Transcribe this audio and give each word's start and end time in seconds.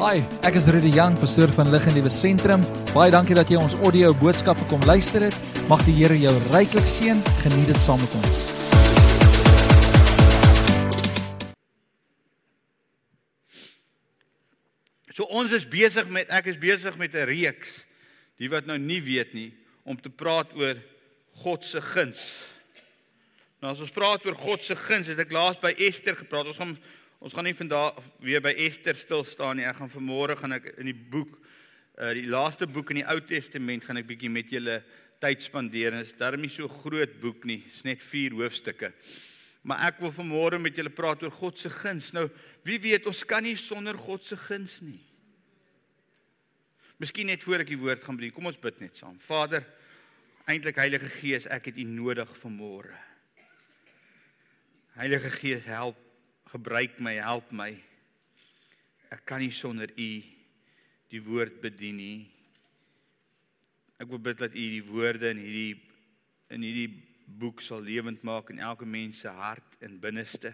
Hi, 0.00 0.22
ek 0.48 0.54
is 0.56 0.64
Rudy 0.72 0.94
Jang, 0.94 1.12
pastoor 1.20 1.50
van 1.52 1.68
Lig 1.68 1.84
en 1.84 1.92
Liewe 1.92 2.08
Sentrum. 2.08 2.62
Baie 2.94 3.12
dankie 3.12 3.34
dat 3.36 3.50
jy 3.52 3.58
ons 3.60 3.74
audio 3.84 4.14
boodskappe 4.16 4.64
kom 4.70 4.80
luister 4.88 5.26
het. 5.26 5.34
Mag 5.68 5.82
die 5.84 5.92
Here 5.92 6.14
jou 6.16 6.32
ryklik 6.54 6.86
seën. 6.88 7.18
Geniet 7.42 7.68
dit 7.68 7.82
saam 7.84 8.00
met 8.00 8.14
ons. 8.16 8.38
So 15.12 15.28
ons 15.28 15.52
is 15.52 15.68
besig 15.68 16.08
met 16.08 16.32
ek 16.32 16.48
is 16.48 16.56
besig 16.56 16.96
met 16.96 17.12
'n 17.12 17.28
reeks 17.28 17.84
die 18.40 18.48
wat 18.48 18.64
nou 18.64 18.78
nie 18.78 19.02
weet 19.04 19.34
nie 19.36 19.52
om 19.84 20.00
te 20.00 20.08
praat 20.08 20.48
oor 20.56 20.80
God 21.44 21.60
se 21.60 21.80
guns. 21.92 22.40
Nou 23.60 23.72
as 23.76 23.84
ons 23.84 23.92
praat 23.92 24.24
oor 24.24 24.34
God 24.34 24.64
se 24.64 24.74
guns, 24.74 25.12
het 25.12 25.18
ek 25.18 25.30
laas 25.30 25.60
by 25.60 25.76
Ester 25.76 26.16
gepraat. 26.16 26.46
Ons 26.46 26.56
gaan 26.56 26.78
ons 27.20 27.34
gaan 27.36 27.44
nie 27.44 27.56
vandag 27.56 27.98
weer 28.24 28.40
by 28.44 28.52
Ester 28.64 28.96
stil 28.96 29.26
staan 29.28 29.60
nie. 29.60 29.66
Ek 29.68 29.76
gaan 29.76 29.92
vanmôre 29.92 30.38
gaan 30.40 30.56
ek 30.56 30.72
in 30.78 30.88
die 30.88 30.96
boek 30.96 31.36
uh 32.00 32.14
die 32.16 32.24
laaste 32.24 32.64
boek 32.64 32.94
in 32.94 33.02
die 33.02 33.08
Ou 33.12 33.18
Testament 33.28 33.84
gaan 33.84 34.00
ek 34.00 34.08
bietjie 34.08 34.30
met 34.32 34.48
julle 34.48 34.78
tyd 35.20 35.44
spandeer. 35.44 35.92
Dit 35.98 36.08
is 36.08 36.16
darem 36.16 36.40
nie 36.40 36.52
so 36.52 36.68
groot 36.80 37.18
boek 37.20 37.44
nie. 37.44 37.58
Dit 37.66 37.76
is 37.76 37.84
net 37.84 38.00
4 38.00 38.38
hoofstukke. 38.38 38.88
Maar 39.68 39.90
ek 39.90 40.00
wil 40.00 40.14
vanmôre 40.16 40.56
met 40.62 40.76
julle 40.80 40.92
praat 40.96 41.20
oor 41.26 41.34
God 41.34 41.60
se 41.60 41.68
guns. 41.68 42.14
Nou, 42.16 42.30
wie 42.64 42.80
weet, 42.80 43.04
ons 43.10 43.20
kan 43.28 43.44
nie 43.44 43.56
sonder 43.60 43.98
God 44.00 44.24
se 44.24 44.38
guns 44.40 44.78
nie. 44.80 45.02
Miskien 47.00 47.28
net 47.28 47.44
voor 47.44 47.60
ek 47.60 47.72
die 47.72 47.80
woord 47.80 48.04
gaan 48.04 48.16
bedien. 48.16 48.32
Kom 48.32 48.48
ons 48.48 48.60
bid 48.60 48.80
net 48.80 48.96
saam. 48.96 49.18
Vader, 49.20 49.66
eintlik 50.48 50.80
Heilige 50.80 51.12
Gees, 51.20 51.48
ek 51.52 51.68
het 51.68 51.80
U 51.80 51.84
nodig 51.84 52.32
vanmôre. 52.40 52.96
Heilige 54.96 55.32
Gees, 55.36 55.68
help, 55.68 56.00
gebruik 56.50 56.98
my, 56.98 57.14
help 57.22 57.52
my. 57.54 57.70
Ek 59.10 59.22
kan 59.26 59.42
nie 59.42 59.54
sonder 59.54 59.90
U 59.94 60.10
die 61.10 61.22
woord 61.26 61.60
bedien 61.62 61.98
nie. 61.98 62.18
Ek 64.00 64.08
wil 64.10 64.22
bid 64.22 64.40
dat 64.40 64.54
U 64.54 64.66
die 64.74 64.84
woorde 64.86 65.32
in 65.34 65.42
hierdie 65.42 65.78
in 66.50 66.64
hierdie 66.66 66.90
boek 67.38 67.60
sal 67.62 67.84
lewend 67.86 68.24
maak 68.26 68.48
in 68.50 68.58
elke 68.58 68.86
mens 68.86 69.20
se 69.22 69.30
hart 69.30 69.76
en 69.86 70.00
binneste. 70.02 70.50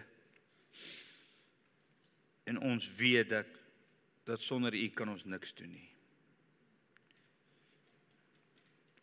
En 2.45 2.59
ons 2.61 2.89
weet 2.99 3.31
dat 3.33 3.49
dat 4.27 4.43
sonder 4.43 4.75
U 4.75 4.87
kan 4.93 5.09
ons 5.09 5.25
niks 5.25 5.53
doen 5.57 5.71
nie. 5.71 5.87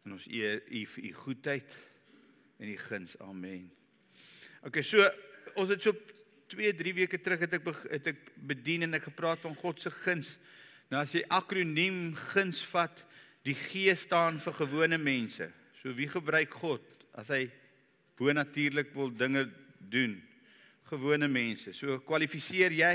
En 0.05 0.15
ons 0.19 0.27
eer 0.29 0.61
U 0.69 0.85
vir 0.95 1.09
U 1.09 1.13
goedheid 1.25 1.77
en 2.61 2.69
U 2.69 2.77
guns. 2.87 3.17
Amen. 3.25 3.71
OK, 4.63 4.83
so 4.85 5.03
ons 5.59 5.73
het 5.73 5.83
so 5.83 5.97
2, 6.55 6.75
3 6.79 6.95
weke 6.95 7.21
terug 7.21 7.43
het 7.45 7.57
ek 7.59 7.69
het 7.91 8.13
ek 8.15 8.21
bedien 8.49 8.87
en 8.87 8.99
ek 8.99 9.09
gepraat 9.11 9.43
van 9.45 9.57
God 9.59 9.83
se 9.83 9.93
guns. 10.05 10.35
Nou 10.91 11.03
as 11.03 11.13
jy 11.15 11.25
akroniem 11.33 12.15
guns 12.33 12.63
vat, 12.71 13.03
die 13.45 13.57
G 13.59 13.93
staan 13.99 14.41
vir 14.41 14.57
gewone 14.63 14.99
mense. 14.99 15.51
So 15.83 15.93
wie 15.97 16.09
gebruik 16.09 16.55
God 16.63 16.85
as 17.21 17.29
hy 17.33 17.43
bonatuurlik 18.21 18.95
wil 18.97 19.13
dinge 19.13 19.49
doen? 19.93 20.17
Gewone 20.89 21.29
mense. 21.29 21.75
So 21.77 21.99
kwalifiseer 22.07 22.73
jy 22.73 22.95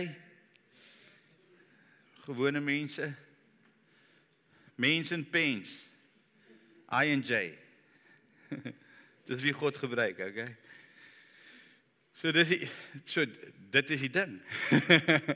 gewone 2.25 2.61
mense? 2.61 3.11
Mense 4.79 5.13
en 5.13 5.25
pens. 5.27 5.71
I 6.89 7.11
and 7.13 7.25
J. 7.27 7.53
dis 9.29 9.43
wie 9.45 9.53
God 9.53 9.77
gebruik, 9.77 10.17
okay? 10.25 10.55
So 12.19 12.33
dis 12.35 12.49
die, 12.51 12.65
so 13.07 13.23
dit 13.71 13.91
is 13.95 14.01
die 14.03 14.11
ding. 14.11 14.33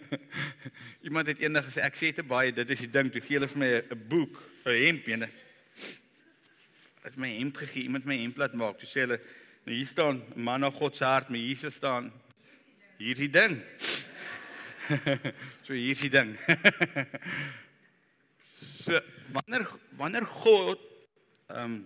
Iemand 1.07 1.29
het 1.31 1.39
eendag 1.39 1.69
gesê 1.69 1.79
ek 1.85 1.95
sê 1.95 2.09
te 2.11 2.25
baie 2.27 2.51
dit 2.51 2.73
is 2.75 2.81
die 2.83 2.89
ding 2.91 3.07
toe 3.11 3.21
gee 3.23 3.37
hulle 3.37 3.47
vir 3.47 3.61
my 3.61 3.69
'n 3.79 4.01
boek, 4.11 4.41
'n 4.67 4.75
hemp 4.81 5.07
ene. 5.07 5.29
Het 7.05 7.15
my 7.15 7.29
hemp 7.37 7.61
gegee, 7.61 7.85
iemand 7.87 8.03
my 8.09 8.17
hemp 8.19 8.41
laat 8.41 8.57
maak. 8.59 8.81
Toe 8.81 8.89
sê 8.89 9.05
hulle 9.05 9.19
nou 9.63 9.77
hier 9.77 9.87
staan 9.87 10.19
man 10.35 10.59
na 10.59 10.71
God 10.71 10.97
se 10.99 11.05
hart, 11.07 11.29
maar 11.31 11.39
hier 11.39 11.71
staan 11.71 12.11
hier 12.97 13.15
is 13.15 13.23
die 13.23 13.31
ding. 13.31 13.55
so 15.63 15.71
hier 15.71 15.95
is 15.95 16.03
die 16.03 16.11
ding. 16.11 16.35
so 18.83 18.99
wanneer 19.31 19.69
wanneer 19.95 20.27
God 20.27 20.83
ehm 21.47 21.63
um, 21.63 21.79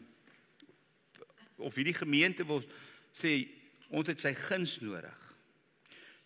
of 1.57 1.77
hierdie 1.77 1.93
gemeente 1.93 2.45
wil 2.45 2.65
sê 3.13 3.45
ons 3.89 4.07
het 4.07 4.21
sy 4.21 4.33
guns 4.37 4.77
nodig. 4.83 5.15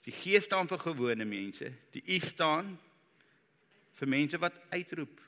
Die 0.07 0.13
Gees 0.15 0.47
staan 0.47 0.69
vir 0.69 0.81
gewone 0.81 1.25
mense, 1.29 1.69
die 1.93 2.01
U 2.01 2.17
staan 2.25 2.73
vir 3.99 4.09
mense 4.09 4.39
wat 4.41 4.57
uitroep. 4.73 5.19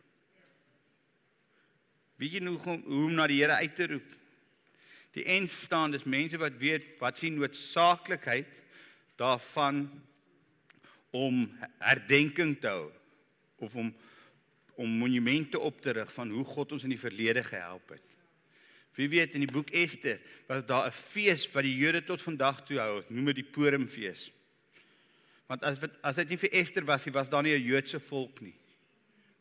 Wie 2.18 2.32
jy 2.34 2.42
nou 2.42 2.56
hoe 2.62 2.80
om 2.82 3.14
na 3.14 3.28
die 3.30 3.42
Here 3.42 3.60
uit 3.62 3.76
te 3.78 3.88
roep. 3.92 4.10
Die 5.14 5.28
N 5.30 5.46
staan 5.52 5.94
dis 5.94 6.08
mense 6.10 6.40
wat 6.42 6.58
weet 6.62 6.96
wat 7.02 7.22
sien 7.22 7.38
noodsaaklikheid 7.38 8.50
daarvan 9.22 9.86
om 11.14 11.46
herdenking 11.78 12.56
te 12.62 12.74
hou 12.74 12.90
of 13.62 13.76
om 13.78 13.94
om 14.76 14.90
monumente 14.90 15.60
op 15.60 15.82
te 15.82 15.94
rig 15.94 16.14
van 16.14 16.32
hoe 16.34 16.46
God 16.46 16.72
ons 16.74 16.84
in 16.84 16.90
die 16.90 17.02
verlede 17.02 17.44
gehelp 17.46 17.92
het. 17.94 18.13
Wie 18.96 19.10
weet 19.10 19.34
in 19.34 19.42
die 19.42 19.52
boek 19.52 19.72
Ester 19.74 20.20
was 20.48 20.66
daar 20.66 20.88
'n 20.88 20.92
fees 20.92 21.48
wat 21.52 21.64
die 21.64 21.78
Jode 21.78 22.04
tot 22.04 22.22
vandag 22.22 22.66
toe 22.66 22.80
hou, 22.80 23.04
noem 23.10 23.26
dit 23.26 23.36
die 23.36 23.52
Purimfees. 23.52 24.32
Want 25.48 25.64
as 25.64 25.78
as 26.04 26.16
dit 26.16 26.30
nie 26.30 26.38
vir 26.38 26.54
Ester 26.54 26.86
was 26.86 27.06
nie, 27.06 27.14
was 27.14 27.30
daar 27.30 27.44
nie 27.44 27.56
'n 27.56 27.66
Joodse 27.66 28.00
volk 28.00 28.42
nie. 28.42 28.56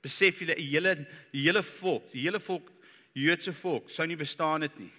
Besef 0.02 0.38
julle, 0.40 0.54
die 0.54 0.70
hele 0.70 1.06
die 1.32 1.42
hele 1.42 1.62
volk, 1.62 2.10
die 2.12 2.22
hele 2.22 2.40
volk 2.40 2.72
Joodse 3.12 3.52
volk 3.52 3.90
sou 3.90 4.06
nie 4.06 4.16
bestaan 4.16 4.62
het 4.62 4.78
nie. 4.78 4.92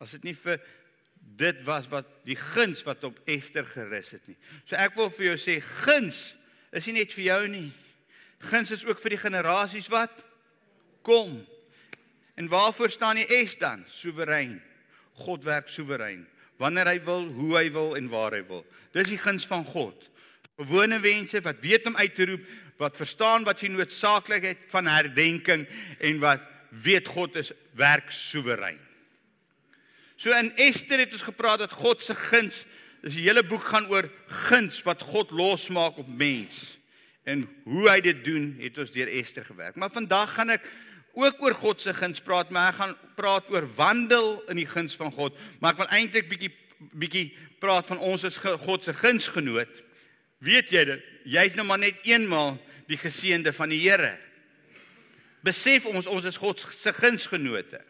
As 0.00 0.10
dit 0.10 0.24
nie 0.24 0.34
vir 0.34 0.60
dit 1.38 1.62
was 1.64 1.88
wat 1.88 2.06
die 2.24 2.36
guns 2.36 2.82
wat 2.82 3.04
op 3.04 3.18
Ester 3.26 3.66
gerus 3.66 4.10
het 4.10 4.26
nie. 4.28 4.36
So 4.66 4.76
ek 4.76 4.94
wil 4.94 5.10
vir 5.10 5.24
jou 5.24 5.36
sê 5.36 5.60
guns 5.60 6.34
is 6.72 6.86
nie 6.86 6.98
net 7.00 7.12
vir 7.12 7.24
jou 7.24 7.48
nie. 7.48 7.72
Guns 8.50 8.70
is 8.70 8.84
ook 8.84 9.00
vir 9.00 9.10
die 9.10 9.22
generasies 9.22 9.88
wat 9.88 10.24
kom. 11.02 11.46
En 12.38 12.46
waarvoor 12.48 12.90
staan 12.90 13.18
die 13.18 13.46
S 13.46 13.56
dan? 13.58 13.82
Soewerein. 13.90 14.60
God 15.18 15.42
werk 15.44 15.68
soewerein. 15.68 16.22
Wanneer 16.62 16.86
hy 16.86 17.00
wil, 17.02 17.26
hoe 17.34 17.56
hy 17.56 17.66
wil 17.74 17.96
en 17.98 18.06
waar 18.12 18.36
hy 18.36 18.44
wil. 18.46 18.62
Dis 18.94 19.10
die 19.10 19.18
guns 19.18 19.46
van 19.46 19.64
God. 19.66 20.06
Gewone 20.58 21.00
mense 21.02 21.42
wat 21.42 21.58
weet 21.62 21.86
om 21.90 21.98
uit 21.98 22.14
te 22.14 22.28
roep, 22.30 22.46
wat 22.78 22.98
verstaan 22.98 23.46
wat 23.46 23.58
sy 23.58 23.70
noodsaaklikheid 23.74 24.68
van 24.70 24.86
herdenking 24.86 25.66
en 25.98 26.22
wat 26.22 26.46
weet 26.86 27.10
God 27.10 27.34
is 27.42 27.50
werk 27.78 28.12
soewerein. 28.14 28.78
So 30.18 30.34
in 30.34 30.52
Ester 30.58 31.02
het 31.02 31.14
ons 31.14 31.26
gepraat 31.26 31.62
dat 31.62 31.74
God 31.74 32.02
se 32.02 32.14
guns, 32.14 32.64
dis 33.02 33.18
die 33.18 33.26
hele 33.26 33.42
boek 33.46 33.66
gaan 33.70 33.90
oor 33.90 34.06
guns 34.46 34.78
wat 34.86 35.02
God 35.10 35.34
losmaak 35.34 35.98
op 35.98 36.10
mens. 36.10 36.78
En 37.26 37.44
hoe 37.66 37.86
hy 37.90 38.00
dit 38.02 38.22
doen, 38.26 38.52
het 38.62 38.78
ons 38.78 38.94
deur 38.94 39.10
Ester 39.10 39.46
gewerk. 39.46 39.78
Maar 39.78 39.94
vandag 39.94 40.38
gaan 40.38 40.54
ek 40.54 40.66
ook 41.16 41.42
oor 41.42 41.54
God 41.54 41.80
se 41.82 41.94
guns 41.94 42.20
praat, 42.24 42.50
maar 42.54 42.72
ek 42.72 42.80
gaan 42.80 42.94
praat 43.18 43.50
oor 43.50 43.66
wandel 43.78 44.36
in 44.52 44.60
die 44.60 44.68
guns 44.68 44.96
van 44.98 45.12
God, 45.14 45.36
maar 45.58 45.74
ek 45.74 45.82
wil 45.82 45.92
eintlik 45.96 46.28
bietjie 46.30 46.54
bietjie 46.78 47.32
praat 47.58 47.88
van 47.90 47.98
ons 48.06 48.22
as 48.22 48.36
God 48.38 48.84
se 48.86 48.92
gunsgenoot. 48.94 49.80
Weet 50.46 50.70
jy 50.70 50.84
dit? 50.86 51.06
Jy's 51.26 51.56
nou 51.58 51.64
maar 51.66 51.80
net 51.82 51.98
eenmal 52.06 52.54
die 52.86 52.98
geseënde 53.00 53.50
van 53.56 53.72
die 53.74 53.80
Here. 53.82 54.14
Besef 55.46 55.86
ons 55.90 56.06
ons 56.06 56.26
is 56.28 56.38
God 56.38 56.62
se 56.62 56.92
gunsgenote. 56.94 57.80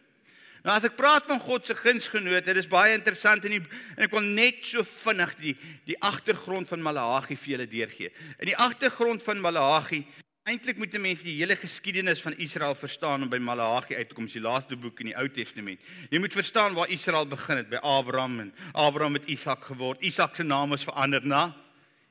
Nou 0.65 0.73
as 0.75 0.85
ek 0.89 0.97
praat 0.97 1.27
van 1.29 1.39
God 1.39 1.69
se 1.69 1.75
gunsgenote, 1.77 2.43
dit 2.49 2.59
is 2.59 2.67
baie 2.69 2.95
interessant 2.97 3.45
en, 3.47 3.55
die, 3.55 3.77
en 3.95 4.07
ek 4.09 4.15
wil 4.15 4.25
net 4.25 4.65
so 4.67 4.83
vinnig 5.05 5.31
die 5.39 5.53
die 5.87 5.97
agtergrond 6.03 6.69
van 6.69 6.83
Malagi 6.83 7.37
vir 7.39 7.53
julle 7.53 7.69
deurgee. 7.69 8.11
In 8.41 8.51
die 8.51 8.57
agtergrond 8.59 9.23
van 9.25 9.39
Malagi 9.43 10.03
Eintlik 10.47 10.77
moet 10.79 10.95
mense 10.97 11.23
die 11.23 11.35
hele 11.37 11.55
geskiedenis 11.59 12.21
van 12.23 12.33
Israel 12.39 12.75
verstaan 12.75 13.23
om 13.25 13.29
by 13.29 13.37
Malagi 13.43 13.95
uit 13.95 14.07
te 14.09 14.15
kom, 14.15 14.27
die 14.31 14.41
laaste 14.41 14.77
boek 14.79 15.01
in 15.03 15.11
die 15.11 15.17
Ou 15.19 15.27
Testament. 15.29 15.81
Jy 16.09 16.21
moet 16.23 16.33
verstaan 16.33 16.77
waar 16.77 16.89
Israel 16.89 17.27
begin 17.29 17.59
het 17.59 17.69
by 17.69 17.81
Abraham 17.83 18.39
en 18.45 18.53
Abraham 18.71 19.19
het 19.19 19.27
Isak 19.29 19.67
geword. 19.67 20.01
Isak 20.01 20.39
se 20.39 20.43
naam 20.47 20.73
is 20.73 20.87
verander 20.87 21.25
na 21.27 21.43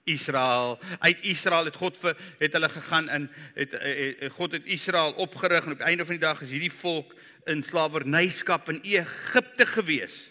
Israel. 0.09 0.79
Uit 1.01 1.25
Israel 1.27 1.71
het 1.71 1.81
God 1.81 1.99
vir 2.03 2.21
het 2.39 2.55
hulle 2.57 2.71
gegaan 2.73 3.11
in 3.17 3.29
het, 3.57 3.73
het, 3.73 4.21
het 4.21 4.33
God 4.37 4.55
het 4.57 4.71
Israel 4.77 5.17
opgerig 5.17 5.65
en 5.65 5.75
op 5.75 5.83
die 5.83 5.91
einde 5.91 6.07
van 6.07 6.19
die 6.21 6.27
dag 6.27 6.43
is 6.45 6.53
hierdie 6.55 6.73
volk 6.73 7.17
in 7.49 7.65
slawernyskap 7.65 8.69
in 8.69 8.83
Egipte 8.85 9.67
gewees. 9.67 10.29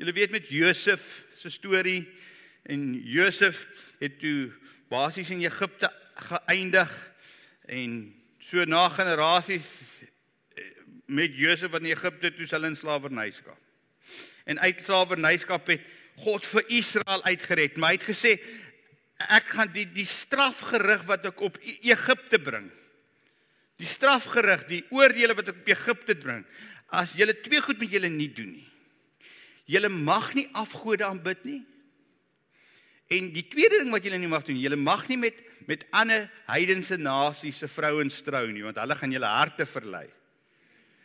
Julle 0.00 0.14
weet 0.16 0.32
met 0.32 0.48
Josef 0.48 1.24
se 1.36 1.50
storie 1.50 2.06
en 2.70 2.94
Josef 3.04 3.66
het 4.00 4.20
toe 4.22 4.52
basies 4.88 5.30
in 5.30 5.44
Egipte 5.44 5.90
geëindig 6.28 6.90
en 7.70 8.00
so 8.50 8.64
na 8.66 8.88
generasies 8.92 9.68
eh, 10.56 10.64
met 11.06 11.36
Josef 11.38 11.74
in 11.78 11.90
Egipte 11.90 12.32
toe 12.34 12.48
hulle 12.50 12.70
in 12.72 12.78
slawernyskap. 12.78 13.58
En 14.44 14.58
uit 14.58 14.82
slawernyskap 14.84 15.70
het 15.70 15.86
God 16.20 16.46
vir 16.46 16.66
Israel 16.80 17.22
uitgered, 17.24 17.78
maar 17.78 17.94
hy 17.94 18.00
het 18.00 18.08
gesê 18.10 18.34
ek 19.28 19.52
gaan 19.54 19.70
die 19.72 19.86
die 19.92 20.08
strafgerig 20.08 21.04
wat 21.08 21.26
ek 21.28 21.40
op 21.44 21.58
E- 21.60 21.78
Egipte 21.92 22.40
bring. 22.40 22.70
Die 23.80 23.88
strafgerig, 23.88 24.66
die 24.68 24.82
oordeele 24.92 25.36
wat 25.36 25.52
ek 25.52 25.60
op 25.62 25.70
Egipte 25.72 26.16
bring. 26.20 26.44
As 26.92 27.14
julle 27.16 27.36
twee 27.44 27.60
goed 27.64 27.80
met 27.80 27.92
julle 27.92 28.10
nie 28.12 28.30
doen 28.32 28.52
nie. 28.56 28.68
Julle 29.70 29.88
mag 29.92 30.32
nie 30.34 30.48
afgode 30.58 31.06
aanbid 31.06 31.44
nie. 31.46 31.60
En 33.10 33.32
die 33.34 33.46
tweede 33.50 33.80
ding 33.82 33.90
wat 33.90 34.04
julle 34.06 34.20
nie 34.22 34.30
mag 34.30 34.44
doen, 34.46 34.58
julle 34.60 34.78
mag 34.78 35.06
nie 35.10 35.18
met 35.18 35.46
met 35.68 35.84
ander 35.94 36.24
heidense 36.48 36.96
nasies 36.98 37.60
se 37.62 37.68
vrouens 37.70 38.16
trou 38.26 38.46
nie, 38.50 38.62
want 38.64 38.78
hulle 38.80 38.94
gaan 38.98 39.12
julle 39.14 39.28
harte 39.28 39.66
verlei. 39.68 40.06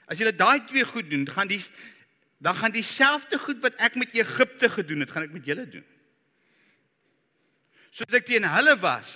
As 0.10 0.18
julle 0.18 0.32
daai 0.34 0.64
twee 0.66 0.86
goed 0.90 1.10
doen, 1.12 1.26
gaan 1.30 1.52
die 1.52 1.60
dan 2.46 2.58
gaan 2.58 2.74
dieselfde 2.74 3.38
goed 3.42 3.62
wat 3.64 3.78
ek 3.84 3.96
met 4.00 4.14
Egipte 4.18 4.70
gedoen 4.70 5.04
het, 5.04 5.12
gaan 5.12 5.28
ek 5.28 5.36
met 5.36 5.46
julle 5.48 5.66
doen. 5.70 5.86
Soos 7.96 8.18
ek 8.18 8.28
teen 8.28 8.48
hulle 8.50 8.76
was, 8.82 9.14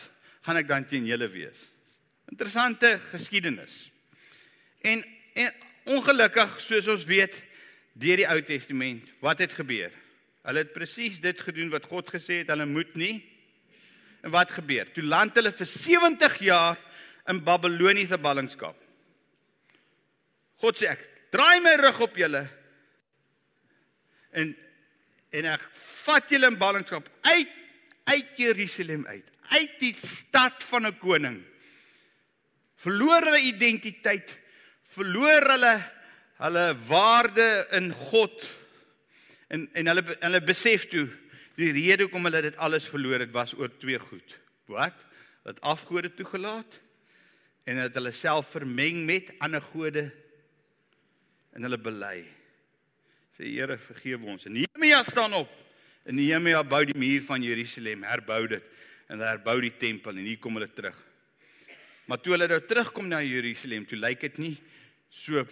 gaan 0.47 0.59
ek 0.62 0.69
dan 0.69 0.86
teen 0.88 1.07
julle 1.09 1.27
wees. 1.33 1.65
Interessante 2.31 2.97
geskiedenis. 3.12 3.81
En 4.86 5.03
en 5.39 5.65
ongelukkig, 5.89 6.57
soos 6.62 6.88
ons 6.91 7.06
weet, 7.09 7.33
deur 7.97 8.19
die 8.19 8.27
Ou 8.30 8.39
Testament, 8.45 9.07
wat 9.24 9.39
het 9.41 9.53
gebeur? 9.56 9.94
Hulle 10.47 10.63
het 10.63 10.74
presies 10.74 11.19
dit 11.21 11.41
gedoen 11.41 11.71
wat 11.74 11.88
God 11.91 12.09
gesê 12.13 12.41
het 12.41 12.51
hulle 12.53 12.68
moet 12.69 12.94
nie. 13.00 13.18
En 14.24 14.31
wat 14.36 14.51
gebeur? 14.51 14.88
Toe 14.95 15.03
land 15.03 15.36
hulle 15.39 15.51
vir 15.56 15.69
70 15.69 16.39
jaar 16.44 16.80
in 17.30 17.44
Babiloniese 17.45 18.18
ballingskap. 18.21 18.77
God 20.59 20.80
sê 20.80 20.89
ek 20.91 21.06
draai 21.33 21.59
my 21.63 21.75
rug 21.80 22.01
op 22.07 22.18
julle 22.19 22.44
en 24.36 24.56
en 25.30 25.45
ek 25.45 25.62
vat 26.07 26.31
julle 26.33 26.50
in 26.50 26.57
ballingskap 26.57 27.06
uit 27.30 27.56
uit 28.09 28.30
Jerusalem 28.41 29.03
uit, 29.06 29.25
uit 29.53 29.74
die 29.77 29.94
stad 29.94 30.63
van 30.71 30.88
'n 30.88 30.97
koning. 30.97 31.38
Verloor 32.81 33.21
hulle 33.21 33.41
identiteit, 33.41 34.30
verloor 34.95 35.45
hulle 35.53 35.75
hulle 36.39 36.65
waarde 36.88 37.68
in 37.71 37.91
God 37.94 38.45
en 39.50 39.66
en 39.74 39.92
hulle 39.92 40.04
hulle 40.22 40.42
besef 40.46 40.86
toe 40.92 41.07
die 41.60 41.72
rede 41.75 42.06
hoekom 42.06 42.30
hulle 42.30 42.42
dit 42.46 42.57
alles 42.57 42.88
verloor 42.88 43.19
het 43.19 43.34
was 43.36 43.56
oor 43.57 43.72
twee 43.81 44.00
goed. 44.00 44.36
Wat? 44.72 44.96
Dat 45.44 45.60
afgode 45.62 46.13
toegelaat 46.13 46.80
en 47.68 47.81
dat 47.84 47.98
hulle 47.98 48.13
self 48.16 48.54
vermeng 48.56 49.04
met 49.06 49.34
ander 49.44 49.62
gode 49.62 50.07
en 51.54 51.66
hulle 51.66 51.80
bely. 51.81 52.22
Sê 53.36 53.50
Here 53.50 53.78
vergewe 53.81 54.30
ons. 54.30 54.46
En 54.46 54.56
Nehemia 54.56 55.04
staan 55.04 55.34
op. 55.34 55.51
En 56.06 56.16
Nehemia 56.16 56.63
bou 56.63 56.81
die 56.88 56.98
muur 56.98 57.25
van 57.28 57.44
Jerusalem, 57.44 58.06
herbou 58.07 58.46
dit 58.48 58.66
en 59.10 59.22
herbou 59.25 59.57
die 59.62 59.74
tempel 59.81 60.16
en 60.16 60.25
hier 60.28 60.40
kom 60.42 60.60
hulle 60.60 60.69
terug. 60.74 60.98
Maar 62.10 62.22
toe 62.22 62.36
hulle 62.36 62.48
nou 62.50 62.60
terugkom 62.66 63.10
na 63.10 63.19
Jerusalem, 63.25 63.86
toe 63.90 63.98
lyk 64.00 64.22
dit 64.28 64.38
nie 64.42 64.56
so 65.13 65.44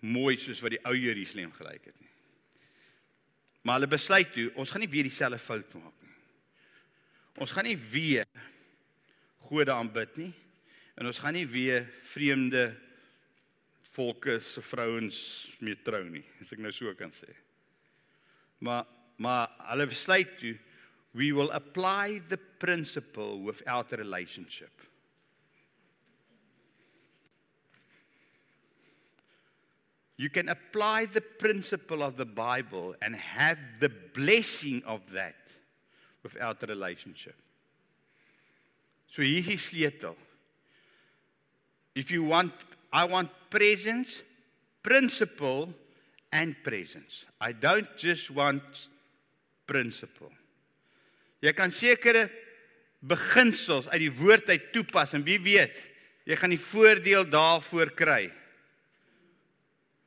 mooi 0.00 0.36
soos 0.40 0.60
wat 0.64 0.76
die 0.76 0.82
ou 0.88 0.94
Jerusalem 0.96 1.52
gelyk 1.56 1.90
het 1.90 1.96
nie. 2.00 2.12
Maar 3.66 3.80
hulle 3.80 3.90
besluit 3.90 4.28
toe, 4.30 4.46
ons 4.54 4.70
gaan 4.70 4.84
nie 4.84 4.92
weer 4.92 5.08
dieselfde 5.08 5.42
fout 5.42 5.72
maak 5.74 5.94
nie. 6.06 6.12
Ons 7.42 7.50
gaan 7.50 7.66
nie 7.66 7.78
weer 7.90 8.28
gode 9.48 9.74
aanbid 9.74 10.20
nie 10.22 10.32
en 10.96 11.10
ons 11.10 11.18
gaan 11.20 11.34
nie 11.34 11.48
weer 11.50 11.88
vreemde 12.12 12.68
volke 13.96 14.36
se 14.44 14.62
vrouens 14.62 15.18
mee 15.64 15.76
trou 15.82 16.04
nie, 16.06 16.22
as 16.40 16.52
ek 16.54 16.62
nou 16.62 16.70
so 16.72 16.92
kan 16.98 17.10
sê. 17.16 17.32
Maar 18.62 18.86
maar 19.16 19.48
hulle 19.72 19.86
besluit 19.88 20.34
toe 20.36 20.54
we 21.16 21.30
will 21.32 21.50
apply 21.56 22.20
the 22.28 22.36
principle 22.60 23.40
without 23.40 23.92
a 23.92 23.96
relationship. 23.96 24.70
You 30.16 30.30
can 30.30 30.48
apply 30.48 31.06
the 31.06 31.20
principle 31.20 32.02
of 32.02 32.16
the 32.16 32.24
Bible 32.24 32.94
and 33.02 33.14
have 33.14 33.58
the 33.80 33.90
blessing 34.14 34.82
of 34.86 35.00
that 35.12 35.36
without 36.22 36.62
a 36.62 36.66
relationship. 36.66 37.36
So 39.14 39.22
hier 39.22 39.52
is 39.52 39.60
sleutel. 39.60 40.16
If 41.94 42.10
you 42.10 42.24
want 42.24 42.52
I 42.92 43.04
want 43.04 43.30
presence, 43.50 44.22
principle 44.82 45.68
and 46.32 46.56
presence. 46.62 47.26
I 47.40 47.52
don't 47.52 47.88
just 47.96 48.30
want 48.30 48.62
principle. 49.66 50.30
Jy 51.44 51.52
kan 51.52 51.74
sekere 51.74 52.30
beginsels 53.04 53.90
uit 53.92 54.06
die 54.06 54.14
woord 54.16 54.48
uit 54.48 54.70
toepas 54.72 55.12
en 55.14 55.26
wie 55.26 55.38
weet, 55.42 55.76
jy 56.24 56.38
gaan 56.40 56.54
die 56.54 56.62
voordeel 56.62 57.26
daarvoor 57.28 57.92
kry. 57.98 58.30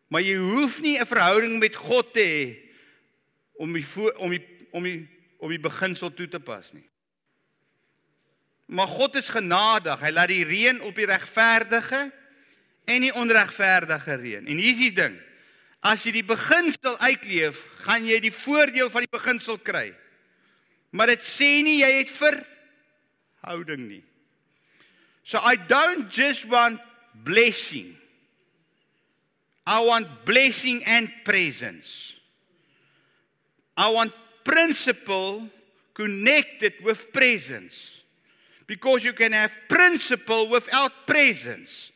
Maar 0.10 0.26
jy 0.26 0.36
hoef 0.42 0.80
nie 0.82 0.98
'n 1.00 1.06
verhouding 1.06 1.60
met 1.60 1.76
God 1.76 2.14
te 2.14 2.26
hê 2.26 2.58
om 3.58 3.74
die 3.74 3.86
om 4.18 4.30
die 4.30 4.46
om 4.72 4.84
die 4.84 5.08
om 5.40 5.50
die 5.50 5.60
beginsel 5.60 6.14
toe 6.14 6.28
te 6.28 6.40
pas 6.40 6.72
nie. 6.74 6.90
Maar 8.66 8.88
God 8.88 9.16
is 9.16 9.30
genadig. 9.30 10.00
Hy 10.00 10.12
laat 10.12 10.28
die 10.28 10.46
reën 10.46 10.82
op 10.82 10.96
die 10.96 11.08
regverdige 11.10 12.12
en 12.86 13.02
die 13.02 13.14
onregverdige 13.14 14.16
reën. 14.16 14.48
En 14.48 14.58
hier 14.58 14.74
is 14.74 14.84
die 14.84 14.94
ding. 14.94 15.16
As 15.80 16.04
jy 16.04 16.12
die 16.12 16.28
beginsel 16.28 16.98
uitleef, 17.00 17.62
gaan 17.86 18.06
jy 18.06 18.20
die 18.20 18.34
voordeel 18.36 18.90
van 18.92 19.06
die 19.06 19.12
beginsel 19.12 19.58
kry. 19.58 19.94
Maar 20.92 21.14
dit 21.16 21.26
sê 21.26 21.62
nie 21.64 21.80
jy 21.80 21.92
het 22.02 22.12
verhouding 22.12 23.88
nie. 23.88 24.04
So 25.24 25.40
I 25.46 25.56
don't 25.70 26.10
just 26.14 26.46
want 26.50 26.82
blessing. 27.24 27.96
I 29.70 29.86
want 29.86 30.26
blessing 30.26 30.84
and 30.86 31.12
presence. 31.24 32.14
I 33.78 33.90
want 33.90 34.12
principle 34.44 35.48
connected 35.94 36.74
with 36.84 37.14
presence. 37.14 38.02
Because 38.66 39.04
you 39.04 39.14
can 39.14 39.32
have 39.32 39.52
principle 39.70 40.50
without 40.50 41.06
presence. 41.06 41.92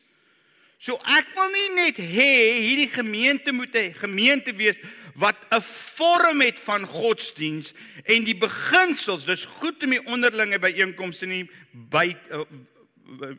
So 0.78 1.00
ek 1.02 1.32
wil 1.34 1.50
nie 1.50 1.68
net 1.74 1.98
hê 1.98 2.30
hierdie 2.60 2.90
gemeente 2.92 3.50
moet 3.56 3.74
'n 3.74 3.94
gemeente 3.96 4.52
wees 4.54 4.76
wat 5.16 5.34
'n 5.50 5.62
vorm 5.62 6.42
het 6.42 6.58
van 6.60 6.86
godsdiens 6.86 7.72
en 8.04 8.22
die 8.22 8.36
beginsels, 8.38 9.24
dis 9.24 9.46
goed 9.58 9.82
om 9.82 9.90
die 9.90 10.06
onderlinge 10.06 10.58
byeenkomste 10.58 11.26
nie 11.26 11.48
by 11.90 12.14
uh, 12.30 12.44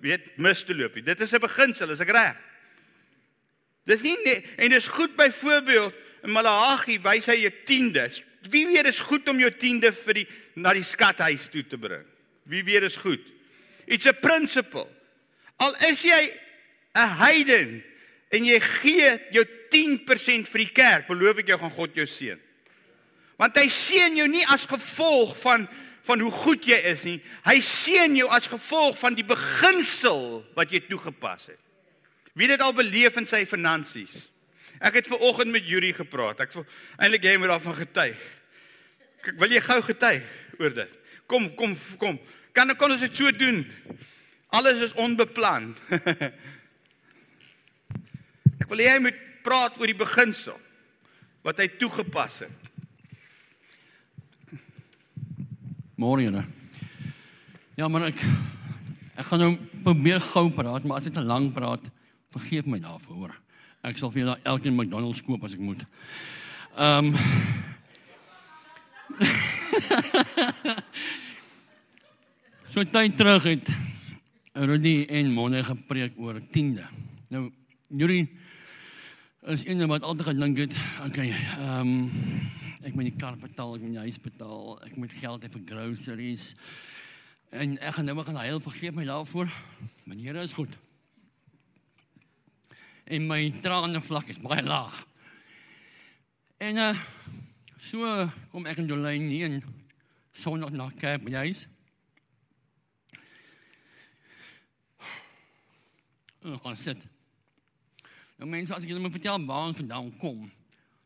weet 0.02 0.36
mis 0.38 0.64
te 0.64 0.76
loop 0.76 0.96
nie. 0.96 1.04
Dit 1.04 1.22
is 1.22 1.32
'n 1.32 1.40
beginsel, 1.40 1.92
is 1.92 2.02
ek 2.02 2.12
reg? 2.12 2.36
Dis 3.86 4.02
nie 4.02 4.16
net 4.26 4.46
en 4.58 4.74
dis 4.74 4.88
goed 4.88 5.16
byvoorbeeld 5.18 5.98
in 6.26 6.34
Malagi 6.34 6.98
wys 7.04 7.30
hy 7.30 7.38
jou 7.44 7.54
tiendes. 7.70 8.22
Wie 8.50 8.66
weet 8.70 8.88
dis 8.90 9.02
goed 9.02 9.28
om 9.30 9.40
jou 9.42 9.52
tiende 9.54 9.92
vir 9.94 10.22
die 10.22 10.28
na 10.62 10.74
die 10.74 10.86
skathuis 10.86 11.50
toe 11.54 11.64
te 11.68 11.78
bring. 11.78 12.06
Wie 12.50 12.64
weet 12.66 12.86
dis 12.86 12.98
goed. 13.02 13.24
It's 13.86 14.10
a 14.10 14.14
principle. 14.14 14.88
Al 15.62 15.76
is 15.90 16.02
jy 16.02 16.34
'n 16.96 17.18
heiden 17.20 17.84
en 18.32 18.46
jy 18.46 18.60
gee 18.60 19.20
jou 19.32 19.46
10% 19.70 20.48
vir 20.48 20.60
die 20.60 20.74
kerk, 20.74 21.08
beloof 21.08 21.40
ek 21.40 21.48
jou 21.48 21.60
gaan 21.60 21.72
God 21.72 21.96
jou 21.96 22.06
seën. 22.06 22.40
Want 23.38 23.58
hy 23.58 23.68
seën 23.70 24.16
jou 24.16 24.28
nie 24.28 24.46
as 24.48 24.66
gevolg 24.66 25.36
van 25.42 25.68
van 26.06 26.20
hoe 26.22 26.32
goed 26.32 26.68
jy 26.70 26.78
is 26.86 27.04
nie. 27.04 27.18
Hy 27.42 27.60
seën 27.66 28.16
jou 28.16 28.28
as 28.30 28.46
gevolg 28.46 28.98
van 29.00 29.16
die 29.18 29.26
beginsel 29.26 30.44
wat 30.54 30.70
jy 30.70 30.84
toegepas 30.86 31.48
het. 31.48 31.65
Wie 32.36 32.50
het 32.50 32.58
dit 32.58 32.66
al 32.66 32.76
beleef 32.76 33.16
in 33.20 33.28
sy 33.32 33.46
finansies? 33.48 34.16
Ek 34.84 34.98
het 35.00 35.08
ver 35.08 35.22
oggend 35.24 35.54
met 35.56 35.68
Yuri 35.68 35.94
gepraat. 35.96 36.42
Ek 36.44 36.52
wil 36.56 36.66
eintlik 37.00 37.24
jy 37.24 37.38
moet 37.40 37.54
daarvan 37.54 37.78
getuig. 37.80 38.26
Ek 39.24 39.38
wil 39.40 39.56
jy 39.56 39.62
gou 39.64 39.80
getuig 39.88 40.26
oor 40.60 40.76
dit. 40.76 40.98
Kom, 41.32 41.48
kom, 41.56 41.78
kom. 42.02 42.20
Kan 42.56 42.76
kon 42.76 42.92
ons 42.92 43.04
dit 43.04 43.16
so 43.16 43.32
doen? 43.32 43.64
Alles 44.56 44.84
is 44.90 44.98
onbeplan. 45.00 45.72
Ek 48.62 48.68
wil 48.72 48.84
hê 48.84 48.96
jy 48.96 49.02
moet 49.08 49.24
praat 49.46 49.80
oor 49.80 49.92
die 49.92 49.98
beginsel 49.98 50.58
wat 51.46 51.60
hy 51.62 51.68
toegepas 51.80 52.44
het. 52.46 52.72
Môre. 56.02 56.44
Ja, 57.78 57.88
maar 57.88 58.10
ek 58.10 58.20
ek 59.16 59.30
gaan 59.30 59.44
nou 59.44 59.52
probeer 59.86 60.24
gou 60.34 60.50
praat, 60.52 60.84
maar 60.84 61.00
as 61.00 61.08
ek 61.08 61.16
te 61.16 61.24
lank 61.24 61.54
praat, 61.56 61.84
vergeef 62.36 62.66
my 62.70 62.80
daarvoor. 62.84 63.32
Ek 63.86 63.98
sal 64.02 64.12
vir 64.14 64.22
julle 64.24 64.38
elkeen 64.44 64.76
McDonald's 64.76 65.24
koop 65.26 65.44
as 65.46 65.56
ek 65.58 65.64
moet. 65.64 65.82
Ehm 66.76 67.14
um, 67.14 67.16
So 72.76 72.84
tyd 72.84 73.14
terug 73.16 73.46
het 73.48 73.70
Rudy 74.52 75.06
en 75.08 75.30
Monne 75.32 75.62
gepreek 75.64 76.18
oor 76.20 76.42
tiende. 76.52 76.84
Nou 77.32 77.48
Yuri 77.88 78.26
is 79.48 79.64
een 79.64 79.88
wat 79.88 80.04
altyd 80.04 80.28
gedink 80.34 80.58
het, 80.58 80.74
okay, 81.06 81.30
ehm 81.32 81.80
um, 81.80 82.10
ek 82.86 82.94
moet 82.94 83.08
die 83.08 83.16
kar 83.18 83.38
betaal, 83.40 83.78
ek 83.78 83.82
moet 83.82 83.96
die 83.96 84.04
huis 84.04 84.20
betaal, 84.22 84.76
ek 84.86 84.98
moet 85.00 85.14
geld 85.18 85.46
hê 85.46 85.50
vir 85.56 85.64
groceries. 85.72 86.52
En 87.50 87.78
ek 87.80 87.96
gaan 87.96 88.06
nou 88.06 88.16
maar 88.18 88.28
gaan 88.28 88.44
heel 88.44 88.60
vergeef 88.60 88.94
my 88.94 89.06
daarvoor. 89.08 89.50
Here 90.12 90.44
is 90.44 90.54
goed. 90.54 90.76
En 93.06 93.28
my 93.30 93.52
trane 93.62 94.02
vlak 94.02 94.32
is 94.34 94.42
baie 94.42 94.64
laag. 94.66 94.96
En 96.58 96.78
uh 96.82 96.94
so 97.86 98.02
kom 98.50 98.66
ek 98.66 98.80
in 98.82 98.88
Jolyn 98.90 99.28
hier 99.30 99.46
en 99.46 99.60
Sondag 100.36 100.72
na 100.74 100.88
kerk 100.98 101.22
by 101.24 101.36
huis. 101.46 101.68
En 106.42 106.58
gaan 106.64 106.78
sit. 106.78 107.04
Nou 108.42 108.50
mense, 108.50 108.74
as 108.74 108.84
ek 108.84 108.90
julle 108.90 109.04
moet 109.04 109.14
vertel 109.14 109.46
waar 109.46 109.70
ons 109.70 109.78
vandaan 109.80 110.10
kom, 110.18 110.50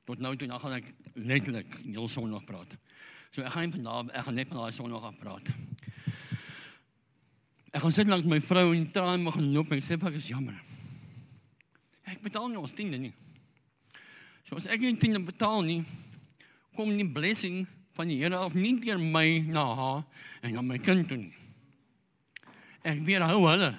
tot 0.07 0.23
nou 0.23 0.31
toe 0.39 0.47
dan 0.47 0.63
gaan 0.63 0.77
ek 0.79 0.87
letterlik 1.19 1.77
heel 1.83 2.07
Sondag 2.09 2.47
praat. 2.47 2.73
So 3.35 3.43
ek 3.43 3.53
gaan 3.57 3.75
vandag 3.75 4.15
ek 4.15 4.29
gaan 4.29 4.39
net 4.39 4.49
van 4.53 4.63
daai 4.63 4.79
Sondag 4.79 5.11
af 5.11 5.19
praat. 5.19 5.51
Ek 7.75 7.83
gaan 7.83 7.93
sit 7.93 8.07
langs 8.09 8.25
my 8.25 8.39
vrou 8.41 8.71
en 8.71 8.87
traan 8.95 9.27
mag 9.27 9.37
loop 9.43 9.75
en 9.75 9.83
sê 9.83 9.99
ek 9.99 10.17
is 10.17 10.31
jammer. 10.31 10.68
Ek 12.09 12.21
betaal 12.25 12.49
nie 12.49 12.57
ons 12.59 12.73
tiende 12.73 12.97
nie. 12.97 13.13
So 14.47 14.57
as 14.57 14.65
ek 14.65 14.81
nie 14.81 14.97
tiende 14.97 15.21
betaal 15.21 15.61
nie, 15.65 15.83
kom 16.73 16.89
nie 16.95 17.05
blessing 17.05 17.67
van 17.97 18.09
die 18.09 18.17
Here 18.21 18.37
af 18.39 18.55
nie 18.57 18.77
deur 18.81 18.97
my 18.97 19.43
na 19.45 19.65
haar 19.77 20.03
en 20.41 20.55
na 20.55 20.63
my 20.65 20.79
kind 20.81 21.09
toe 21.09 21.19
nie. 21.19 21.35
Ek 22.87 23.03
weer 23.05 23.25
hou 23.27 23.43
hulle 23.45 23.73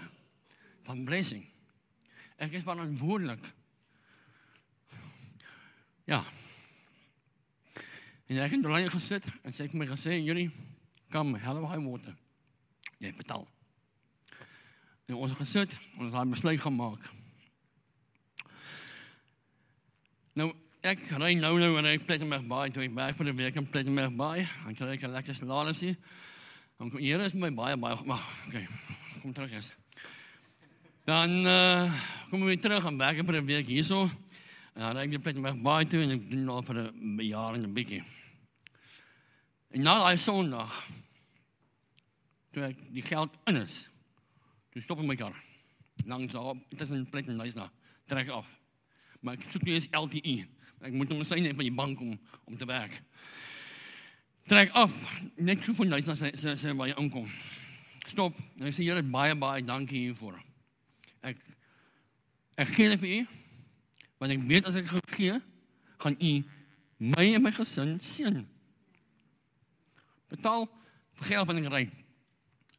van 0.86 1.04
blessing. 1.08 1.42
Ek 2.40 2.54
is 2.54 2.66
verantwoordelik. 2.66 3.42
Ja. 6.06 6.22
En 8.30 8.38
ek 8.44 8.54
het 8.54 8.62
daar 8.62 8.90
gesit 8.92 9.26
en 9.42 9.54
sy 9.54 9.66
het 9.66 9.74
my 9.74 9.86
gesê, 9.86 10.20
"Julie, 10.22 10.50
kom, 11.10 11.34
hello 11.34 11.66
high 11.66 11.82
water." 11.82 12.14
Jy 12.98 13.14
betaal. 13.14 13.48
En 15.06 15.14
ons 15.14 15.30
het 15.30 15.38
gesit, 15.38 15.72
ons 15.98 16.14
het 16.14 16.30
besluit 16.30 16.60
gemaak. 16.60 17.19
Nou, 20.38 20.52
ek 20.86 21.00
ry 21.18 21.32
nou 21.34 21.56
nou 21.58 21.72
en 21.80 21.86
ek 21.90 22.04
plek 22.06 22.22
my 22.22 22.38
baie 22.46 22.70
toe 22.70 22.84
ek 22.84 22.92
werk 22.94 23.16
vir 23.18 23.26
'n 23.26 23.36
week 23.36 23.56
in 23.56 23.66
Plettenberg 23.66 24.14
Bay. 24.14 24.46
Dan 24.64 24.74
kry 24.74 24.94
ek 24.94 25.02
'n 25.02 25.12
lekker 25.12 25.34
salarisie. 25.34 25.96
Dan 26.78 26.90
hier 26.98 27.20
is 27.20 27.34
my 27.34 27.50
baie 27.50 27.76
baie 27.76 27.96
maar 28.06 28.22
okay. 28.46 28.68
Kom 29.22 29.32
terug 29.32 29.50
eens. 29.50 29.72
Dan 31.04 31.46
uh, 31.46 31.90
kom 32.30 32.44
weer 32.44 32.60
terug 32.60 32.86
en 32.86 32.96
werk 32.96 33.26
vir 33.26 33.40
'n 33.42 33.46
week 33.46 33.66
hierso. 33.66 34.08
En 34.74 34.94
dan 34.94 34.96
ry 34.96 35.10
ek 35.10 35.36
my 35.36 35.52
baie 35.52 35.86
toe 35.86 36.00
en 36.02 36.10
ek 36.10 36.30
doen 36.30 36.48
al 36.48 36.62
vir 36.62 36.92
'n 36.94 37.18
jaar 37.26 37.54
en 37.54 37.66
'n 37.66 37.74
bietjie. 37.74 38.02
En 39.70 39.82
nou 39.82 39.98
daai 39.98 40.16
Sondag 40.16 40.86
toe 42.52 42.62
ek 42.62 42.76
die 42.94 43.02
geld 43.02 43.30
in 43.46 43.56
is. 43.56 43.88
Toe 44.70 44.82
stop 44.82 44.98
ek 45.00 45.06
my 45.06 45.16
kar. 45.16 45.34
Langs 46.06 46.32
daar 46.32 46.54
tussen 46.78 47.10
plek 47.10 47.26
en 47.26 47.38
huis 47.38 47.54
na. 47.54 47.70
Trek 48.06 48.28
af. 48.28 48.59
Maar 49.20 49.36
ek 49.36 49.50
soek 49.52 49.66
nie 49.66 49.76
eens 49.76 49.88
LTE. 49.92 50.36
Ek 50.80 50.94
moet 50.96 51.10
hom 51.12 51.24
sien 51.28 51.48
van 51.48 51.66
die 51.66 51.74
bank 51.74 52.00
om 52.00 52.14
om 52.44 52.56
te 52.56 52.68
werk. 52.68 52.94
Trek 54.48 54.72
af. 54.72 54.94
Net 55.36 55.62
so 55.64 55.76
van 55.78 55.92
huis 55.98 56.08
na 56.08 56.16
sy 56.18 56.32
sy 56.38 56.56
sy 56.58 56.72
baie 56.76 56.96
inkom. 56.98 57.28
Stop. 58.08 58.38
En 58.58 58.70
ek 58.70 58.74
sê 58.74 58.86
julle 58.86 59.04
baie 59.06 59.36
baie 59.38 59.64
dankie 59.66 60.06
hiervoor. 60.06 60.40
Ek 61.22 61.38
ek 62.60 62.72
gee 62.74 62.88
dit 62.94 63.04
vir 63.04 63.12
u. 63.18 63.20
Want 64.20 64.34
ek 64.34 64.48
weet 64.48 64.66
as 64.68 64.76
ek 64.80 64.88
gee, 65.14 65.36
gaan 66.00 66.16
u 66.16 66.32
my 67.00 67.26
en 67.34 67.44
my 67.44 67.52
gesin 67.56 67.94
seën. 68.04 68.42
Betaal 70.32 70.66
vir 71.20 71.30
geld 71.32 71.46
van 71.46 71.56
'n 71.60 71.72
ry. 71.72 71.84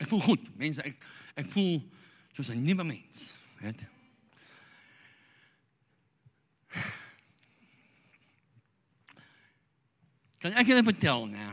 Ek 0.02 0.08
voel 0.10 0.22
goed, 0.22 0.44
mense, 0.58 0.82
ek 0.82 0.98
ek 1.36 1.48
voel 1.54 1.82
soos 2.34 2.50
'n 2.50 2.64
nuwe 2.64 2.84
mens, 2.84 3.34
weet? 3.62 3.82
Kan 10.42 10.56
ek 10.58 10.72
julle 10.72 10.84
vertel, 10.84 11.28
nee? 11.30 11.50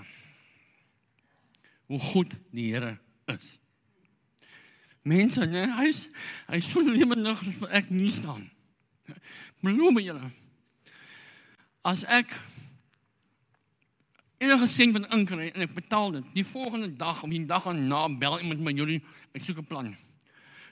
Hoe 1.88 2.00
goed 2.00 2.32
die 2.52 2.70
Here 2.72 2.96
is. 3.28 3.58
Mense, 5.08 5.44
nee, 5.48 5.66
hy 5.76 5.88
is 5.88 6.06
hy 6.48 6.60
is 6.60 6.68
so 6.68 6.80
lewendig 6.84 7.42
as 7.44 7.62
ek 7.80 7.90
nie 7.92 8.12
staan. 8.12 8.48
Beloof 9.64 9.94
my 9.96 10.04
julle. 10.04 10.30
As 11.86 12.04
ek 12.08 12.32
enige 14.38 14.68
sent 14.70 14.96
van 14.96 15.08
inkry 15.16 15.48
en 15.52 15.64
ek 15.64 15.72
betaal 15.76 16.12
dit, 16.18 16.34
die 16.36 16.46
volgende 16.46 16.90
dag 16.96 17.22
of 17.24 17.32
die 17.32 17.44
dag 17.48 17.64
daarna 17.68 18.04
bel 18.20 18.38
iemand 18.40 18.64
met 18.64 18.76
julle, 18.80 19.00
ek 19.36 19.44
soek 19.44 19.60
'n 19.64 19.68
plan. 19.68 19.96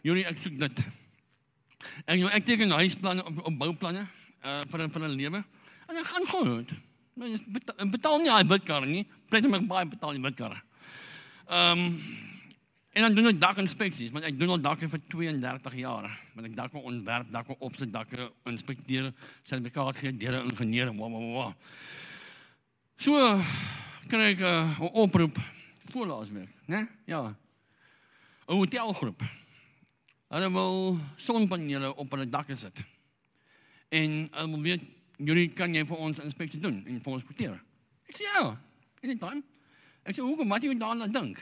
Julle 0.05 0.25
ek 0.25 0.41
soek 0.41 0.59
dit. 0.61 0.85
En 2.05 2.19
nou 2.19 2.31
ek 2.31 2.45
teken 2.45 2.71
huisplanne 2.71 3.25
op, 3.25 3.45
op 3.45 3.59
bouplanne 3.59 4.07
uh 4.47 4.63
vir 4.71 4.83
'n 4.83 4.91
vir 4.91 5.03
'n 5.03 5.17
lewe. 5.19 5.45
En 5.89 5.95
dit 5.95 6.07
gaan 6.07 6.27
goed. 6.27 6.71
Maar 7.17 7.29
jy 7.29 7.39
betaal, 7.49 7.91
betaal 7.91 8.19
nie 8.21 8.29
daai 8.29 8.45
bidkar 8.45 8.87
nie. 8.87 9.07
Plek 9.33 9.47
my 9.49 9.61
baie 9.65 9.87
betaal 9.89 10.13
die 10.17 10.23
bidkar. 10.23 10.57
Ehm 11.49 11.79
um, 11.79 12.01
en 12.97 13.03
dan 13.03 13.15
doen 13.15 13.29
ek 13.29 13.41
dakinspeksies, 13.41 14.09
want 14.11 14.25
ek 14.25 14.39
doen 14.41 14.55
al 14.55 14.61
dakke 14.61 14.89
vir 14.89 15.01
32 15.13 15.75
jaar. 15.83 16.07
Want 16.33 16.47
ek 16.49 16.55
dakke 16.57 16.81
ontwerp, 16.81 17.29
dakke 17.31 17.57
opsit, 17.61 17.91
dakke 17.93 18.31
inspekteer, 18.49 19.11
sertifikaat 19.45 20.01
gee 20.01 20.13
deur 20.17 20.39
'n 20.41 20.51
ingenieur. 20.51 20.93
Wow, 20.97 21.13
wow, 21.13 21.33
wow. 21.35 21.53
So 22.97 23.13
kry 24.09 24.33
ek 24.33 24.41
'n 24.41 24.45
uh, 24.81 24.89
oproep 24.93 25.37
voor 25.93 26.07
laasweek, 26.07 26.49
né? 26.67 26.89
Ja. 27.05 27.35
'n 28.49 28.55
Hotelgroep. 28.55 29.23
Hulle 30.29 30.51
wil 30.53 30.99
sonpanele 31.17 31.95
op 31.95 32.11
hulle 32.11 32.29
dakke 32.29 32.57
sit. 32.57 32.77
En 33.89 34.29
hulle 34.31 34.51
wil 34.51 34.63
weet 34.63 34.83
jullie 35.17 35.49
kan 35.57 35.75
jy 35.75 35.85
vir 35.89 35.97
ons 35.97 36.19
inspeksie 36.21 36.61
doen 36.61 36.83
en 36.87 37.01
vir 37.01 37.13
ons 37.13 37.25
porteer. 37.25 37.57
Ek 38.11 38.19
sê 38.19 38.27
ja. 38.29 38.57
Anytime. 39.03 39.43
Ek 40.05 40.17
sê 40.17 40.23
hoekom 40.23 40.49
wat 40.53 40.65
jy 40.65 40.75
daaraan 40.79 41.13
dink? 41.13 41.41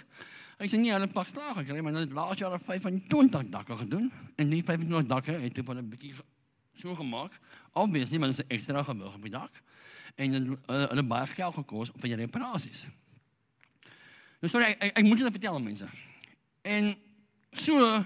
Hy 0.61 0.69
sê 0.71 0.79
nee, 0.79 0.93
hulle 0.95 1.09
pak 1.11 1.29
slag 1.29 1.57
gekry, 1.59 1.81
maar 1.83 1.93
hulle 1.97 2.07
het 2.07 2.15
laas 2.15 2.39
jaar 2.39 2.55
25 2.61 3.51
dakke 3.51 3.77
gedoen 3.81 4.07
en 4.39 4.53
die 4.53 4.63
25 4.63 5.09
dakke 5.11 5.35
het 5.43 5.59
hulle 5.59 5.83
'n 5.83 5.91
bietjie 5.91 6.15
so 6.79 6.95
gemaak. 6.95 7.33
Obviously, 7.73 8.19
maar 8.19 8.31
dit 8.31 8.39
is 8.39 8.57
ekstra 8.57 8.83
gewig 8.83 9.15
op 9.15 9.23
die 9.23 9.31
dak. 9.31 9.63
En 10.15 10.33
hulle 10.33 10.59
hulle 10.67 11.03
baie 11.03 11.27
geld 11.27 11.55
gekos 11.55 11.91
vir 11.97 12.09
die 12.09 12.21
reparasies. 12.23 12.87
Nou 14.41 14.51
sorry, 14.53 14.65
ek, 14.65 14.83
ek, 14.83 14.99
ek 14.99 15.05
moet 15.05 15.19
julle 15.19 15.31
vertel 15.31 15.61
mense. 15.61 15.89
En 16.63 16.95
so 17.53 18.05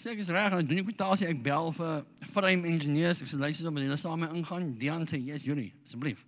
sê 0.00 0.10
ek 0.14 0.24
is 0.24 0.30
reg, 0.34 0.50
dan 0.50 0.66
doen 0.66 0.80
ek 0.82 0.88
kwotasie, 0.88 1.28
ek 1.30 1.42
bel 1.42 1.70
vir 1.76 2.04
frame 2.32 2.66
ingenieurs, 2.66 3.22
ek 3.22 3.30
sê 3.30 3.38
luister 3.38 3.68
om 3.70 3.78
hulle 3.78 3.98
saam 4.00 4.26
ingaan. 4.26 4.72
Dian 4.78 5.06
sê, 5.06 5.20
"Yes, 5.22 5.44
Julie, 5.46 5.72
asseblief." 5.86 6.26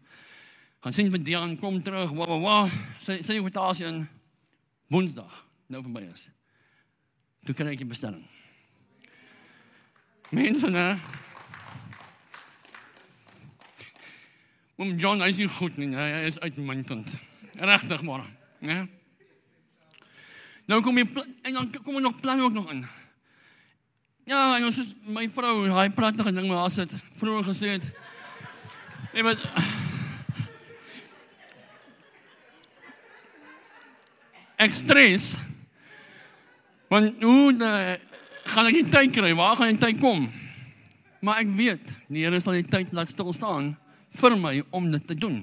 Gaan 0.80 0.92
sien 0.92 1.10
van 1.10 1.22
Dian 1.22 1.58
kom 1.58 1.82
terug. 1.82 2.10
Wa 2.10 2.26
wa 2.26 2.38
wa. 2.38 2.70
Sê 3.00 3.18
sê 3.18 3.40
kwotasie 3.40 3.86
in 3.86 4.08
Woensdag. 4.86 5.44
Nou 5.66 5.82
vir 5.82 5.90
my 5.90 6.02
is. 6.12 6.28
Toe 7.44 7.54
kry 7.54 7.72
ek 7.72 7.78
die 7.78 7.88
bestelling. 7.90 8.22
Mense, 10.30 10.70
né? 10.70 10.98
Om 14.76 14.94
John 14.94 15.24
hy 15.24 15.32
is 15.32 15.40
nie 15.40 15.48
goed 15.48 15.78
nie. 15.80 15.90
Hy 15.96 16.26
is 16.28 16.38
uitmuntend. 16.38 17.08
Regtig 17.56 18.02
maar, 18.06 18.26
né? 18.60 18.84
Nou 20.66 20.80
kom 20.82 20.98
jy 20.98 21.06
en 21.46 21.52
dan 21.54 21.70
kom 21.82 21.96
er 21.96 22.06
nog 22.06 22.20
plan 22.20 22.40
ook 22.42 22.52
nog 22.52 22.70
in. 22.70 22.86
Ja, 24.26 24.56
en 24.56 24.64
ons 24.66 24.78
is 24.82 24.88
my 25.06 25.28
vrou, 25.30 25.68
hy 25.70 25.86
pragtige 25.94 26.32
ding 26.34 26.48
maar 26.50 26.64
as 26.66 26.80
dit 26.80 26.94
vroeër 27.20 27.44
gesê 27.46 27.76
het. 27.76 27.84
Nee, 29.14 29.22
maar 29.22 29.38
Ek 34.56 34.72
stres. 34.74 35.34
Want 36.88 37.22
hoe 37.22 37.52
de, 37.54 37.70
gaan 38.50 38.70
ek 38.70 38.78
die 38.80 38.88
tyd 38.88 39.12
kry? 39.14 39.30
Waar 39.36 39.58
gaan 39.60 39.74
die 39.74 39.82
tyd 39.82 40.00
kom? 40.00 40.26
Maar 41.20 41.42
ek 41.44 41.52
weet, 41.58 41.92
die 42.08 42.24
Here 42.24 42.40
sal 42.40 42.56
die 42.56 42.66
tyd 42.66 42.90
laat 42.96 43.12
stil 43.12 43.30
staan 43.36 43.74
vir 44.16 44.36
my 44.40 44.54
om 44.74 44.88
dit 44.90 45.06
te 45.06 45.16
doen. 45.18 45.42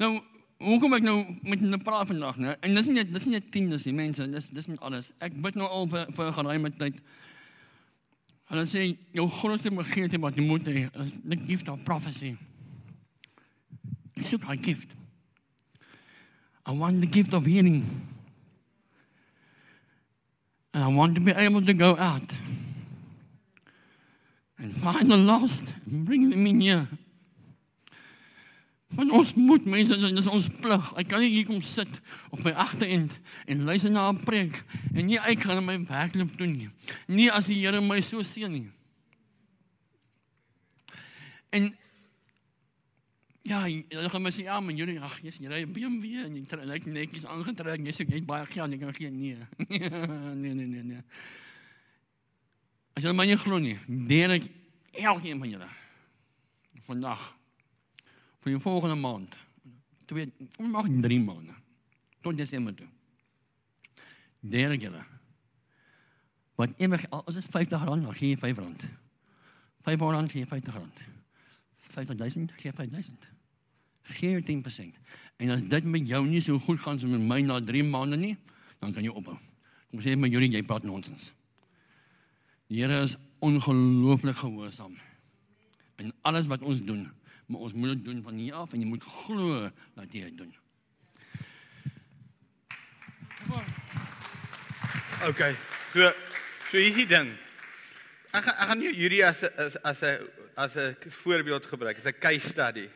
Nou, 0.00 0.16
hoekom 0.64 0.96
ek 0.98 1.04
nou 1.04 1.16
met 1.46 1.62
hulle 1.62 1.78
praat 1.84 2.08
vandag, 2.10 2.38
né? 2.42 2.56
En 2.64 2.74
dis 2.78 2.90
nie 2.90 3.04
dis 3.04 3.28
nie 3.28 3.36
net 3.36 3.50
tiendes 3.54 3.86
nie, 3.86 3.94
mense, 3.98 4.26
dis 4.32 4.50
dis 4.56 4.70
met 4.70 4.80
alles. 4.82 5.12
Ek 5.22 5.36
bid 5.44 5.58
nou 5.58 5.68
al 5.68 5.86
vir 5.90 6.08
vir 6.16 6.30
'n 6.30 6.38
geruime 6.38 6.70
tyd. 6.78 6.96
Hulle 8.48 8.64
sê 8.64 8.84
jou 9.12 9.26
grootste 9.28 9.70
begeerte 9.70 10.20
wat 10.20 10.36
jy 10.36 10.44
moet 10.46 10.68
hê, 10.68 10.86
is 11.02 11.18
the 11.20 11.36
gift 11.36 11.68
of 11.68 11.84
prophecy. 11.84 12.36
Ek 14.16 14.26
soek 14.26 14.46
gift. 14.64 14.88
I 16.64 16.72
want 16.72 17.00
the 17.00 17.06
gift 17.06 17.32
of 17.32 17.46
healing. 17.46 17.84
And 20.74 20.84
I 20.84 20.88
want 20.88 21.14
to 21.14 21.20
be 21.20 21.32
able 21.32 21.64
to 21.64 21.74
go 21.74 21.96
out 21.96 22.32
and 24.58 24.76
find 24.76 25.10
the 25.10 25.16
lost 25.16 25.72
and 25.90 26.04
bring 26.04 26.30
them 26.30 26.46
in 26.46 26.60
here. 26.60 26.88
Want 28.88 29.10
ons 29.10 29.34
moet 29.34 29.64
mense, 29.64 29.96
dit 29.98 30.18
is 30.18 30.26
ons 30.26 30.46
plig. 30.62 30.92
Ek 30.96 31.10
kan 31.10 31.20
nie 31.20 31.28
hier 31.28 31.44
kom 31.46 31.60
sit 31.62 31.90
op 32.32 32.40
my 32.46 32.54
agterend 32.56 33.12
en 33.44 33.66
luister 33.68 33.92
na 33.92 34.08
'n 34.08 34.22
preek 34.24 34.64
en 34.94 35.06
nie 35.06 35.20
uit 35.20 35.40
gaan 35.40 35.64
my 35.64 35.76
werkloop 35.84 36.38
doen 36.38 36.52
nie. 36.52 36.70
Nie 37.06 37.30
as 37.30 37.46
die 37.46 37.60
Here 37.60 37.80
my 37.80 38.00
so 38.00 38.22
seën 38.22 38.50
nie. 38.50 38.70
En 41.50 41.76
ja, 43.42 43.60
hulle 43.64 44.08
gaan 44.10 44.32
sê 44.32 44.42
ja, 44.42 44.60
maar 44.60 44.74
jy 44.74 44.98
ag, 45.00 45.20
jy's 45.22 45.38
jy 45.38 45.48
ry 45.48 45.62
'n 45.62 45.72
BMW 45.72 46.24
en 46.24 46.36
jy 46.36 46.44
trek 46.46 46.64
lyk 46.64 46.86
netjies 46.86 47.26
aangetrek. 47.26 47.84
Jy 47.84 47.92
sê 47.92 48.08
jy 48.08 48.14
het 48.14 48.26
baie 48.26 48.46
geld, 48.46 48.72
jy 48.72 48.78
kan 48.78 48.94
gee 48.94 49.10
nee. 49.10 49.36
nee, 49.68 50.54
nee, 50.54 50.66
nee, 50.66 50.82
nee. 50.82 51.02
As 52.96 53.02
jy 53.02 53.12
my 53.12 53.26
nie 53.26 53.36
glo 53.36 53.58
nie, 53.58 53.78
deur 53.86 54.30
ek 54.30 54.48
elkeen 54.92 55.38
van 55.38 55.50
julle 55.50 55.68
vandag 56.88 57.37
vir 58.44 58.54
die 58.54 58.62
volgende 58.62 58.96
maand. 58.98 59.38
Twee, 60.08 60.30
kom 60.56 60.70
maar 60.70 60.88
3 60.88 61.20
maande. 61.20 61.54
Tot 62.20 62.36
Desember 62.36 62.74
toe. 62.74 62.86
Derde. 64.40 65.04
Wat 66.58 66.74
ewig 66.76 67.04
as 67.10 67.34
dit 67.34 67.44
50 67.44 67.84
rand, 67.84 68.02
dan 68.02 68.14
gee 68.14 68.32
jy 68.34 68.38
5 68.38 68.58
rand. 68.58 68.84
5 69.86 70.00
rand 70.00 70.30
gee 70.30 70.42
jy 70.42 70.46
50 70.46 70.74
rand. 70.74 71.02
50000 71.94 72.52
gee 72.56 72.72
5000. 72.72 73.28
Gee 74.02 74.42
10%. 74.42 74.98
En 75.36 75.50
as 75.50 75.62
dit 75.62 75.84
met 75.84 76.08
jou 76.08 76.24
nie 76.26 76.40
so 76.42 76.58
goed 76.58 76.80
gaan 76.80 76.98
so 76.98 77.06
met 77.06 77.20
my 77.20 77.40
na 77.46 77.60
3 77.60 77.84
maande 77.84 78.16
nie, 78.16 78.36
dan 78.78 78.92
kan 78.92 79.04
jy 79.04 79.12
ophou. 79.12 79.36
Kom 79.90 80.02
sê 80.04 80.16
my 80.16 80.28
Julie, 80.28 80.50
jy 80.52 80.62
praat 80.66 80.84
nonsens. 80.84 81.30
Die 82.68 82.82
Here 82.82 83.02
is 83.04 83.16
ongelooflik 83.38 84.36
gehoorsaam. 84.36 84.96
En 85.96 86.12
alles 86.22 86.46
wat 86.50 86.62
ons 86.62 86.82
doen, 86.84 87.06
maar 87.48 87.64
ons 87.64 87.72
moet 87.72 87.96
dit 87.96 88.04
doen 88.04 88.22
van 88.22 88.36
hier 88.36 88.54
af 88.60 88.72
en 88.72 88.82
jy 88.82 88.86
moet 88.88 89.04
glo 89.04 89.68
dat 89.96 90.12
jy 90.12 90.26
dit 90.28 90.36
doen. 90.36 90.54
OK. 95.24 95.40
So 95.94 96.10
so 96.68 96.76
hier 96.76 96.90
is 96.92 96.98
die 97.00 97.08
ding. 97.08 97.30
Ek 98.36 98.44
gaan 98.44 98.58
ek 98.60 98.68
gaan 98.72 98.84
hierdie 98.84 99.24
as 99.24 99.40
'n 99.42 99.52
as 99.56 99.76
as 99.82 100.02
'n 100.02 100.28
as 100.56 100.76
'n 100.76 101.10
voorbeeld 101.24 101.66
gebruik, 101.66 101.98
as 101.98 102.06
'n 102.12 102.20
case 102.20 102.50
study. 102.50 102.88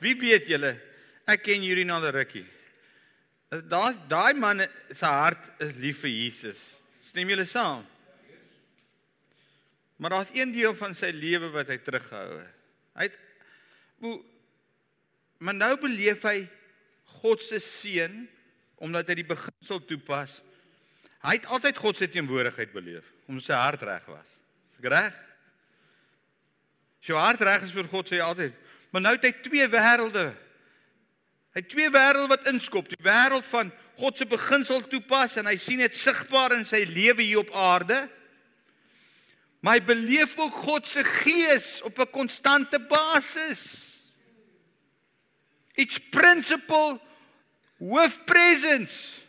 Wie 0.00 0.16
weet 0.20 0.46
julle, 0.46 0.76
ek 1.26 1.42
ken 1.42 1.64
hierdie 1.64 1.88
nou 1.88 1.96
al 2.02 2.12
rukkie. 2.12 2.46
Daai 3.48 3.96
daai 4.08 4.34
man 4.34 4.66
se 4.92 5.06
hart 5.06 5.60
is 5.60 5.76
lief 5.76 6.00
vir 6.04 6.10
Jesus. 6.10 6.60
Stem 7.02 7.28
julle 7.28 7.46
saam? 7.46 7.86
Maar 9.96 10.10
daar's 10.10 10.34
een 10.34 10.52
deel 10.52 10.74
van 10.74 10.94
sy 10.94 11.10
lewe 11.14 11.48
wat 11.50 11.68
hy 11.68 11.78
teruggehou 11.78 12.38
het. 12.38 12.54
Hy 12.98 13.02
het 13.08 13.18
maar 15.42 15.54
nou 15.54 15.72
beleef 15.82 16.22
hy 16.26 16.44
God 17.22 17.42
se 17.42 17.60
seën 17.62 18.22
omdat 18.82 19.10
hy 19.10 19.20
die 19.20 19.28
beginsel 19.28 19.82
toepas. 19.86 20.40
Hy 21.22 21.36
het 21.38 21.46
altyd 21.54 21.78
God 21.78 21.98
se 21.98 22.08
teenwoordigheid 22.10 22.72
beleef 22.74 23.06
omdat 23.30 23.46
sy 23.46 23.58
hart 23.58 23.84
reg 23.86 24.06
was. 24.10 24.32
Is 24.74 24.82
ek 24.82 24.88
reg? 24.90 25.18
Sy 27.02 27.18
hart 27.18 27.42
reg 27.46 27.66
is 27.66 27.74
vir 27.74 27.90
God 27.90 28.10
sê 28.10 28.18
altyd. 28.22 28.56
Maar 28.92 29.06
nou 29.06 29.12
het 29.16 29.26
hy 29.26 29.32
twee 29.44 29.68
wêrelde. 29.70 30.26
Hy 31.52 31.60
het 31.62 31.70
twee 31.70 31.90
wêrelde 31.92 32.30
wat 32.32 32.48
inskop, 32.50 32.90
die 32.90 33.04
wêreld 33.04 33.46
van 33.50 33.70
God 34.00 34.18
se 34.18 34.26
beginsel 34.26 34.82
toepas 34.90 35.36
en 35.40 35.48
hy 35.50 35.56
sien 35.60 35.82
dit 35.82 35.94
sigbaar 35.96 36.56
in 36.56 36.66
sy 36.68 36.82
lewe 36.88 37.22
hier 37.22 37.42
op 37.42 37.52
aarde. 37.54 38.00
Maar 39.62 39.78
hy 39.78 39.84
beleef 39.86 40.34
ook 40.40 40.62
God 40.64 40.88
se 40.90 41.04
gees 41.22 41.78
op 41.86 41.98
'n 41.98 42.10
konstante 42.10 42.80
basis. 42.80 43.91
It's 45.74 45.98
principle 45.98 47.00
with 47.78 48.18
presence. 48.26 49.22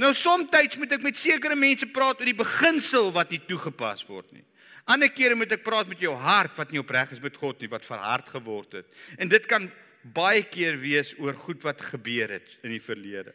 Nou 0.00 0.14
soms 0.16 0.76
moet 0.80 0.94
ek 0.96 1.02
met 1.04 1.18
sekere 1.18 1.56
mense 1.56 1.86
praat 1.92 2.20
oor 2.20 2.28
die 2.28 2.36
beginsel 2.36 3.10
wat 3.12 3.30
nie 3.30 3.42
toegepas 3.44 4.06
word 4.08 4.30
nie. 4.32 4.44
Ander 4.90 5.10
kere 5.12 5.36
moet 5.36 5.52
ek 5.52 5.62
praat 5.62 5.90
met 5.90 6.00
jou 6.00 6.14
hart 6.16 6.56
wat 6.58 6.72
nie 6.72 6.80
opreg 6.80 7.12
is 7.14 7.22
met 7.22 7.36
God 7.36 7.60
nie, 7.60 7.68
wat 7.70 7.84
verhard 7.86 8.28
geword 8.32 8.80
het. 8.80 8.88
En 9.20 9.28
dit 9.28 9.44
kan 9.46 9.68
baie 10.16 10.42
keer 10.42 10.78
wees 10.80 11.12
oor 11.20 11.36
goed 11.36 11.60
wat 11.66 11.82
gebeur 11.92 12.32
het 12.32 12.56
in 12.64 12.72
die 12.72 12.82
verlede. 12.82 13.34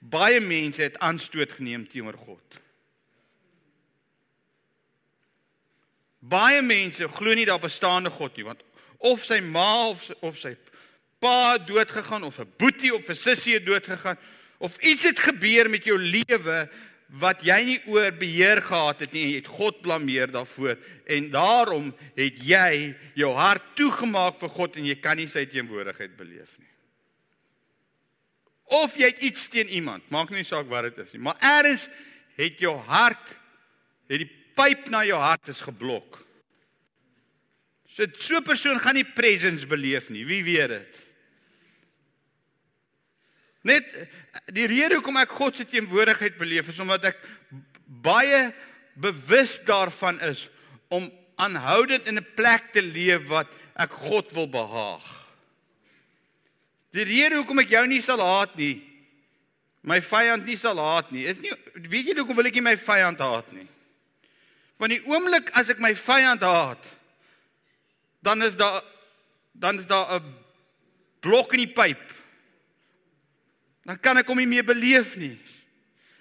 Baie 0.00 0.40
mense 0.40 0.82
het 0.82 0.96
aanstoot 1.04 1.52
geneem 1.58 1.84
teenoor 1.92 2.16
God. 2.16 2.60
Baie 6.26 6.62
mense 6.64 7.06
glo 7.12 7.36
nie 7.36 7.46
daar 7.46 7.62
bestaande 7.62 8.10
God 8.10 8.34
nie, 8.40 8.46
want 8.48 8.64
of 8.98 9.24
sy 9.24 9.40
ma 9.40 9.88
of 9.90 10.02
sy, 10.02 10.14
of 10.20 10.38
sy 10.38 10.56
pa 11.20 11.58
dood 11.58 11.90
gegaan 11.90 12.24
of 12.24 12.38
'n 12.38 12.52
boetie 12.58 12.94
of 12.94 13.08
'n 13.08 13.14
sussie 13.14 13.60
dood 13.60 13.84
gegaan 13.84 14.18
of 14.58 14.78
iets 14.78 15.02
het 15.02 15.18
gebeur 15.18 15.70
met 15.70 15.84
jou 15.84 15.98
lewe 15.98 16.68
wat 17.08 17.42
jy 17.46 17.58
nie 17.64 17.80
oor 17.86 18.10
beheer 18.18 18.60
gehad 18.62 19.00
het 19.04 19.12
nie 19.12 19.22
en 19.22 19.30
jy 19.30 19.40
het 19.40 19.50
God 19.58 19.80
blameer 19.82 20.30
daarvoor 20.32 20.76
en 21.06 21.30
daarom 21.30 21.92
het 22.16 22.40
jy 22.42 22.94
jou 23.14 23.32
hart 23.36 23.62
toegemaak 23.78 24.40
vir 24.40 24.50
God 24.56 24.76
en 24.76 24.88
jy 24.88 24.96
kan 25.00 25.16
nie 25.16 25.28
sy 25.30 25.46
teenwoordigheid 25.46 26.16
beleef 26.18 26.50
nie. 26.58 26.72
Of 28.74 28.96
jy 28.98 29.12
het 29.12 29.22
iets 29.22 29.46
teen 29.46 29.68
iemand, 29.70 30.08
maak 30.10 30.32
nie 30.34 30.42
saak 30.44 30.66
wat 30.66 30.88
dit 30.88 30.98
is 31.04 31.12
nie, 31.14 31.22
maar 31.22 31.38
eers 31.38 31.86
het 32.36 32.58
jou 32.58 32.74
hart 32.88 33.36
het 34.10 34.24
die 34.24 34.30
pyp 34.58 34.88
na 34.90 35.04
jou 35.06 35.18
hart 35.20 35.48
is 35.52 35.62
geblok. 35.62 36.25
So 37.96 38.04
so 38.18 38.36
'n 38.36 38.44
persoon 38.44 38.78
gaan 38.78 38.94
nie 38.94 39.08
presence 39.08 39.66
beleef 39.66 40.10
nie. 40.10 40.26
Wie 40.26 40.44
weet 40.44 40.68
dit? 40.68 40.96
Net 43.64 43.86
die 44.52 44.66
rede 44.68 44.98
hoekom 44.98 45.16
ek 45.16 45.32
God 45.32 45.56
se 45.56 45.64
teenwoordigheid 45.64 46.36
beleef 46.36 46.68
is 46.68 46.78
omdat 46.78 47.08
ek 47.14 47.22
baie 48.04 48.52
bewus 49.00 49.56
daarvan 49.64 50.20
is 50.20 50.48
om 50.92 51.08
aanhoudend 51.40 52.06
in 52.06 52.18
'n 52.20 52.26
plek 52.36 52.68
te 52.72 52.82
leef 52.82 53.28
wat 53.32 53.48
ek 53.76 53.90
God 53.90 54.30
wil 54.32 54.48
behaag. 54.48 55.06
Die 56.92 57.04
rede 57.04 57.36
hoekom 57.36 57.58
ek 57.64 57.70
jou 57.70 57.86
nie 57.86 58.02
sal 58.02 58.20
haat 58.20 58.56
nie, 58.56 58.82
my 59.82 60.00
vyand 60.00 60.44
nie 60.44 60.56
sal 60.56 60.76
haat 60.76 61.10
nie, 61.12 61.24
is 61.24 61.40
nie 61.40 61.52
weet 61.88 62.06
jy 62.06 62.14
hoekom 62.14 62.36
wil 62.36 62.46
ek 62.46 62.54
nie 62.54 62.60
my 62.60 62.76
vyand 62.76 63.18
haat 63.18 63.52
nie? 63.52 63.68
Want 64.76 64.92
die 64.92 65.04
oomblik 65.08 65.50
as 65.56 65.68
ek 65.68 65.80
my 65.80 65.94
vyand 65.94 66.44
haat, 66.44 66.95
dan 68.26 68.42
is 68.42 68.56
daar 68.58 68.82
dan 69.52 69.78
is 69.78 69.86
daar 69.86 70.20
'n 70.20 70.34
blok 71.20 71.52
in 71.52 71.58
die 71.58 71.72
pyp. 71.72 72.02
Dan 73.82 74.00
kan 74.00 74.16
ek 74.16 74.26
hom 74.26 74.36
nie 74.36 74.46
meer 74.46 74.64
beleef 74.64 75.16
nie. 75.16 75.38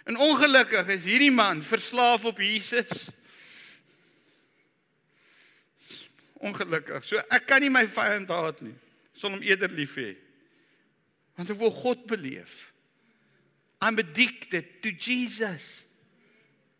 En 0.06 0.18
ongelukkig 0.18 0.88
is 0.88 1.04
hierdie 1.04 1.32
man 1.32 1.64
verslaaf 1.64 2.26
op 2.26 2.38
Jesus. 2.38 3.10
Ongelukkig. 6.34 7.06
So 7.06 7.18
ek 7.30 7.46
kan 7.46 7.62
nie 7.62 7.70
my 7.70 7.88
vyand 7.88 8.30
haat 8.30 8.62
nie. 8.62 8.76
Sal 9.14 9.32
hom 9.32 9.42
eerder 9.42 9.70
lief 9.70 9.96
hê. 9.96 10.16
Want 11.36 11.50
ek 11.50 11.60
wil 11.60 11.72
God 11.72 12.06
beleef. 12.06 12.72
I'm 13.82 13.98
addicted 13.98 14.82
to 14.82 14.92
Jesus. 14.92 15.88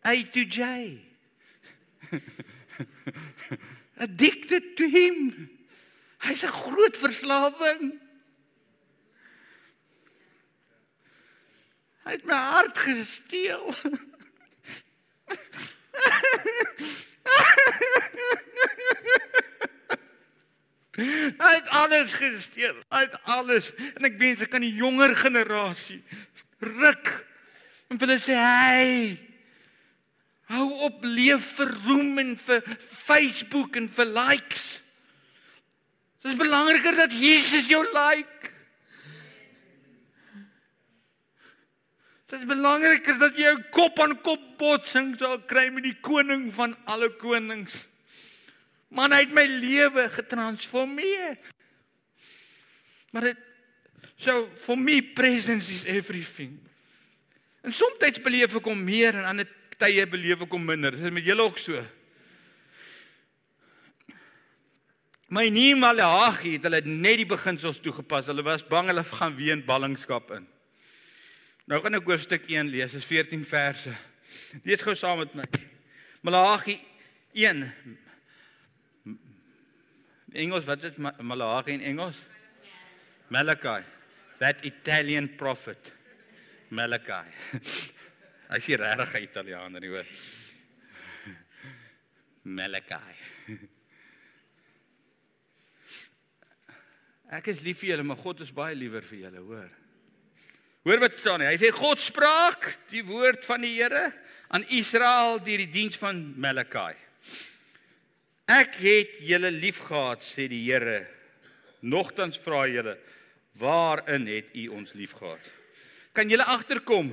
A 0.04 0.22
to 0.22 0.44
J. 0.44 0.62
addicted 3.98 4.76
to 4.76 4.88
him. 4.88 5.50
Hy's 6.18 6.42
'n 6.44 6.52
groot 6.52 6.96
verslawing. 6.96 8.00
Hy 12.06 12.10
het 12.12 12.24
my 12.24 12.34
hart 12.34 12.78
gesteel. 12.78 13.74
Hy 20.96 21.52
het 21.52 21.68
alles 21.68 22.12
gesteel. 22.12 22.76
Hy 22.88 23.00
het 23.00 23.18
alles. 23.22 23.68
En 23.98 24.06
ek 24.08 24.16
wens 24.18 24.40
ek 24.40 24.50
kan 24.54 24.64
die 24.64 24.72
jonger 24.72 25.16
generasie 25.18 26.02
ruk 26.58 27.10
en 27.92 27.98
hulle 28.00 28.16
sê 28.22 28.34
hy 28.34 29.16
Hou 30.46 30.66
op 30.86 31.02
leef 31.02 31.54
vir 31.58 31.72
roem 31.86 32.18
en 32.22 32.34
vir 32.38 32.66
Facebook 33.06 33.76
en 33.78 33.88
vir 33.90 34.10
likes. 34.14 34.66
Dit 36.22 36.34
is 36.34 36.38
belangriker 36.38 36.94
dat 36.98 37.14
Jesus 37.14 37.66
jou 37.70 37.82
like. 37.90 38.52
Dit 42.26 42.40
is 42.40 42.46
belangriker 42.50 43.18
dat 43.18 43.36
jy 43.38 43.52
'n 43.54 43.66
kop 43.70 43.98
aan 44.02 44.16
kop 44.22 44.42
botsing 44.58 45.14
sal 45.18 45.38
kry 45.46 45.68
met 45.70 45.82
die 45.82 45.98
koning 46.00 46.52
van 46.54 46.76
alle 46.86 47.10
konings. 47.18 47.88
Man 48.88 49.12
hy 49.12 49.20
het 49.26 49.34
my 49.34 49.46
lewe 49.46 50.08
getransformeer. 50.10 51.38
Maar 53.10 53.22
dit 53.22 53.38
so 54.16 54.48
for 54.64 54.78
me 54.78 55.02
presence 55.02 55.72
is 55.72 55.84
everything. 55.84 56.58
En 57.62 57.72
soms 57.72 58.20
beleef 58.22 58.54
ek 58.54 58.64
hom 58.64 58.84
meer 58.84 59.14
en 59.14 59.24
ander 59.24 59.48
tye 59.80 60.06
beleef 60.10 60.42
ek 60.46 60.56
hom 60.56 60.66
minder. 60.66 60.94
Is 60.94 61.04
dit 61.04 61.14
met 61.14 61.26
julle 61.26 61.46
ook 61.46 61.60
so? 61.60 61.82
My 65.28 65.48
nie 65.50 65.74
Malagi 65.74 66.54
het 66.56 66.66
hulle 66.68 66.82
net 66.86 67.22
die 67.22 67.28
beginsels 67.28 67.80
toegepas. 67.82 68.28
Hulle 68.30 68.44
was 68.46 68.64
bang 68.66 68.92
hulle 68.92 69.04
gaan 69.06 69.34
weer 69.38 69.56
in 69.56 69.64
ballingskap 69.66 70.30
in. 70.36 70.46
Nou 71.66 71.80
gaan 71.82 71.98
ek 71.98 72.06
hoofstuk 72.06 72.46
1 72.46 72.70
lees, 72.70 72.94
is 72.94 73.06
14 73.08 73.42
verse. 73.44 73.94
Lees 74.62 74.84
gou 74.86 74.94
saam 74.94 75.24
met 75.24 75.34
my. 75.34 75.46
Malagi 76.26 76.78
1 77.34 77.64
Engels 80.36 80.66
wat 80.68 80.82
is 80.84 80.96
Malagi 80.98 81.72
in 81.72 81.80
Engels? 81.80 82.16
Malachi. 83.28 83.84
That 84.38 84.64
Italian 84.64 85.28
prophet. 85.36 85.92
Malachi. 86.70 87.24
Hy 88.46 88.60
sê 88.62 88.76
regtig 88.78 89.16
Italiaaner 89.26 89.82
nie 89.82 89.90
hoor. 89.90 90.10
Malachi. 92.46 93.16
Ek 97.34 97.48
is 97.50 97.64
lief 97.66 97.80
vir 97.82 97.94
julle, 97.94 98.06
maar 98.06 98.20
God 98.22 98.44
is 98.44 98.52
baie 98.54 98.76
liewer 98.78 99.02
vir 99.02 99.24
julle, 99.24 99.42
hoor. 99.42 99.72
Hoor 100.86 101.02
wat 101.02 101.16
staan 101.18 101.42
hy? 101.42 101.50
Hy 101.56 101.58
sê 101.58 101.72
God 101.74 101.98
spraak 101.98 102.68
die 102.92 103.02
woord 103.08 103.42
van 103.48 103.66
die 103.66 103.72
Here 103.74 104.12
aan 104.54 104.62
Israel 104.70 105.40
deur 105.42 105.64
die 105.64 105.72
diens 105.72 105.98
van 105.98 106.22
Malachi. 106.38 106.94
Ek 108.46 108.78
het 108.78 109.16
julle 109.26 109.50
liefgehad, 109.50 110.22
sê 110.22 110.46
die 110.52 110.62
Here. 110.68 111.00
Nogtans 111.82 112.38
vra 112.38 112.62
julle, 112.70 112.94
waarin 113.58 114.30
het 114.30 114.54
u 114.54 114.68
ons 114.78 114.94
liefgehad? 114.94 115.50
Kan 116.14 116.30
julle 116.30 116.46
agterkom? 116.46 117.10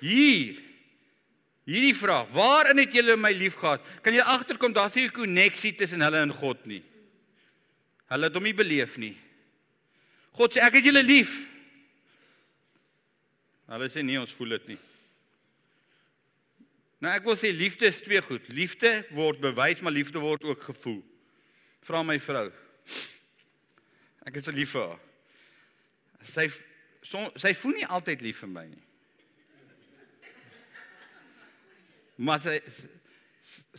Hier. 0.00 0.58
Hierdie 1.70 1.94
vraag, 1.94 2.30
waarin 2.34 2.80
het 2.82 2.94
julle 2.96 3.14
my 3.20 3.30
liefgehad? 3.36 3.84
Kan 4.02 4.16
julle 4.16 4.26
agterkom 4.26 4.72
daar's 4.74 4.94
nie 4.94 5.06
'n 5.06 5.12
koneksie 5.12 5.74
tussen 5.74 6.00
hulle 6.00 6.18
en 6.18 6.32
God 6.32 6.66
nie. 6.66 6.82
Hulle 8.08 8.26
het 8.26 8.34
hom 8.34 8.42
nie 8.42 8.54
beleef 8.54 8.96
nie. 8.96 9.16
God 10.32 10.54
sê 10.54 10.62
ek 10.64 10.74
het 10.74 10.84
julle 10.84 11.02
lief. 11.02 11.30
Hulle 13.70 13.88
sê 13.88 14.02
nee, 14.02 14.18
ons 14.20 14.32
voel 14.34 14.48
dit 14.48 14.68
nie. 14.68 14.78
Nou 17.00 17.12
ek 17.14 17.24
wil 17.24 17.36
sê 17.36 17.52
liefde 17.54 17.86
is 17.86 18.02
twee 18.02 18.20
goed. 18.20 18.48
Liefde 18.48 18.90
word 19.16 19.40
bewys, 19.40 19.80
maar 19.80 19.92
liefde 19.92 20.18
word 20.18 20.42
ook 20.44 20.62
gevoel. 20.62 21.02
Vra 21.86 22.02
my 22.02 22.18
vrou. 22.18 22.50
Ek 24.26 24.36
is 24.36 24.44
so 24.44 24.52
lief 24.52 24.74
vir 24.74 24.88
haar. 24.88 25.00
Sy 26.34 26.50
so, 27.02 27.30
sy 27.40 27.54
voel 27.54 27.78
nie 27.78 27.86
altyd 27.86 28.20
lief 28.26 28.42
vir 28.42 28.52
my 28.52 28.66
nie. 28.66 28.89
Maar 32.20 32.40
sy 32.44 32.58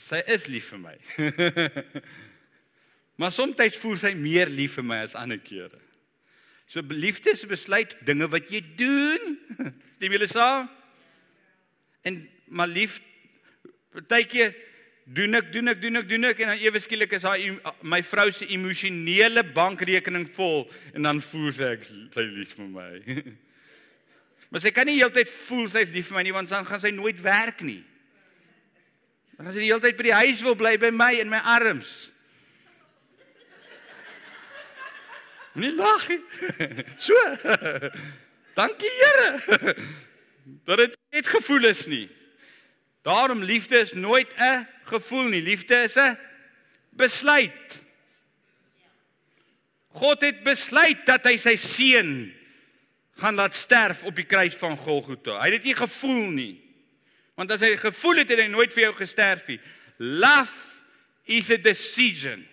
sy 0.02 0.20
is 0.34 0.48
lief 0.50 0.72
vir 0.74 0.82
my. 0.82 0.96
maar 3.22 3.34
soms 3.36 3.78
voel 3.78 4.00
sy 4.02 4.16
meer 4.18 4.50
lief 4.50 4.80
vir 4.80 4.88
my 4.88 5.02
as 5.06 5.14
ander 5.16 5.38
kere. 5.38 5.78
So 6.72 6.82
liefde 6.88 7.36
is 7.36 7.44
'n 7.44 7.52
besluit 7.52 7.94
dinge 8.08 8.28
wat 8.32 8.50
jy 8.50 8.64
doen. 8.80 9.38
Stem 9.98 10.16
julle 10.16 10.28
saam? 10.28 10.70
En 12.02 12.30
maar 12.48 12.68
lief 12.68 13.02
partykeer 13.94 14.56
doen 15.06 15.36
ek 15.36 15.54
doen 15.54 15.68
ek 15.68 15.82
doen 15.82 16.02
ek 16.02 16.10
doen 16.10 16.30
ek 16.32 16.42
en 16.42 16.54
dan 16.54 16.64
ewe 16.64 16.80
skielik 16.80 17.14
is 17.14 17.28
haar 17.28 17.38
my 17.84 18.02
vrou 18.04 18.32
se 18.32 18.48
emosionele 18.48 19.44
bankrekening 19.54 20.26
vol 20.34 20.66
en 20.96 21.04
dan 21.04 21.22
voel 21.22 21.54
sy 21.54 21.70
ek 21.76 21.86
sy 21.86 22.26
lief 22.26 22.58
vir 22.58 22.74
my. 22.74 22.90
maar 24.50 24.66
sy 24.66 24.74
kan 24.74 24.90
nie 24.90 24.98
heeltyd 24.98 25.30
voel 25.46 25.70
sy 25.70 25.86
is 25.86 25.94
lief 25.94 26.10
vir 26.10 26.18
my 26.18 26.26
nie 26.26 26.38
want 26.40 26.50
dan 26.50 26.66
gaan 26.66 26.82
sy 26.82 26.96
nooit 26.96 27.22
werk 27.22 27.62
nie. 27.62 27.84
Dan 29.42 29.50
gaan 29.50 29.58
sy 29.58 29.64
die 29.64 29.72
hele 29.72 29.82
tyd 29.82 29.98
by 29.98 30.04
die 30.06 30.14
huis 30.14 30.42
wil 30.46 30.54
bly 30.54 30.76
by 30.78 30.92
my 30.94 31.16
in 31.18 31.30
my 31.32 31.40
arms. 31.50 31.90
Moenie 35.56 35.74
lag 35.80 36.06
nie. 36.12 36.20
So. 37.02 37.18
Dankie 38.60 38.94
Here. 39.00 39.74
Dat 40.70 40.84
dit 40.84 40.94
net 41.18 41.34
gevoel 41.34 41.66
is 41.72 41.88
nie. 41.90 42.06
Daarom 43.02 43.42
liefde 43.42 43.82
is 43.82 43.98
nooit 43.98 44.30
'n 44.38 44.68
gevoel 44.86 45.34
nie. 45.34 45.42
Liefde 45.42 45.90
is 45.90 45.98
'n 45.98 46.20
besluit. 46.94 47.82
God 49.98 50.22
het 50.22 50.44
besluit 50.44 51.02
dat 51.10 51.26
hy 51.26 51.38
sy 51.42 51.58
seun 51.58 52.30
gaan 53.18 53.42
laat 53.42 53.58
sterf 53.58 54.04
op 54.04 54.16
die 54.16 54.30
kruis 54.30 54.54
van 54.54 54.78
Golgotha. 54.78 55.42
Hy 55.42 55.50
het 55.50 55.64
dit 55.64 55.74
nie 55.74 55.82
gevoel 55.82 56.30
nie. 56.30 56.71
Want 57.42 57.56
as 57.56 57.64
hy 57.66 57.74
gevoel 57.82 58.22
het, 58.22 58.30
het 58.30 58.44
hy 58.44 58.48
nooit 58.54 58.70
vir 58.76 58.86
jou 58.86 58.94
gesterf 59.00 59.48
nie. 59.50 59.58
Love 59.98 60.78
is 61.26 61.50
a 61.50 61.58
decision. 61.58 62.44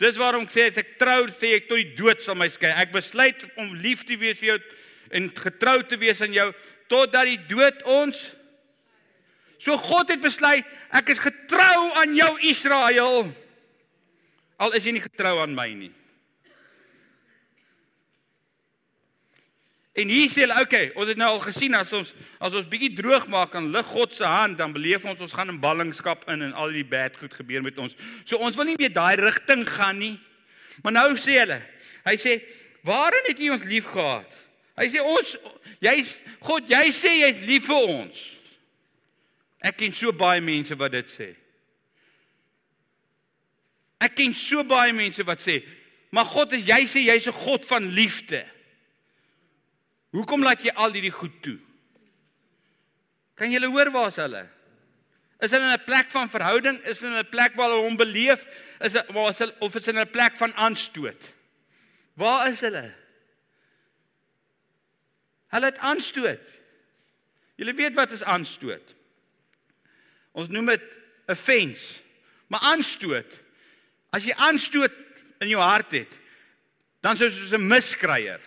Dis 0.00 0.16
waarom 0.16 0.46
ek 0.48 0.54
sê 0.54 0.64
as 0.70 0.80
ek 0.80 0.94
trou, 1.00 1.26
sê 1.28 1.52
ek 1.58 1.68
tot 1.68 1.76
die 1.76 1.92
dood 1.98 2.24
sal 2.24 2.38
my 2.40 2.48
skei. 2.48 2.72
Ek 2.72 2.94
besluit 2.94 3.44
om 3.60 3.74
lief 3.84 4.06
te 4.08 4.16
wees 4.16 4.40
vir 4.40 4.54
jou 4.54 4.58
en 5.18 5.28
getrou 5.36 5.76
te 5.84 5.98
wees 6.00 6.24
aan 6.24 6.32
jou 6.32 6.48
totdat 6.88 7.28
die 7.28 7.40
dood 7.50 7.84
ons 7.84 8.30
So 9.60 9.76
God 9.76 10.08
het 10.08 10.22
besluit, 10.24 10.64
ek 10.96 11.12
is 11.12 11.20
getrou 11.20 11.90
aan 12.00 12.14
jou 12.16 12.30
Israel. 12.48 13.26
Al 14.56 14.76
is 14.76 14.86
jy 14.88 14.94
nie 14.96 15.04
getrou 15.04 15.34
aan 15.42 15.52
my 15.52 15.68
nie. 15.76 15.90
En 19.98 20.08
hier 20.08 20.28
sê 20.30 20.44
hulle, 20.44 20.54
okay, 20.62 20.90
ons 20.94 21.08
het 21.10 21.18
nou 21.18 21.28
al 21.32 21.40
gesien 21.42 21.74
as 21.74 21.90
ons 21.96 22.12
as 22.38 22.54
ons 22.54 22.68
bietjie 22.70 22.92
droog 22.94 23.26
maak 23.32 23.56
aan 23.58 23.72
lig 23.74 23.88
God 23.90 24.14
se 24.14 24.26
hand, 24.26 24.56
dan 24.60 24.74
beleef 24.74 25.04
ons 25.08 25.18
ons 25.24 25.34
gaan 25.34 25.50
in 25.50 25.58
ballingskap 25.62 26.28
in 26.30 26.44
en 26.46 26.54
al 26.54 26.70
die 26.74 26.86
bad 26.86 27.16
goed 27.18 27.34
gebeur 27.34 27.64
met 27.66 27.78
ons. 27.82 27.96
So 28.24 28.38
ons 28.38 28.58
wil 28.58 28.70
nie 28.70 28.78
meer 28.78 28.92
daai 28.94 29.18
rigting 29.18 29.64
gaan 29.66 29.98
nie. 29.98 30.14
Maar 30.84 30.94
nou 30.94 31.08
sê 31.18 31.40
hulle, 31.42 31.58
hy 32.06 32.14
sê, 32.16 32.38
"Waarin 32.86 33.26
het 33.26 33.40
U 33.40 33.50
ons 33.50 33.64
liefgehad?" 33.64 34.30
Hy 34.78 34.86
sê 34.88 35.02
ons 35.02 35.36
jy's 35.80 36.18
God, 36.40 36.70
jy 36.70 36.86
sê 36.94 37.10
jy's 37.20 37.42
lief 37.42 37.66
vir 37.66 37.88
ons. 37.88 38.30
Ek 39.60 39.76
ken 39.76 39.92
so 39.92 40.12
baie 40.12 40.40
mense 40.40 40.74
wat 40.78 40.92
dit 40.92 41.06
sê. 41.06 41.34
Ek 44.00 44.14
ken 44.16 44.32
so 44.34 44.62
baie 44.64 44.92
mense 44.92 45.22
wat 45.26 45.38
sê, 45.38 45.62
"Maar 46.10 46.24
God 46.24 46.52
is 46.52 46.64
jy 46.64 46.86
sê 46.86 47.04
jy's 47.04 47.26
'n 47.26 47.32
God 47.32 47.66
van 47.66 47.90
liefde." 47.90 48.46
Hoekom 50.10 50.42
laat 50.42 50.62
jy 50.64 50.72
al 50.74 50.92
hierdie 50.92 51.14
goed 51.14 51.36
toe? 51.44 51.58
Kan 53.38 53.52
jy 53.52 53.62
hoor 53.64 53.90
waar's 53.94 54.18
hulle? 54.20 54.42
Is 55.40 55.52
hulle 55.54 55.64
in 55.64 55.72
'n 55.78 55.84
plek 55.84 56.10
van 56.10 56.28
verhouding? 56.28 56.78
Is 56.84 57.00
hulle 57.00 57.18
in 57.18 57.24
'n 57.24 57.30
plek 57.30 57.54
waar 57.54 57.70
hulle 57.70 57.86
hom 57.88 57.96
beleef? 57.96 58.44
Is 58.80 58.92
waar 58.92 59.30
is 59.30 59.38
hulle 59.38 59.54
of 59.60 59.74
is 59.74 59.86
hulle 59.86 60.00
in 60.00 60.06
'n 60.06 60.10
plek 60.10 60.36
van 60.36 60.54
aanstoot? 60.54 61.32
Waar 62.14 62.48
is 62.48 62.60
hulle? 62.60 62.92
Hulle 65.48 65.66
het 65.66 65.78
aanstoot. 65.78 66.46
Julle 67.56 67.74
weet 67.74 67.94
wat 67.94 68.10
is 68.10 68.22
aanstoot? 68.22 68.94
Ons 70.32 70.48
noem 70.48 70.66
dit 70.66 70.82
offense. 71.26 72.02
Maar 72.48 72.60
aanstoot. 72.60 73.38
As 74.10 74.24
jy 74.24 74.34
aanstoot 74.36 74.94
in 75.40 75.48
jou 75.48 75.62
hart 75.62 75.92
het, 75.92 76.18
dan 77.00 77.16
sou 77.16 77.30
soos 77.30 77.52
'n 77.52 77.66
miskryer. 77.66 78.40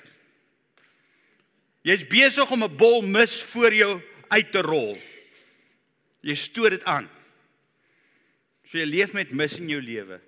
Jy's 1.83 2.05
besig 2.07 2.51
om 2.51 2.63
'n 2.63 2.77
bol 2.77 3.01
mis 3.01 3.41
voor 3.43 3.73
jou 3.73 4.01
uit 4.27 4.51
te 4.51 4.61
rol. 4.61 4.97
Jy 6.21 6.35
stoot 6.35 6.69
dit 6.69 6.83
aan. 6.83 7.09
So 8.63 8.77
jy 8.77 8.85
leef 8.85 9.13
met 9.13 9.31
mis 9.31 9.57
in 9.59 9.69
jou 9.69 9.81
lewe. 9.81 10.21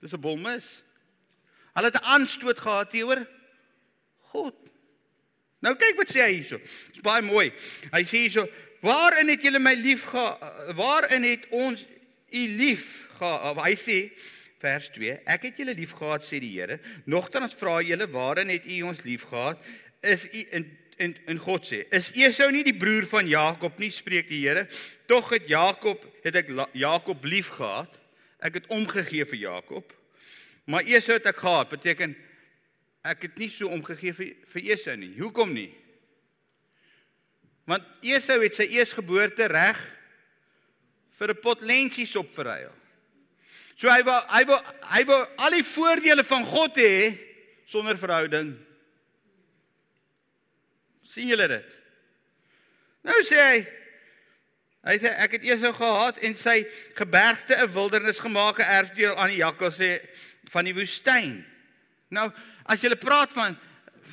Dis 0.00 0.12
'n 0.12 0.20
bol 0.20 0.36
mis. 0.36 0.82
Hulle 1.74 1.90
het 1.92 2.00
'n 2.00 2.04
aanstoot 2.04 2.58
gehad 2.60 2.90
teenoor 2.90 3.26
God. 4.32 4.54
Nou 5.60 5.74
kyk 5.74 5.96
wat 5.96 6.08
sê 6.08 6.20
hy 6.24 6.32
hierso. 6.32 6.58
Dis 6.92 7.02
baie 7.02 7.22
mooi. 7.22 7.52
Hy 7.92 8.02
sê 8.04 8.24
hierso: 8.24 8.48
"Waarin 8.80 9.28
het 9.28 9.42
julle 9.42 9.58
my 9.58 9.74
lief 9.74 10.04
gehad? 10.04 10.74
Waarin 10.76 11.22
het 11.22 11.46
ons 11.50 11.84
u 12.30 12.48
lief 12.56 13.08
gehad?" 13.18 13.56
Hy 13.56 13.74
sê 13.76 14.12
vers 14.62 14.88
2 14.94 15.18
Ek 15.28 15.46
het 15.48 15.60
julle 15.60 15.74
liefgehad 15.76 16.24
sê 16.24 16.40
die 16.42 16.52
Here. 16.54 16.78
Nogtans 17.04 17.56
vra 17.58 17.78
julle 17.84 18.08
waarin 18.12 18.52
het 18.52 18.66
u 18.66 18.80
ons 18.88 19.02
liefgehad? 19.04 19.62
Is 20.02 20.26
u 20.32 20.44
in 20.56 20.68
in 20.96 21.12
in 21.28 21.38
God 21.38 21.66
sê 21.68 21.82
is 21.92 22.08
Esau 22.16 22.48
nie 22.50 22.64
die 22.64 22.76
broer 22.76 23.04
van 23.10 23.28
Jakob 23.28 23.78
nie? 23.78 23.90
spreek 23.92 24.30
die 24.32 24.40
Here. 24.46 24.66
Tog 25.06 25.30
het 25.34 25.48
Jakob 25.48 26.04
het 26.24 26.36
ek 26.36 26.52
Jakob 26.72 27.24
liefgehad. 27.24 27.98
Ek 28.40 28.60
het 28.60 28.70
omgegee 28.72 29.24
vir 29.24 29.38
Jakob. 29.38 29.92
Maar 30.64 30.88
Esau 30.88 31.18
het 31.18 31.28
ek 31.28 31.42
gehaat 31.44 31.68
beteken 31.72 32.16
ek 33.06 33.28
het 33.28 33.36
nie 33.38 33.50
so 33.52 33.68
omgegee 33.70 34.16
vir 34.16 34.32
vir 34.54 34.72
Esau 34.72 34.96
nie. 34.96 35.12
Hoekom 35.20 35.52
nie? 35.52 35.70
Want 37.66 37.84
Esau 38.02 38.40
het 38.42 38.56
sy 38.56 38.66
eersgeboorte 38.78 39.50
reg 39.52 39.78
vir 41.18 41.30
'n 41.30 41.40
pot 41.42 41.60
lentsies 41.60 42.16
op 42.16 42.32
verruil 42.34 42.72
So 43.76 43.92
hy 43.92 44.02
wil 44.04 44.20
hy 44.32 44.44
wil 44.48 44.60
hy 44.88 45.02
wil 45.08 45.24
al 45.36 45.56
die 45.58 45.66
voordele 45.66 46.24
van 46.24 46.44
God 46.48 46.78
hê 46.80 47.16
sonder 47.68 47.98
verhouding. 48.00 48.54
sien 51.06 51.28
julle 51.28 51.48
dit? 51.48 51.68
Nou 53.06 53.22
sê 53.24 53.40
hy 53.40 53.58
Hy 54.86 55.00
sê 55.02 55.10
ek 55.18 55.32
het 55.34 55.46
Esau 55.50 55.72
gehaat 55.74 56.20
en 56.22 56.34
sy 56.38 56.60
gebergte 56.94 57.56
'n 57.58 57.72
wildernis 57.74 58.20
gemaak, 58.22 58.60
'n 58.60 58.70
erfdeel 58.70 59.16
aan 59.18 59.34
die 59.34 59.42
jakkalse 59.42 60.00
van 60.52 60.64
die 60.64 60.74
woestyn. 60.74 61.44
Nou, 62.08 62.30
as 62.66 62.80
jy 62.80 62.94
praat 62.94 63.32
van 63.32 63.58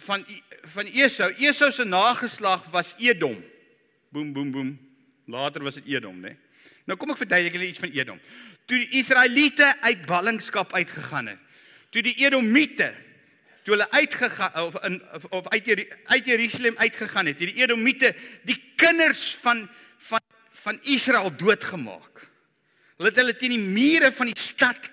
van 0.07 0.25
van 0.63 0.85
Esau, 0.87 1.29
Esau 1.37 1.71
se 1.71 1.85
nageslag 1.85 2.65
was 2.71 2.95
Edom. 2.97 3.43
Boem 4.09 4.33
boem 4.33 4.51
boem. 4.51 4.79
Later 5.27 5.63
was 5.63 5.75
dit 5.75 5.85
Edom, 5.85 6.19
né? 6.19 6.29
Nee? 6.29 6.37
Nou 6.85 6.97
kom 6.97 7.11
ek 7.11 7.21
verduidelik 7.21 7.53
julle 7.53 7.67
iets 7.67 7.79
van 7.79 7.91
Edom. 7.91 8.19
Toe 8.65 8.77
die 8.77 8.99
Israeliete 8.99 9.81
uit 9.81 10.05
ballingskap 10.05 10.73
uitgegaan 10.73 11.27
het, 11.27 11.39
toe 11.89 12.01
die 12.01 12.15
Edomiete 12.15 12.93
toe 13.63 13.75
hulle 13.75 13.91
uitgegaan 13.91 14.55
of 14.59 14.75
in 14.83 15.01
of 15.29 15.47
uit 15.47 15.67
uit 16.05 16.25
Jerusalem 16.25 16.77
uitgegaan 16.77 17.25
het, 17.25 17.39
het 17.39 17.53
die 17.53 17.63
Edomiete 17.63 18.15
die 18.43 18.59
kinders 18.75 19.37
van 19.41 19.69
van 19.97 20.21
van 20.63 20.79
Israel 20.81 21.35
doodgemaak. 21.35 22.27
Hulle 22.97 23.09
het 23.09 23.19
hulle 23.19 23.35
teen 23.35 23.55
die 23.55 23.59
mure 23.59 24.11
van 24.15 24.29
die 24.31 24.39
stad, 24.39 24.89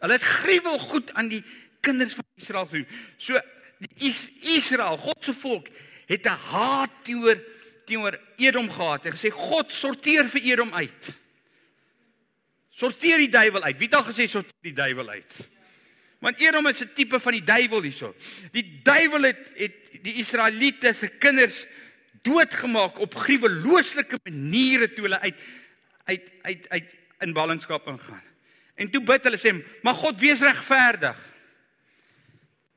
hulle 0.00 0.16
het 0.16 0.24
gruwel 0.24 0.78
goed 0.78 1.12
aan 1.12 1.28
die 1.28 1.42
kinders 1.84 2.14
van 2.14 2.24
Israel 2.40 2.66
gedoen. 2.66 2.86
So 3.16 3.40
die 3.80 4.08
Is 4.08 4.28
Israel, 4.56 4.96
God 5.00 5.24
se 5.24 5.32
volk, 5.32 5.68
het 6.06 6.24
'n 6.24 6.40
haat 6.52 6.90
teenoor 7.04 7.40
teenoor 7.86 8.18
Edom 8.36 8.70
gehad. 8.70 9.04
Hy 9.04 9.10
gesê 9.10 9.30
God 9.34 9.72
sorteer 9.72 10.28
vir 10.28 10.42
Edom 10.42 10.74
uit. 10.74 11.12
Sorteer 12.80 13.20
die 13.20 13.32
duiwel 13.32 13.66
uit. 13.66 13.78
Wie 13.80 13.88
het 13.90 13.98
al 13.98 14.06
gesê 14.08 14.26
sorteer 14.30 14.70
die 14.70 14.76
duiwel 14.76 15.08
uit? 15.12 15.34
Want 16.20 16.40
Edom 16.40 16.68
is 16.68 16.80
'n 16.80 16.92
tipe 16.94 17.20
van 17.20 17.32
die 17.32 17.44
duiwel 17.44 17.82
hierso. 17.82 18.14
Die 18.52 18.80
duiwel 18.82 19.22
het 19.22 19.50
het 19.56 20.02
die 20.02 20.14
Israeliete 20.20 20.94
se 20.94 21.08
kinders 21.08 21.66
doodgemaak 22.22 22.98
op 22.98 23.14
gruwelooslike 23.14 24.18
maniere 24.24 24.92
toe 24.92 25.04
hulle 25.08 25.20
uit 25.20 25.38
uit 26.04 26.22
uit 26.42 26.68
uit 26.68 26.94
in 27.20 27.32
ballingskap 27.32 27.86
ingaan. 27.86 28.22
En 28.74 28.90
toe 28.90 29.02
bid 29.02 29.24
hulle 29.24 29.38
sê, 29.38 29.52
"Maar 29.82 29.94
God 29.94 30.20
wees 30.20 30.40
regverdig." 30.40 31.16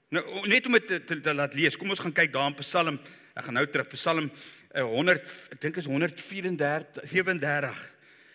Nou 0.09 0.47
net 0.47 0.65
om 0.65 0.71
dit 0.71 0.87
te, 0.87 1.03
te, 1.03 1.19
te 1.21 1.33
laat 1.33 1.53
lees. 1.53 1.77
Kom 1.77 1.89
ons 1.89 1.99
gaan 1.99 2.13
kyk 2.13 2.33
daar 2.33 2.47
in 2.47 2.55
Psalm. 2.55 2.99
Ek 3.33 3.43
gaan 3.43 3.53
nou 3.53 3.67
terug 3.67 3.87
Psalm 3.87 4.31
100 4.73 5.27
ek 5.51 5.61
dink 5.61 5.77
is 5.77 5.85
134 5.85 7.09
37. 7.09 7.92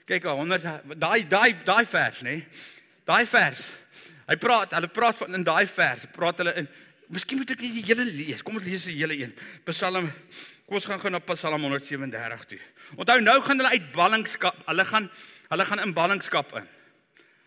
Kyk, 0.08 0.24
100 0.24 0.96
daai 0.96 1.22
daai 1.28 1.52
daai 1.64 1.84
vers, 1.84 2.22
nê? 2.24 2.38
Daai 3.08 3.24
vers. 3.28 3.64
Hy 4.28 4.36
praat, 4.40 4.72
hulle 4.76 4.88
praat 4.92 5.20
van 5.20 5.36
in 5.36 5.44
daai 5.44 5.66
vers, 5.68 6.06
praat 6.14 6.40
hulle 6.42 6.54
in 6.62 6.68
Miskien 7.08 7.38
moet 7.40 7.48
ek 7.54 7.62
nie 7.64 7.70
die 7.78 7.86
hele 7.88 8.04
lees. 8.04 8.42
Kom 8.44 8.58
ons 8.58 8.66
lees 8.68 8.82
die 8.84 8.98
hele 8.98 9.16
een. 9.16 9.30
Psalm 9.64 10.10
Kom 10.68 10.76
ons 10.76 10.84
gaan 10.84 11.00
gou 11.00 11.08
na 11.08 11.18
Psalm 11.24 11.62
137 11.64 12.42
toe. 12.50 12.58
Onthou 13.00 13.22
nou 13.24 13.38
gaan 13.40 13.56
hulle 13.56 13.70
uit 13.72 13.86
ballingskap. 13.94 14.58
Hulle 14.66 14.84
gaan 14.84 15.06
hulle 15.48 15.64
gaan 15.64 15.80
in 15.80 15.94
ballingskap 15.96 16.50
in. 16.60 16.66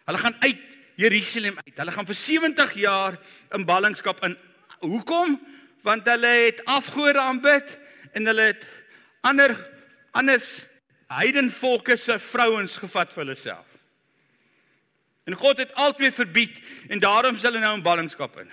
Hulle 0.10 0.22
gaan 0.24 0.38
uit 0.42 0.64
Jerusalem 0.98 1.60
uit. 1.60 1.76
Hulle 1.78 1.94
gaan 1.94 2.08
vir 2.10 2.18
70 2.18 2.74
jaar 2.82 3.20
in 3.54 3.68
ballingskap 3.70 4.24
in. 4.26 4.34
Hoekom? 4.82 5.38
Want 5.86 6.10
hulle 6.10 6.34
het 6.48 6.66
afgode 6.66 7.22
aanbid 7.22 7.78
en 8.18 8.26
hulle 8.26 8.48
het 8.56 8.66
ander 9.22 9.54
anders 10.18 10.64
heidenvolke 11.12 11.98
se 12.00 12.18
vrouens 12.24 12.78
gevat 12.80 13.14
vir 13.14 13.26
hulle 13.26 13.38
self. 13.40 13.68
En 15.30 15.38
God 15.38 15.60
het 15.62 15.74
altyd 15.80 16.16
verbied 16.16 16.56
en 16.90 17.02
daarom 17.04 17.38
is 17.38 17.46
hulle 17.46 17.62
nou 17.62 17.74
in 17.78 17.86
ballingskap 17.86 18.40
in. 18.42 18.50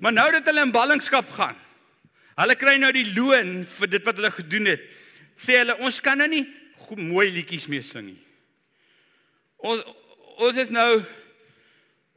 Maar 0.00 0.16
nou 0.16 0.30
dat 0.32 0.48
hulle 0.48 0.64
in 0.64 0.72
ballingskap 0.74 1.28
gaan, 1.36 1.58
hulle 2.40 2.56
kry 2.56 2.78
nou 2.80 2.90
die 2.96 3.06
loon 3.12 3.60
vir 3.78 3.92
dit 3.92 4.06
wat 4.08 4.18
hulle 4.18 4.32
gedoen 4.34 4.72
het. 4.72 4.82
Sê 5.40 5.60
hulle 5.60 5.76
ons 5.84 6.00
kan 6.04 6.18
nou 6.20 6.28
nie 6.30 6.44
mooi 6.98 7.28
liedjies 7.30 7.68
meer 7.70 7.84
sing 7.86 8.08
nie. 8.10 8.20
Ons 9.60 9.84
ons 10.40 10.56
is 10.58 10.72
nou 10.72 11.02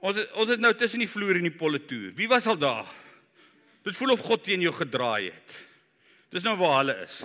ons 0.04 0.20
ons 0.40 0.52
is 0.56 0.62
nou 0.64 0.72
tussen 0.80 1.04
die 1.04 1.12
vloer 1.12 1.38
en 1.38 1.48
die 1.48 1.58
politoer. 1.60 2.14
Wie 2.18 2.30
was 2.32 2.48
al 2.48 2.58
daar? 2.60 2.88
Dit 3.84 3.98
voel 4.00 4.16
of 4.16 4.24
God 4.24 4.46
teen 4.46 4.64
jou 4.64 4.74
gedraai 4.74 5.30
het. 5.30 5.58
Dis 6.32 6.46
nou 6.48 6.56
waar 6.58 6.80
hulle 6.80 6.96
is. 7.04 7.20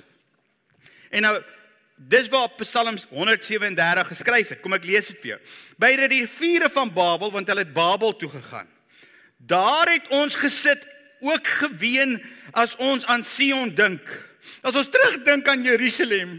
En 1.14 1.24
nou 1.24 1.36
Dis 1.98 2.28
waar 2.30 2.48
Psalms 2.60 3.06
137 3.10 4.06
geskryf 4.06 4.52
het. 4.54 4.60
Kom 4.62 4.76
ek 4.76 4.86
lees 4.86 5.10
dit 5.10 5.18
vir 5.18 5.32
jou. 5.32 5.38
By 5.82 5.90
die 5.98 6.10
riviere 6.12 6.70
van 6.70 6.92
Babel, 6.94 7.32
want 7.34 7.50
hulle 7.50 7.64
het 7.66 7.74
Babel 7.74 8.14
toe 8.16 8.30
gegaan. 8.30 8.68
Daar 9.50 9.90
het 9.90 10.06
ons 10.14 10.38
gesit, 10.38 10.86
ook 11.18 11.46
geween 11.46 12.20
as 12.54 12.76
ons 12.78 13.06
aan 13.10 13.24
Sion 13.26 13.72
dink. 13.74 14.06
As 14.62 14.76
ons 14.78 14.90
terugdink 14.90 15.48
aan 15.50 15.64
Jerusalem, 15.66 16.36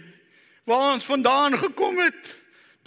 waar 0.63 0.93
ons 0.93 1.05
vandaan 1.05 1.57
gekom 1.59 1.99
het, 1.99 2.35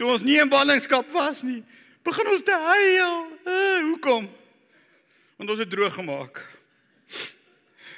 toe 0.00 0.08
ons 0.14 0.24
nie 0.24 0.38
in 0.40 0.48
ballingskap 0.48 1.10
was 1.12 1.42
nie, 1.44 1.60
begin 2.06 2.30
ons 2.32 2.44
te 2.46 2.56
huil. 2.56 3.18
Uh, 3.44 3.80
hoekom? 3.90 4.30
Want 5.36 5.52
ons 5.52 5.60
het 5.60 5.70
droog 5.70 5.94
gemaak. 5.94 6.40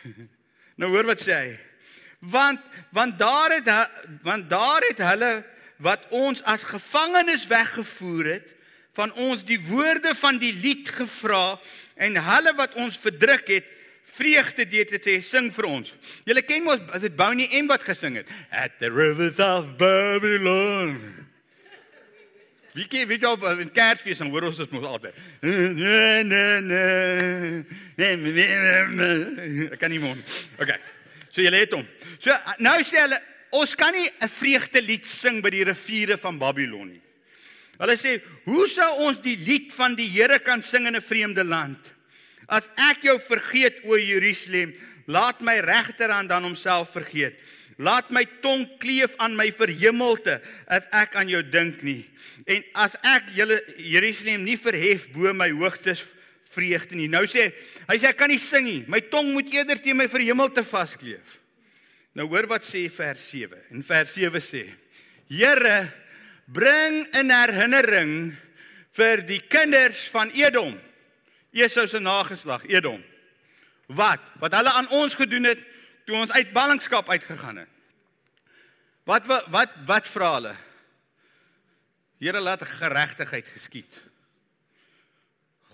nou 0.80 0.90
hoor 0.90 1.06
wat 1.12 1.22
sê 1.22 1.38
hy 1.38 1.54
want 2.30 2.60
want 2.94 3.18
daar 3.18 3.50
het 3.50 3.68
want 4.22 4.50
daar 4.50 4.82
het 4.88 4.98
hulle 4.98 5.44
wat 5.76 6.06
ons 6.10 6.42
as 6.42 6.62
gevangenes 6.64 7.46
weggevoer 7.46 8.24
het 8.24 8.48
van 8.94 9.12
ons 9.12 9.44
die 9.44 9.58
woorde 9.66 10.14
van 10.14 10.38
die 10.38 10.52
lied 10.54 10.88
gevra 10.88 11.58
en 11.94 12.16
hulle 12.16 12.54
wat 12.54 12.74
ons 12.78 12.98
verdruk 12.98 13.48
het 13.50 13.66
vreugde 14.14 14.68
deed 14.70 14.92
het 14.94 15.06
sê 15.06 15.18
sing 15.24 15.50
vir 15.54 15.66
ons. 15.66 15.90
Julle 16.28 16.42
ken 16.46 16.62
mos 16.66 16.82
as 16.94 17.02
dit 17.02 17.16
Bonnie 17.18 17.50
M 17.58 17.66
wat 17.70 17.82
gesing 17.82 18.20
het 18.20 18.30
at 18.54 18.78
the 18.78 18.90
rivers 18.90 19.40
of 19.42 19.74
Babylon. 19.80 21.00
Wie 22.74 22.86
kyk 22.90 23.06
wie 23.10 23.20
op 23.26 23.42
in 23.54 23.70
Kersfees 23.74 24.22
en 24.22 24.30
hoor 24.34 24.48
ons 24.50 24.58
dit 24.58 24.70
mos 24.74 24.86
altyd. 24.86 25.14
Nee 25.42 26.24
nee 26.26 26.60
nee. 26.62 27.64
Ek 29.70 29.78
kan 29.78 29.90
nie 29.94 30.02
môre. 30.02 30.22
Okay. 30.58 30.78
So 31.34 31.42
jy 31.42 31.50
het 31.50 31.72
hom. 31.74 31.86
So 32.22 32.34
nou 32.62 32.76
sê 32.86 33.02
hulle 33.02 33.18
ons 33.54 33.74
kan 33.74 33.92
nie 33.92 34.08
'n 34.22 34.28
vreugdelied 34.28 35.06
sing 35.06 35.42
by 35.42 35.50
die 35.50 35.64
riviere 35.64 36.16
van 36.16 36.38
Babylon 36.38 36.88
nie. 36.88 37.02
Hulle 37.78 37.96
sê, 37.96 38.22
"Hoe 38.44 38.68
sou 38.68 39.06
ons 39.06 39.20
die 39.20 39.36
lied 39.36 39.72
van 39.72 39.94
die 39.94 40.08
Here 40.08 40.38
kan 40.38 40.62
sing 40.62 40.86
in 40.86 40.96
'n 40.96 41.00
vreemde 41.00 41.44
land? 41.44 41.78
As 42.48 42.62
ek 42.76 43.02
jou 43.02 43.18
vergeet 43.18 43.84
o 43.84 43.96
Jerusalem, 43.96 44.74
laat 45.06 45.40
my 45.40 45.60
regterhand 45.60 46.28
dan 46.28 46.42
homself 46.42 46.92
vergeet. 46.92 47.34
Laat 47.78 48.10
my 48.10 48.24
tong 48.40 48.68
kleef 48.78 49.16
aan 49.18 49.34
my 49.36 49.50
verhemelte 49.50 50.40
as 50.70 50.84
ek 50.92 51.16
aan 51.16 51.28
jou 51.28 51.42
dink 51.42 51.82
nie. 51.82 52.04
En 52.46 52.62
as 52.74 52.94
ek 53.02 53.32
julle 53.34 53.58
Jerusalem 53.76 54.44
nie 54.44 54.56
verhef 54.56 55.08
bo 55.12 55.32
my 55.32 55.50
hoogtes 55.50 56.04
vreugde 56.54 56.96
nie. 56.98 57.08
Nou 57.10 57.24
sê 57.30 57.50
hy 57.88 57.96
sê 57.98 58.10
ek 58.12 58.20
kan 58.22 58.30
nie 58.32 58.40
sing 58.42 58.66
nie. 58.68 58.82
My 58.90 59.02
tong 59.12 59.32
moet 59.34 59.50
eerder 59.52 59.80
teen 59.82 59.98
my 59.98 60.08
verhemelte 60.10 60.64
vaskleef. 60.66 61.40
Nou 62.14 62.28
hoor 62.30 62.48
wat 62.50 62.66
sê 62.66 62.86
vers 62.94 63.20
7. 63.30 63.58
En 63.74 63.82
vers 63.82 64.14
7 64.14 64.42
sê: 64.44 64.64
Here, 65.28 65.76
bring 66.46 67.02
in 67.16 67.32
herinnering 67.34 68.14
vir 68.94 69.24
die 69.26 69.40
kinders 69.50 70.06
van 70.14 70.30
Edom. 70.38 70.76
Esau 71.54 71.86
se 71.90 72.00
nageslag, 72.02 72.64
Edom. 72.70 73.02
Wat? 73.86 74.22
Wat 74.40 74.54
hulle 74.56 74.72
aan 74.72 74.90
ons 74.94 75.14
gedoen 75.18 75.50
het 75.50 75.60
toe 76.06 76.16
ons 76.18 76.32
uit 76.32 76.52
ballingskap 76.52 77.08
uitgegaan 77.10 77.64
het. 77.64 77.70
Wat 79.08 79.26
wat 79.28 79.48
wat, 79.52 79.76
wat 79.88 80.08
vra 80.08 80.30
hulle? 80.38 80.54
Here 82.22 82.40
laat 82.40 82.62
geregtigheid 82.64 83.48
geskied. 83.52 84.00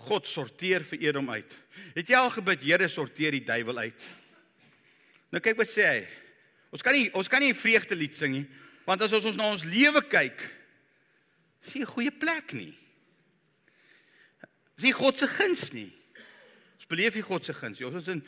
God 0.07 0.27
sorteer 0.27 0.83
vir 0.87 1.03
Edom 1.07 1.29
uit. 1.29 1.53
Het 1.95 2.09
jy 2.09 2.17
al 2.17 2.31
gebid, 2.33 2.63
Here 2.65 2.89
sorteer 2.89 3.35
die 3.35 3.45
duiwel 3.45 3.77
uit? 3.87 4.09
Nou 5.31 5.41
kyk 5.43 5.59
wat 5.61 5.71
sê 5.71 5.87
hy. 5.87 6.01
Ons 6.71 6.83
kan 6.83 6.95
nie 6.95 7.09
ons 7.17 7.27
kan 7.27 7.41
nie 7.43 7.51
'n 7.51 7.57
vreugdelied 7.57 8.15
sing 8.15 8.33
nie, 8.33 8.47
want 8.85 9.01
as 9.01 9.11
ons 9.11 9.25
ons 9.25 9.37
na 9.37 9.51
ons 9.51 9.63
lewe 9.63 10.01
kyk, 10.09 10.39
is 11.65 11.75
nie 11.75 11.83
'n 11.83 11.93
goeie 11.93 12.11
plek 12.11 12.53
nie. 12.53 12.73
Is 14.77 14.83
nie 14.83 14.93
God 14.93 15.17
se 15.17 15.27
guns 15.27 15.71
nie. 15.73 15.91
Ons 16.77 16.87
beleef 16.87 17.15
nie 17.15 17.23
God 17.23 17.45
se 17.45 17.53
guns 17.53 17.79
nie. 17.79 17.87
Ons 17.87 18.01
is 18.01 18.07
in 18.07 18.23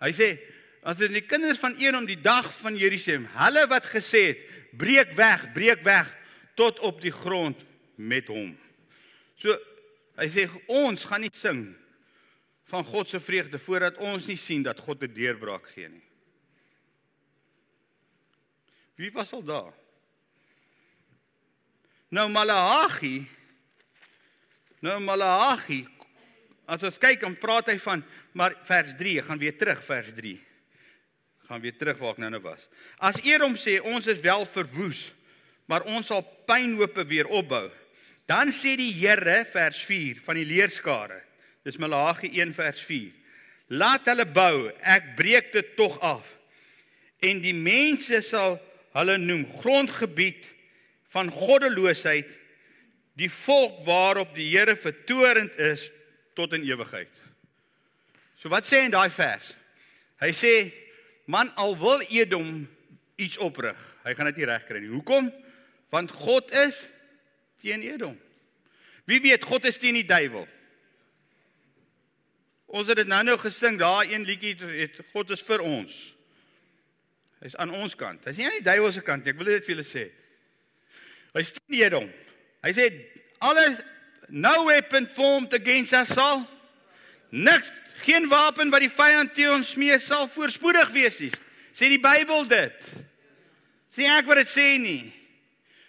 hy 0.00 0.12
sê 0.12 0.38
as 0.82 0.96
dit 0.96 1.10
die 1.12 1.22
kinders 1.22 1.58
van 1.58 1.76
Edom 1.76 2.06
die 2.06 2.20
dag 2.20 2.52
van 2.60 2.76
Jerusalem, 2.76 3.26
hulle 3.26 3.66
wat 3.66 3.86
gesê 3.88 4.26
het, 4.26 4.38
breek 4.76 5.14
weg, 5.16 5.52
breek 5.54 5.82
weg 5.84 6.12
tot 6.56 6.78
op 6.80 7.00
die 7.00 7.12
grond 7.12 7.56
met 7.96 8.26
hom. 8.26 8.58
So 9.40 9.56
Hy 10.18 10.28
sê 10.30 10.46
ons 10.70 11.04
gaan 11.04 11.24
nie 11.24 11.32
sing 11.34 11.66
van 12.70 12.84
God 12.86 13.10
se 13.10 13.20
vreugde 13.20 13.58
voordat 13.58 13.98
ons 14.02 14.26
nie 14.30 14.38
sien 14.40 14.62
dat 14.62 14.80
God 14.80 15.02
'n 15.02 15.14
deurbraak 15.14 15.66
gee 15.74 15.88
nie. 15.88 16.04
Wie 18.96 19.10
was 19.12 19.32
al 19.32 19.42
daar? 19.42 19.74
Nou 22.08 22.28
Malagi 22.28 23.26
Nou 24.84 25.00
Malagi 25.00 25.86
as 26.66 26.82
ons 26.82 26.98
kyk 26.98 27.20
dan 27.20 27.36
praat 27.36 27.68
hy 27.68 27.78
van 27.78 28.02
maar 28.32 28.56
vers 28.66 28.94
3, 28.98 29.18
ek 29.20 29.28
gaan 29.28 29.38
weer 29.38 29.56
terug 29.56 29.80
vers 29.84 30.12
3. 30.16 30.34
Gaan 31.48 31.60
weer 31.60 31.76
terug 31.76 31.98
waar 32.00 32.16
ek 32.16 32.22
nou 32.24 32.30
nou 32.34 32.40
was. 32.42 32.62
As 32.98 33.20
Edom 33.22 33.54
sê 33.60 33.76
ons 33.84 34.06
is 34.10 34.20
wel 34.24 34.46
verwoes, 34.48 35.12
maar 35.70 35.84
ons 35.86 36.08
sal 36.10 36.24
pynhope 36.48 37.04
weer 37.06 37.28
opbou. 37.28 37.68
Dan 38.30 38.52
sê 38.56 38.76
die 38.80 38.92
Here 38.96 39.42
vers 39.52 39.82
4 39.84 40.20
van 40.24 40.38
die 40.38 40.46
leerskare. 40.48 41.20
Dis 41.64 41.76
Malagi 41.80 42.30
1 42.40 42.54
vers 42.56 42.80
4. 42.80 43.12
Laat 43.72 44.08
hulle 44.08 44.26
bou, 44.28 44.68
ek 44.80 45.14
breek 45.18 45.52
dit 45.52 45.74
tog 45.76 45.96
af. 46.04 46.24
En 47.24 47.40
die 47.44 47.56
mense 47.56 48.20
sal 48.24 48.58
hulle 48.96 49.16
noem 49.20 49.44
grondgebied 49.60 50.44
van 51.14 51.30
goddeloosheid, 51.32 52.28
die 53.20 53.30
volk 53.30 53.84
waarop 53.86 54.32
die 54.36 54.48
Here 54.52 54.74
vertorend 54.76 55.54
is 55.60 55.86
tot 56.34 56.52
in 56.56 56.64
ewigheid. 56.66 57.12
So 58.40 58.50
wat 58.52 58.66
sê 58.68 58.82
in 58.84 58.92
daai 58.92 59.10
vers? 59.14 59.54
Hy 60.20 60.32
sê 60.36 60.54
man 61.30 61.52
al 61.60 61.76
wil 61.80 62.02
Edom 62.10 62.64
iets 63.20 63.38
oprig, 63.40 63.78
hy 64.04 64.12
gaan 64.16 64.28
dit 64.32 64.42
nie 64.42 64.50
regkry 64.50 64.82
nie. 64.82 64.92
Hoekom? 64.92 65.30
Want 65.94 66.12
God 66.24 66.50
is 66.64 66.82
teen 67.64 67.84
Edom. 67.86 68.18
Wie 69.08 69.20
weet 69.24 69.44
God 69.44 69.64
is 69.68 69.80
teen 69.80 69.96
die 69.96 70.08
duiwel? 70.08 70.46
Ons 72.74 72.90
het 72.90 72.98
dit 72.98 73.08
nou 73.08 73.22
nou 73.24 73.36
gesing, 73.40 73.78
daar 73.80 74.04
een 74.08 74.24
liedjie 74.26 74.56
het 74.58 74.98
God 75.12 75.32
is 75.36 75.44
vir 75.46 75.62
ons. 75.64 75.94
Hy's 77.44 77.56
aan 77.60 77.72
ons 77.76 77.94
kant. 77.96 78.24
Hy's 78.24 78.40
nie 78.40 78.48
aan 78.48 78.58
die 78.58 78.66
duiwel 78.66 78.92
se 78.92 79.02
kant 79.04 79.24
nie. 79.24 79.34
Ek 79.34 79.40
wil 79.40 79.52
dit 79.52 79.66
vir 79.66 79.74
julle 79.76 79.86
sê. 79.86 80.04
Hy's 81.36 81.52
teen 81.56 81.78
Edom. 81.80 82.08
Hy 82.64 82.72
sê 82.76 82.88
alles 83.44 83.82
no 84.32 84.54
weapon 84.66 85.06
formed 85.16 85.52
against 85.56 85.92
us 85.92 86.12
sal 86.16 86.46
niks 87.34 87.68
geen 88.04 88.28
wapen 88.30 88.70
wat 88.72 88.82
die 88.82 88.92
vyand 88.92 89.34
teen 89.36 89.52
ons 89.58 89.74
smee 89.74 89.98
sal 90.00 90.26
voorspoedig 90.32 90.90
wees 90.94 91.20
nie. 91.20 91.32
Sê 91.76 91.90
die 91.92 92.00
Bybel 92.00 92.48
dit. 92.48 92.90
Sê 93.94 94.08
ek 94.16 94.26
wat 94.30 94.40
dit 94.40 94.50
sê 94.50 94.66
nie. 94.80 95.12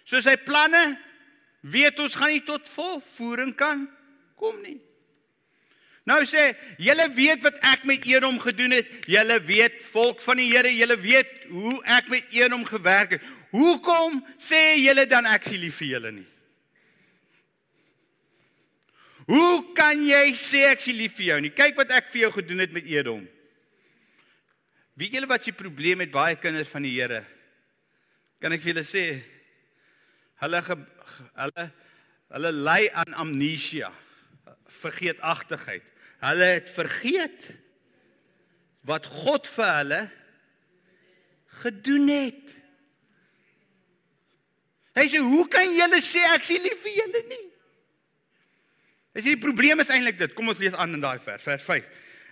So 0.06 0.20
sy 0.22 0.36
planne 0.38 0.94
weet 1.72 1.98
ons 2.02 2.14
gaan 2.14 2.32
nie 2.34 2.44
tot 2.46 2.68
volvoering 2.74 3.54
kan 3.58 3.86
kom 4.36 4.58
nie. 4.62 4.78
Nou 6.06 6.20
sê, 6.28 6.52
julle 6.78 7.08
weet 7.16 7.42
wat 7.42 7.56
ek 7.66 7.82
met 7.88 8.04
Edom 8.06 8.36
gedoen 8.38 8.76
het. 8.76 8.90
Julle 9.10 9.40
weet 9.42 9.80
volk 9.90 10.20
van 10.22 10.38
die 10.38 10.52
Here, 10.52 10.70
julle 10.70 10.94
weet 11.02 11.32
hoe 11.50 11.80
ek 11.96 12.12
met 12.12 12.30
Edom 12.36 12.62
gewerk 12.68 13.16
het. 13.16 13.26
Hoekom 13.50 14.20
sê 14.38 14.76
julle 14.78 15.06
dan 15.10 15.26
ek 15.26 15.48
is 15.50 15.58
lief 15.58 15.80
vir 15.80 15.96
julle 15.96 16.12
nie? 16.20 16.26
Hoe 19.26 19.74
kan 19.74 20.04
jy 20.06 20.36
sê 20.38 20.68
ek 20.70 20.84
is 20.86 20.94
lief 20.94 21.16
vir 21.18 21.32
jou 21.32 21.40
nie? 21.42 21.54
Kyk 21.54 21.80
wat 21.80 21.90
ek 21.96 22.12
vir 22.12 22.28
jou 22.28 22.34
gedoen 22.36 22.62
het 22.62 22.74
met 22.76 22.86
Edom. 22.86 23.24
Weet 24.96 25.16
julle 25.18 25.28
wat 25.28 25.42
se 25.42 25.56
probleem 25.56 25.98
met 26.04 26.14
baie 26.14 26.38
kinders 26.38 26.70
van 26.70 26.86
die 26.86 26.94
Here? 26.94 27.24
Kan 28.38 28.54
ek 28.54 28.62
vir 28.62 28.76
julle 28.76 28.86
sê? 28.86 29.06
Hulle 30.42 30.62
ge, 30.62 30.76
hulle 31.40 31.66
hulle 32.34 32.50
ly 32.52 32.88
aan 32.90 33.14
amnesia, 33.22 33.92
vergeetachtigheid. 34.82 35.84
Hulle 36.24 36.48
het 36.56 36.70
vergeet 36.74 37.46
wat 38.86 39.06
God 39.06 39.46
vir 39.54 39.70
hulle 39.78 40.00
gedoen 41.62 42.08
het. 42.10 42.54
Hy 44.96 45.06
sê, 45.12 45.20
"Hoe 45.20 45.46
kan 45.48 45.70
julle 45.76 46.00
sê 46.00 46.24
ek 46.34 46.50
is 46.50 46.62
lief 46.62 46.82
vir 46.82 46.92
julle 46.92 47.22
nie?" 47.28 47.46
Sê 49.16 49.32
die 49.32 49.40
probleem 49.40 49.80
is 49.80 49.88
eintlik 49.88 50.18
dit. 50.18 50.34
Kom 50.34 50.48
ons 50.48 50.58
lees 50.58 50.74
aan 50.74 50.92
in 50.94 51.00
daai 51.00 51.18
vers, 51.18 51.42
vers 51.42 51.62
5. 51.62 51.84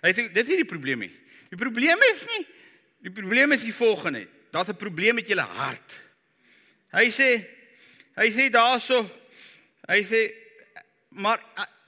Hy 0.02 0.12
sê 0.12 0.32
dis 0.32 0.48
nie 0.48 0.56
die 0.56 0.68
probleem 0.68 0.98
nie. 0.98 1.12
Die 1.50 1.56
probleem 1.56 1.98
is 2.12 2.26
nie 2.26 2.46
die 3.04 3.12
probleem 3.12 3.52
is 3.52 3.64
die 3.64 3.74
volgende. 3.74 4.26
Daar's 4.50 4.68
'n 4.68 4.76
probleem 4.76 5.14
met 5.14 5.28
julle 5.28 5.42
hart. 5.44 5.98
Hy 6.92 7.10
sê 7.10 7.44
hy 8.16 8.31
sê 8.31 8.48
daarso 8.53 9.05
hy 9.88 10.00
sê 10.09 10.27
maar 11.11 11.40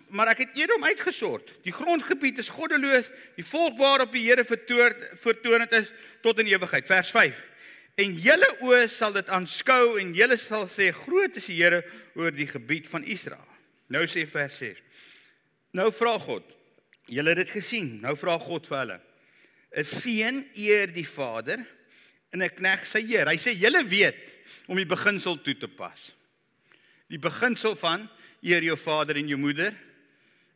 maar 0.08 0.30
ek 0.30 0.44
het 0.44 0.58
Edom 0.58 0.84
uitgesort. 0.86 1.50
Die 1.64 1.74
grondgebied 1.74 2.38
is 2.38 2.50
goddeloos. 2.52 3.08
Die 3.34 3.44
volk 3.46 3.78
waarop 3.78 4.12
die 4.14 4.22
Here 4.22 4.44
vertoon 4.46 4.94
vertoon 5.22 5.66
is 5.74 5.90
tot 6.22 6.38
in 6.38 6.50
ewigheid. 6.50 6.86
Vers 6.86 7.10
5. 7.14 7.38
En 8.02 8.14
julle 8.20 8.48
oë 8.62 8.86
sal 8.92 9.16
dit 9.16 9.30
aanskou 9.32 9.96
en 10.00 10.12
julle 10.14 10.36
sal 10.38 10.68
sê 10.70 10.92
groot 10.94 11.36
is 11.40 11.48
die 11.50 11.58
Here 11.58 11.82
oor 12.14 12.34
die 12.34 12.48
gebied 12.48 12.88
van 12.90 13.04
Israel. 13.04 13.46
Nou 13.92 14.04
sê 14.10 14.26
vers 14.28 14.58
6. 14.62 14.78
Nou 15.76 15.90
vra 15.94 16.16
God. 16.22 16.46
Julle 17.10 17.34
het 17.34 17.44
dit 17.44 17.54
gesien. 17.58 17.96
Nou 18.02 18.14
vra 18.18 18.38
God 18.42 18.66
vir 18.70 18.78
hulle. 18.82 19.00
'n 19.76 19.84
Seun 19.84 20.44
eer 20.54 20.92
die 20.92 21.04
Vader 21.04 21.60
en 22.32 22.42
'n 22.42 22.54
knegg 22.56 22.86
sy 22.86 23.02
Heer. 23.04 23.28
Hy 23.28 23.36
sê 23.36 23.52
julle 23.52 23.82
weet 23.84 24.22
om 24.68 24.76
die 24.76 24.88
beginsel 24.88 25.36
toe 25.42 25.54
te 25.54 25.68
pas. 25.68 26.12
Die 27.12 27.20
beginsel 27.22 27.76
van 27.78 28.08
eer 28.42 28.62
jou 28.62 28.76
vader 28.78 29.16
en 29.16 29.28
jou 29.28 29.38
moeder 29.38 29.74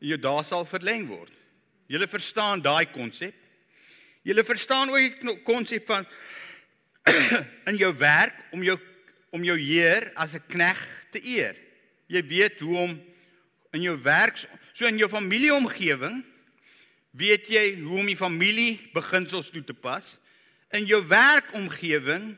en 0.00 0.08
jou 0.12 0.18
dae 0.18 0.44
sal 0.44 0.66
verleng 0.68 1.06
word. 1.10 1.32
Julle 1.90 2.06
verstaan 2.06 2.62
daai 2.62 2.86
konsep? 2.92 3.34
Julle 4.22 4.44
verstaan 4.44 4.90
ook 4.92 5.20
die 5.22 5.36
konsep 5.46 5.86
van 5.88 6.06
in 7.70 7.78
jou 7.80 7.92
werk 7.98 8.36
om 8.54 8.62
jou 8.62 8.78
om 9.30 9.44
jou 9.46 9.54
Heer 9.58 10.10
as 10.18 10.34
'n 10.34 10.42
knegg 10.50 10.80
te 11.12 11.22
eer. 11.22 11.54
Jy 12.10 12.22
weet 12.26 12.58
hoe 12.60 12.76
om 12.76 13.00
in 13.72 13.82
jou 13.82 13.96
werk 14.02 14.42
so 14.72 14.86
in 14.86 14.98
jou 14.98 15.08
familieomgewing 15.08 16.24
weet 17.10 17.46
jy 17.50 17.80
hoe 17.80 17.98
om 17.98 18.06
die 18.06 18.18
familie 18.18 18.78
beginsels 18.94 19.50
toe 19.50 19.62
te 19.64 19.74
pas. 19.74 20.18
In 20.70 20.86
jou 20.86 21.02
werkomgewing 21.06 22.36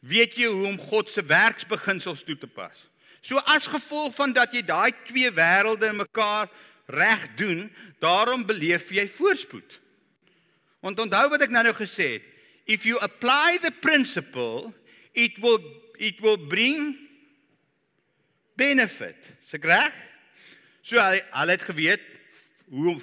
weet 0.00 0.36
jy 0.36 0.48
hoe 0.52 0.68
om 0.68 0.78
God 0.78 1.10
se 1.10 1.24
werksbeginsels 1.24 2.24
toe 2.24 2.36
te 2.36 2.46
pas. 2.46 2.76
So 3.24 3.40
as 3.48 3.66
gevolg 3.66 4.12
van 4.18 4.34
dat 4.36 4.52
jy 4.52 4.60
daai 4.68 4.92
twee 5.08 5.30
wêrelde 5.32 5.88
mekaar 5.96 6.50
reg 6.92 7.24
doen, 7.40 7.70
daarom 8.04 8.44
beleef 8.44 8.90
jy 8.92 9.06
voorspoed. 9.08 9.78
Want 10.84 11.00
onthou 11.00 11.30
wat 11.32 11.46
ek 11.46 11.54
nou 11.54 11.62
nou 11.64 11.72
gesê 11.78 12.18
het, 12.18 12.26
if 12.68 12.84
you 12.84 13.00
apply 13.00 13.56
the 13.64 13.72
principle, 13.80 14.74
it 15.16 15.40
will 15.40 15.62
it 15.96 16.20
will 16.20 16.36
bring 16.36 16.98
benefit. 18.60 19.16
Ek 19.54 19.64
reg? 19.70 19.94
So 20.84 21.00
hy, 21.00 21.22
hy 21.32 21.46
het 21.54 21.64
geweet 21.64 22.04
hoe 22.68 22.98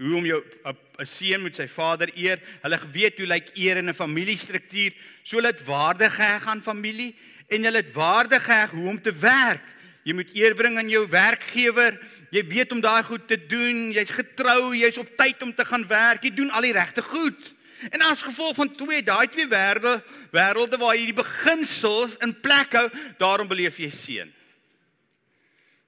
hoe 0.00 0.16
om 0.16 0.24
jou 0.26 0.40
'n 0.64 1.06
seun 1.06 1.42
met 1.42 1.56
sy 1.56 1.66
vader 1.68 2.08
eer. 2.16 2.40
Hulle 2.62 2.78
geweet 2.78 3.18
hoe 3.18 3.26
lyk 3.26 3.50
eer 3.54 3.76
in 3.76 3.90
'n 3.90 3.94
familiestruktuur. 3.94 4.94
So 5.22 5.36
hulle 5.36 5.52
het 5.52 5.64
waarde 5.64 6.10
geheg 6.10 6.46
aan 6.46 6.62
familie 6.62 7.14
en 7.50 7.66
hulle 7.66 7.82
het 7.82 7.92
waarde 7.94 8.40
geheg 8.40 8.70
hoe 8.70 8.88
om 8.88 8.98
te 9.02 9.12
werk. 9.12 9.62
Jy 10.06 10.14
moet 10.16 10.30
eer 10.34 10.54
bring 10.56 10.78
aan 10.80 10.88
jou 10.88 11.04
werkgewer. 11.10 11.98
Jy 12.32 12.44
weet 12.48 12.72
om 12.72 12.80
daai 12.80 13.02
goed 13.04 13.26
te 13.28 13.36
doen. 13.50 13.90
Jy's 13.92 14.12
getrou, 14.14 14.72
jy's 14.76 14.98
op 15.00 15.10
tyd 15.18 15.42
om 15.42 15.52
te 15.54 15.66
gaan 15.66 15.84
werk. 15.90 16.24
Jy 16.24 16.32
doen 16.38 16.50
al 16.54 16.68
die 16.68 16.76
regte 16.76 17.02
goed. 17.04 17.52
En 17.90 18.02
as 18.04 18.22
gevolg 18.22 18.58
van 18.58 18.72
twee 18.76 19.02
daai 19.02 19.26
twee 19.32 19.48
wêrelde, 19.48 20.00
wêrelde 20.34 20.78
waar 20.80 20.96
jy 20.96 21.06
die 21.08 21.16
beginsels 21.16 22.16
in 22.24 22.34
plek 22.44 22.76
hou, 22.76 22.88
daarom 23.20 23.48
beleef 23.48 23.78
jy 23.80 23.88
seën. 23.94 24.32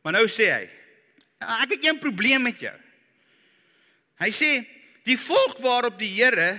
Maar 0.02 0.16
nou 0.16 0.24
sê 0.30 0.48
hy, 0.50 0.62
ek 1.62 1.76
het 1.76 1.84
een 1.84 2.00
probleem 2.00 2.42
met 2.48 2.62
jou. 2.64 2.74
Hy 4.22 4.30
sê 4.34 4.50
die 5.06 5.18
volk 5.20 5.60
waarop 5.62 5.98
die 6.00 6.10
Here 6.14 6.54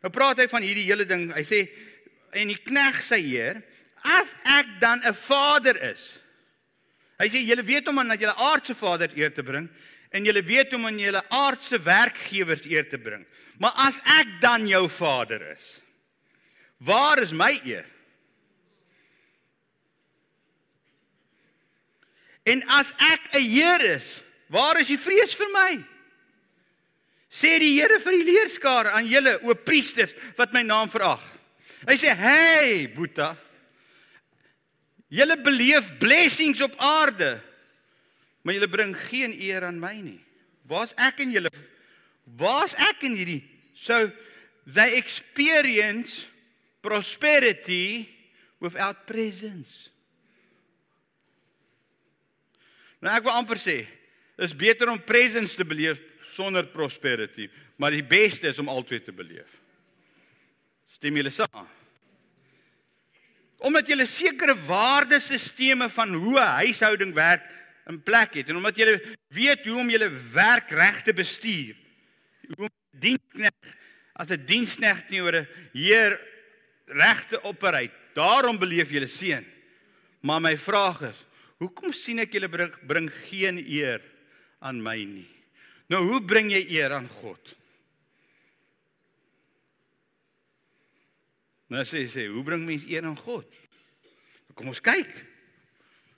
nou 0.00 0.12
praat 0.12 0.38
hy 0.40 0.46
van 0.48 0.64
hierdie 0.64 0.86
hele 0.86 1.04
ding. 1.08 1.28
Hy 1.34 1.44
sê 1.44 1.64
en 2.36 2.52
die 2.52 2.60
knegg 2.62 3.02
sy 3.04 3.18
Heer, 3.24 3.60
as 4.04 4.28
ek 4.44 4.66
dan 4.80 5.00
'n 5.04 5.14
vader 5.14 5.76
is, 5.92 6.20
Hy 7.20 7.28
sê 7.28 7.42
julle 7.44 7.64
weet 7.68 7.88
om 7.90 8.00
aan 8.00 8.14
dat 8.14 8.22
julle 8.22 8.48
aardse 8.48 8.74
vader 8.74 9.12
eer 9.18 9.32
te 9.36 9.44
bring 9.44 9.68
en 10.10 10.24
julle 10.26 10.40
weet 10.42 10.72
om 10.74 10.86
aan 10.88 10.98
julle 10.98 11.20
aardse 11.36 11.78
werkgewers 11.84 12.64
eer 12.64 12.88
te 12.88 12.98
bring. 12.98 13.26
Maar 13.60 13.76
as 13.84 13.98
ek 14.16 14.38
dan 14.40 14.64
jou 14.68 14.86
vader 14.88 15.42
is, 15.52 15.66
waar 16.80 17.20
is 17.20 17.34
my 17.36 17.52
eer? 17.60 17.84
En 22.48 22.64
as 22.72 22.88
ek 23.12 23.28
'n 23.36 23.44
Heer 23.44 23.84
is, 24.00 24.06
waar 24.48 24.80
is 24.80 24.88
die 24.88 24.98
vrees 24.98 25.34
vir 25.36 25.50
my? 25.52 25.84
Sê 27.30 27.58
die 27.60 27.76
Here 27.76 28.00
vir 28.00 28.12
die 28.12 28.32
leerskare 28.32 28.90
aan 28.96 29.06
julle 29.06 29.38
o 29.44 29.54
priesters 29.54 30.14
wat 30.36 30.52
my 30.52 30.62
naam 30.62 30.88
verag. 30.88 31.22
Hy 31.86 31.96
sê: 31.96 32.16
"Hey, 32.16 32.88
Boeta, 32.88 33.36
Julle 35.10 35.36
beleef 35.42 35.88
blessings 35.98 36.60
op 36.62 36.76
aarde, 36.78 37.40
maar 38.42 38.54
julle 38.54 38.70
bring 38.70 38.94
geen 39.08 39.34
eer 39.42 39.66
aan 39.66 39.80
my 39.82 39.96
nie. 39.98 40.20
Waar's 40.70 40.94
ek 41.02 41.24
in 41.24 41.34
julle? 41.34 41.50
Waar's 42.38 42.76
ek 42.78 43.02
in 43.08 43.16
hierdie? 43.18 43.42
So 43.74 44.06
they 44.70 44.94
experience 45.00 46.28
prosperity 46.84 48.06
without 48.62 49.02
presence. 49.08 49.88
Nou 53.00 53.10
ek 53.16 53.26
wil 53.26 53.34
amper 53.34 53.58
sê, 53.60 53.80
is 54.40 54.54
beter 54.56 54.92
om 54.92 55.00
presence 55.02 55.56
te 55.56 55.66
beleef 55.66 55.98
sonder 56.36 56.68
prosperity, 56.70 57.48
maar 57.80 57.92
die 57.92 58.06
beste 58.06 58.52
is 58.52 58.60
om 58.62 58.70
albei 58.70 59.00
te 59.02 59.12
beleef. 59.12 59.48
Stem 60.90 61.18
julle 61.18 61.32
saam? 61.34 61.66
Omdat 63.60 63.68
omdat 63.80 63.92
julle 63.92 64.06
sekere 64.08 64.54
waardesisteme 64.66 65.88
van 65.92 66.14
hoe 66.14 66.38
'n 66.40 66.54
huishouding 66.64 67.14
werk 67.14 67.44
in 67.88 68.02
plek 68.02 68.34
het 68.34 68.48
en 68.48 68.56
omdat 68.56 68.76
julle 68.76 69.00
weet 69.28 69.66
hoe 69.66 69.78
om 69.78 69.90
julle 69.90 70.10
werk 70.32 70.70
reg 70.70 71.02
te 71.02 71.12
bestuur. 71.12 71.76
Hoe 72.56 72.68
om 72.68 73.00
diensknegt 73.00 73.76
as 74.12 74.30
'n 74.30 74.44
diensknegt 74.46 75.08
teenoor 75.08 75.34
'n 75.34 75.48
heer 75.72 76.20
reg 76.86 77.26
te 77.28 77.42
operate. 77.44 77.92
Daarom 78.14 78.58
beleef 78.58 78.90
julle 78.90 79.08
seën. 79.08 79.44
Maar 80.20 80.40
my 80.40 80.58
vraag 80.58 81.02
is, 81.02 81.26
hoekom 81.58 81.92
sien 81.92 82.18
ek 82.18 82.32
julle 82.32 82.48
bring, 82.48 82.74
bring 82.86 83.10
geen 83.28 83.58
eer 83.58 84.00
aan 84.58 84.82
my 84.82 85.04
nie? 85.04 85.30
Nou 85.88 86.02
hoe 86.06 86.22
bring 86.22 86.50
jy 86.52 86.66
eer 86.68 86.92
aan 86.92 87.08
God? 87.08 87.56
Nou 91.70 91.84
sê 91.86 92.04
sê, 92.10 92.26
hoe 92.26 92.42
bring 92.42 92.64
mens 92.66 92.84
eer 92.90 93.06
aan 93.06 93.18
God? 93.18 93.46
Kom 94.58 94.72
ons 94.72 94.82
kyk. 94.82 95.10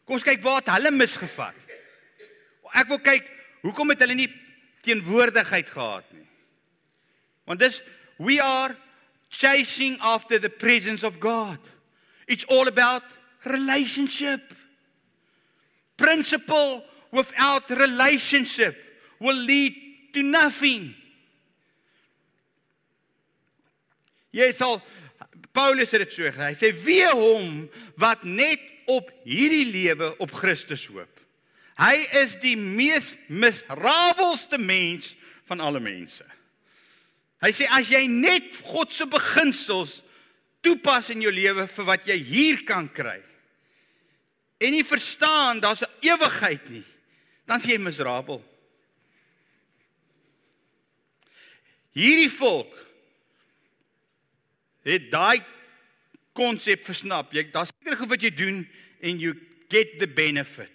Kom 0.08 0.16
ons 0.16 0.24
kyk 0.24 0.40
waar 0.44 0.62
het 0.62 0.70
hulle 0.72 0.92
misgevat. 0.96 1.58
Ek 2.72 2.88
wil 2.88 3.02
kyk 3.04 3.28
hoekom 3.62 3.92
het 3.92 4.00
hulle 4.00 4.16
nie 4.16 4.30
teenwoordigheid 4.82 5.68
gehad 5.68 6.08
nie. 6.16 6.24
Want 7.46 7.60
dis 7.60 7.82
we 8.16 8.38
are 8.40 8.72
chasing 9.28 9.98
after 10.00 10.40
the 10.40 10.48
presence 10.48 11.04
of 11.04 11.20
God. 11.20 11.58
It's 12.26 12.48
all 12.48 12.66
about 12.66 13.04
relationship. 13.44 14.54
Principle 15.96 16.82
without 17.12 17.68
relationship 17.70 18.76
will 19.20 19.36
lead 19.36 19.76
to 20.14 20.22
nothing. 20.22 20.94
Jy 24.32 24.48
sal 24.56 24.80
Paulus 25.52 25.90
het 25.90 26.04
dit 26.06 26.14
so 26.14 26.26
gesê. 26.26 26.52
Hy 26.52 26.58
sê 26.58 26.70
wie 26.84 27.06
hom 27.08 27.64
wat 28.00 28.24
net 28.24 28.62
op 28.90 29.10
hierdie 29.24 29.66
lewe 29.70 30.12
op 30.22 30.32
Christus 30.34 30.86
hoop. 30.90 31.20
Hy 31.80 31.96
is 32.22 32.36
die 32.42 32.56
mees 32.56 33.14
miserabelste 33.28 34.58
mens 34.60 35.12
van 35.48 35.62
alle 35.64 35.80
mense. 35.82 36.24
Hy 37.42 37.50
sê 37.56 37.66
as 37.74 37.90
jy 37.90 38.04
net 38.10 38.60
God 38.68 38.92
se 38.94 39.06
beginsels 39.10 40.00
toepas 40.62 41.10
in 41.10 41.24
jou 41.24 41.32
lewe 41.34 41.66
vir 41.66 41.88
wat 41.88 42.06
jy 42.06 42.18
hier 42.22 42.62
kan 42.68 42.86
kry 42.92 43.18
en 44.62 44.70
nie 44.70 44.84
verstaan 44.86 45.58
daar's 45.60 45.82
'n 45.82 45.90
ewigheid 46.06 46.68
nie, 46.70 46.84
dan 47.46 47.58
is 47.58 47.66
jy 47.66 47.78
miserabel. 47.78 48.44
Hierdie 51.92 52.30
volk 52.30 52.72
het 54.86 55.10
daai 55.12 55.42
konsep 56.36 56.84
versnap. 56.86 57.32
Jy 57.34 57.46
daar's 57.52 57.72
seker 57.74 57.98
goed 58.00 58.12
wat 58.14 58.24
jy 58.24 58.32
doen 58.34 58.62
en 59.02 59.20
you 59.20 59.34
get 59.72 59.98
the 60.00 60.08
benefit. 60.08 60.72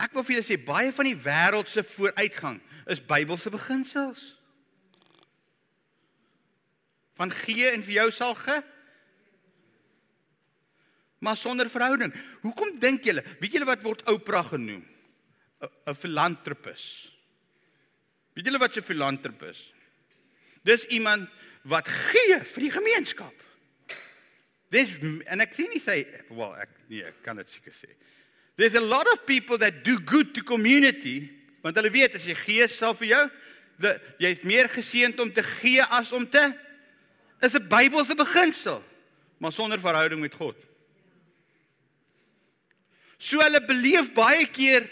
Ek 0.00 0.14
wil 0.16 0.24
vir 0.24 0.38
julle 0.38 0.48
sê 0.48 0.56
baie 0.56 0.92
van 0.96 1.10
die 1.10 1.18
wêreld 1.18 1.68
se 1.68 1.84
vooruitgang 1.84 2.60
is 2.90 3.02
Bybelse 3.04 3.52
beginsels 3.52 4.22
van 7.20 7.32
gee 7.42 7.68
en 7.68 7.82
vir 7.84 7.98
jou 7.98 8.06
sal 8.16 8.32
ge 8.38 8.56
maar 11.20 11.36
sonder 11.36 11.68
verhouding. 11.68 12.14
Hoekom 12.40 12.78
dink 12.80 13.04
julle? 13.04 13.20
Weet 13.42 13.58
julle 13.58 13.68
wat 13.68 13.82
word 13.84 14.06
Oprah 14.08 14.46
genoem? 14.54 14.80
'n 15.60 15.94
filantropus. 15.94 17.12
Weet 18.32 18.46
julle 18.48 18.62
wat 18.62 18.76
'n 18.76 18.82
filantropus? 18.82 19.60
Dis 20.64 20.86
iemand 20.88 21.28
wat 21.68 21.88
gee 21.88 22.38
vir 22.44 22.66
die 22.66 22.72
gemeenskap. 22.72 23.34
Dis 24.70 24.92
en 25.26 25.42
ek 25.42 25.54
sien 25.54 25.70
nie 25.72 25.82
sê 25.82 26.04
wel 26.30 26.54
ek 26.62 26.72
nee, 26.88 27.04
ek 27.04 27.20
kan 27.26 27.36
dit 27.40 27.50
seker 27.50 27.74
sê. 27.74 27.90
There's 28.56 28.76
a 28.78 28.84
lot 28.84 29.08
of 29.12 29.24
people 29.26 29.58
that 29.58 29.84
do 29.84 29.98
good 29.98 30.34
to 30.34 30.42
community 30.42 31.30
want 31.64 31.76
hulle 31.76 31.92
weet 31.92 32.16
as 32.16 32.24
jy 32.24 32.36
gee 32.38 32.68
sal 32.72 32.94
vir 32.96 33.10
jou, 33.10 33.24
jy's 34.20 34.40
meer 34.48 34.68
geseënd 34.72 35.20
om 35.20 35.32
te 35.32 35.44
gee 35.60 35.84
as 35.92 36.12
om 36.16 36.26
te 36.28 36.44
is 37.40 37.54
'n 37.54 37.68
Bybelse 37.68 38.14
beginsel, 38.14 38.82
maar 39.38 39.52
sonder 39.52 39.80
verhouding 39.80 40.20
met 40.20 40.34
God. 40.34 40.56
So 43.18 43.40
hulle 43.40 43.60
beleef 43.60 44.12
baie 44.14 44.46
keer 44.46 44.88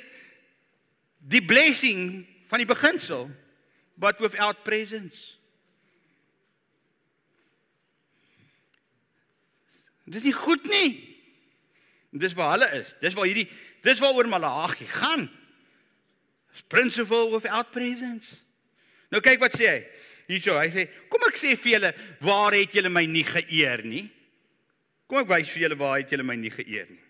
die 1.19 1.45
blessing 1.45 2.27
van 2.49 2.59
die 2.59 2.69
beginsel 2.69 3.31
but 3.97 4.19
without 4.21 4.65
presence. 4.65 5.38
Dit 10.09 10.23
is 10.23 10.29
nie 10.31 10.37
goed 10.37 10.65
nie. 10.73 10.91
Dis 12.17 12.37
waar 12.37 12.57
hulle 12.57 12.69
is. 12.81 12.95
Dis 13.03 13.17
waar 13.17 13.29
hierdie 13.29 13.49
dis 13.87 14.01
waaroor 14.03 14.29
Malagi 14.29 14.89
gaan. 14.91 15.29
Principle 16.69 17.29
without 17.31 17.71
presence. 17.73 18.35
Nou 19.13 19.21
kyk 19.25 19.41
wat 19.41 19.57
sê 19.57 19.69
hy. 19.69 19.81
Hierso, 20.29 20.59
hy 20.61 20.69
sê, 20.73 20.85
kom 21.09 21.23
ek 21.25 21.39
sê 21.41 21.55
vir 21.57 21.73
julle, 21.79 21.91
waar 22.21 22.53
het 22.53 22.75
julle 22.77 22.91
my 22.93 23.07
nie 23.09 23.25
geëer 23.25 23.81
nie? 23.89 24.05
Kom 25.09 25.23
ek 25.23 25.31
wys 25.31 25.53
vir 25.55 25.63
julle 25.65 25.79
waar 25.81 25.97
het 26.03 26.11
julle 26.13 26.27
my 26.29 26.37
nie 26.37 26.53
geëer 26.53 26.91
nie. 26.91 27.05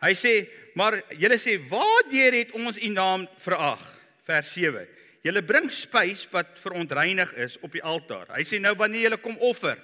Hy 0.00 0.12
sê, 0.16 0.34
maar 0.78 1.00
julle 1.10 1.38
sê, 1.42 1.58
"Waardeur 1.68 2.32
het 2.32 2.52
ons 2.54 2.78
u 2.78 2.88
naam 2.88 3.26
verag?" 3.38 3.82
Vers 4.22 4.52
7. 4.52 4.86
Julle 5.24 5.42
bring 5.42 5.68
spys 5.70 6.26
wat 6.30 6.58
verontreinig 6.62 7.32
is 7.34 7.58
op 7.60 7.72
die 7.72 7.82
altaar. 7.82 8.26
Hy 8.30 8.44
sê 8.44 8.60
nou 8.60 8.74
wanneer 8.74 9.10
julle 9.10 9.18
kom 9.18 9.36
offer. 9.38 9.76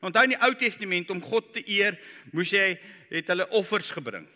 Onthou 0.00 0.24
in 0.24 0.34
die 0.34 0.42
Ou 0.46 0.52
Testament 0.54 1.10
om 1.10 1.22
God 1.22 1.52
te 1.52 1.62
eer, 1.66 1.98
moes 2.32 2.52
jy 2.52 2.76
het 3.10 3.30
hulle 3.32 3.48
offers 3.56 3.90
gebring. 3.90 4.26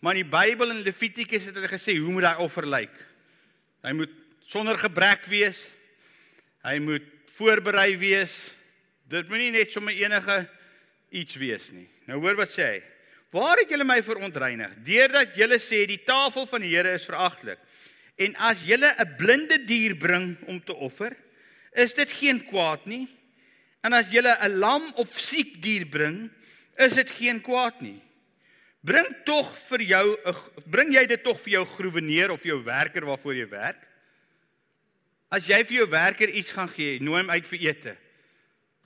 Maar 0.00 0.16
in 0.16 0.24
die 0.24 0.30
Bybel 0.30 0.70
in 0.70 0.84
Levitikus 0.84 1.48
het 1.48 1.56
hulle 1.56 1.70
gesê 1.70 1.96
hoe 1.98 2.12
moet 2.12 2.28
daai 2.28 2.44
offer 2.44 2.66
lyk? 2.68 2.94
Hy 3.84 3.92
moet 3.96 4.12
sonder 4.46 4.78
gebrek 4.78 5.24
wees, 5.32 5.64
Hy 6.64 6.78
moet 6.80 7.04
voorberei 7.36 7.92
wees. 8.00 8.32
Dit 9.12 9.28
moenie 9.28 9.52
net 9.52 9.74
sommer 9.74 9.96
enige 9.98 10.44
iets 11.14 11.36
wees 11.36 11.68
nie. 11.74 11.86
Nou 12.08 12.22
hoor 12.22 12.38
wat 12.40 12.54
sê 12.54 12.68
hy. 12.68 12.78
Waar 13.34 13.60
het 13.60 13.72
julle 13.74 13.86
my 13.86 13.98
verontreinig? 14.06 14.72
Deurdat 14.86 15.34
julle 15.36 15.58
sê 15.60 15.82
die 15.90 16.00
tafel 16.06 16.46
van 16.48 16.64
die 16.64 16.72
Here 16.72 16.94
is 16.96 17.06
veragtelik. 17.08 17.60
En 18.16 18.36
as 18.38 18.62
julle 18.64 18.94
'n 18.94 19.16
blinde 19.18 19.58
dier 19.66 19.96
bring 19.98 20.38
om 20.46 20.60
te 20.62 20.72
offer, 20.72 21.16
is 21.74 21.92
dit 21.92 22.10
geen 22.10 22.40
kwaad 22.46 22.86
nie. 22.86 23.08
En 23.84 23.92
as 23.92 24.08
julle 24.08 24.32
'n 24.40 24.58
lam 24.58 24.84
of 24.96 25.12
siek 25.18 25.60
dier 25.62 25.84
bring, 25.84 26.30
is 26.80 26.94
dit 26.96 27.10
geen 27.10 27.40
kwaad 27.40 27.80
nie. 27.84 28.00
Bring 28.84 29.06
tog 29.24 29.48
vir 29.68 29.82
jou 29.82 30.16
'n 30.24 30.36
bring 30.66 30.92
jy 30.92 31.06
dit 31.06 31.22
tog 31.24 31.40
vir 31.40 31.52
jou 31.52 31.64
groeweneer 31.64 32.30
of 32.30 32.42
jou 32.42 32.62
werker 32.64 33.04
waarvoor 33.04 33.34
jy 33.34 33.48
werk? 33.48 33.82
As 35.30 35.46
jy 35.46 35.64
vir 35.64 35.76
jou 35.76 35.88
werker 35.90 36.28
iets 36.28 36.52
gaan 36.52 36.68
gee, 36.68 37.00
nooi 37.00 37.20
hom 37.20 37.30
uit 37.30 37.46
vir 37.46 37.60
ete. 37.60 37.96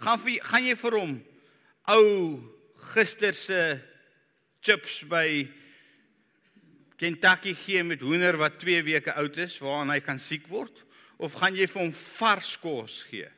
Gaan 0.00 0.18
vir 0.18 0.40
gaan 0.42 0.64
jy 0.64 0.74
vir 0.74 0.98
hom 0.98 1.24
ou 1.86 2.04
gister 2.94 3.34
se 3.34 3.80
chips 4.62 5.02
by 5.02 5.48
Kentucky 6.98 7.54
gee 7.54 7.82
met 7.82 8.00
hoender 8.00 8.36
wat 8.36 8.58
2 8.58 8.82
weke 8.82 9.14
oud 9.14 9.36
is 9.38 9.58
waaraan 9.58 9.90
hy 9.90 10.00
kan 10.00 10.18
siek 10.18 10.46
word 10.48 10.84
of 11.18 11.34
gaan 11.34 11.54
jy 11.54 11.66
vir 11.66 11.82
hom 11.82 11.92
vars 11.92 12.56
kos 12.56 13.04
gee? 13.10 13.28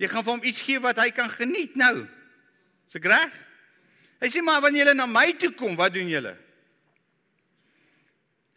Jy 0.00 0.08
gaan 0.08 0.24
vir 0.24 0.32
hom 0.32 0.44
iets 0.48 0.64
gee 0.64 0.80
wat 0.80 0.98
hy 1.02 1.10
kan 1.12 1.28
geniet 1.32 1.76
nou. 1.78 2.06
Is 2.88 2.98
ek 2.98 3.08
reg? 3.10 3.34
Hy 4.20 4.28
sê 4.32 4.42
maar 4.44 4.62
wanneer 4.64 4.86
julle 4.86 4.96
na 4.96 5.06
my 5.08 5.30
toe 5.40 5.52
kom, 5.56 5.76
wat 5.76 5.94
doen 5.94 6.08
julle? 6.08 6.34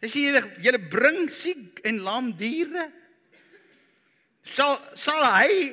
Hy 0.04 0.10
sê 0.12 0.26
julle 0.28 0.44
julle 0.64 0.80
bring 0.92 1.28
siek 1.32 1.80
en 1.88 2.02
lam 2.04 2.32
diere 2.36 2.90
sal 4.52 4.76
sal 5.00 5.22
hy 5.24 5.72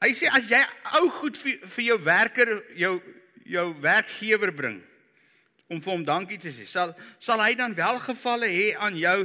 hy 0.00 0.12
sê 0.16 0.30
as 0.32 0.46
jy 0.48 0.60
ou 0.96 1.10
goed 1.20 1.36
vir, 1.42 1.58
vir 1.60 1.84
jou 1.90 1.98
werker 2.06 2.52
jou 2.80 2.94
jou 3.50 3.66
werkgewer 3.82 4.52
bring 4.56 4.78
om 5.68 5.82
vir 5.82 5.92
hom 5.92 6.04
dankie 6.06 6.40
te 6.40 6.52
sê 6.54 6.64
sal 6.68 6.94
sal 7.20 7.42
hy 7.44 7.52
dan 7.58 7.76
welgevalle 7.76 8.48
hê 8.48 8.70
aan 8.80 8.96
jou 8.96 9.18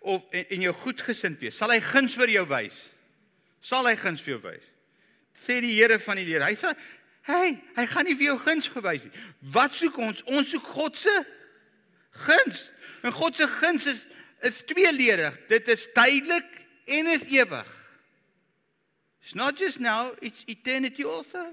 of 0.00 0.22
en, 0.30 0.46
en 0.46 0.66
jou 0.68 0.74
goedgesind 0.84 1.42
wees 1.42 1.58
sal 1.58 1.74
hy 1.74 1.80
guns 1.82 2.14
vir 2.20 2.36
jou 2.38 2.46
wys 2.52 2.78
sal 3.66 3.88
hy 3.90 3.96
guns 3.98 4.22
vir 4.22 4.36
jou 4.36 4.42
wys 4.46 4.70
sê 5.46 5.60
die 5.64 5.74
Here 5.76 5.98
van 6.02 6.20
die 6.20 6.28
leer 6.28 6.44
hy 6.46 6.54
sê 6.58 6.74
hey 7.28 7.56
hy 7.76 7.86
gaan 7.90 8.08
nie 8.08 8.16
vir 8.18 8.32
jou 8.32 8.38
guns 8.44 8.70
gewys 8.72 9.04
nie 9.04 9.26
wat 9.56 9.76
soek 9.76 9.98
ons 9.98 10.22
ons 10.26 10.52
soek 10.52 10.72
God 10.76 10.98
se 10.98 11.16
guns 12.26 12.70
en 13.02 13.12
God 13.16 13.36
se 13.36 13.48
guns 13.60 13.90
is 13.90 14.06
is 14.46 14.62
tweeledig 14.68 15.36
dit 15.50 15.68
is 15.68 15.84
tydelik 15.96 16.48
en 16.90 17.12
is 17.12 17.28
ewig 17.28 17.76
It's 19.22 19.34
not 19.34 19.56
just 19.56 19.80
now, 19.80 20.12
it's 20.20 20.42
eternity 20.48 21.04
also. 21.04 21.44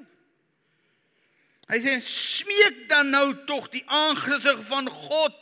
Hy 1.68 1.78
sê 1.84 1.98
smeek 2.02 2.88
dan 2.90 3.12
nou 3.12 3.36
tog 3.46 3.68
die 3.74 3.84
aangesig 3.86 4.64
van 4.70 4.88
God 4.88 5.36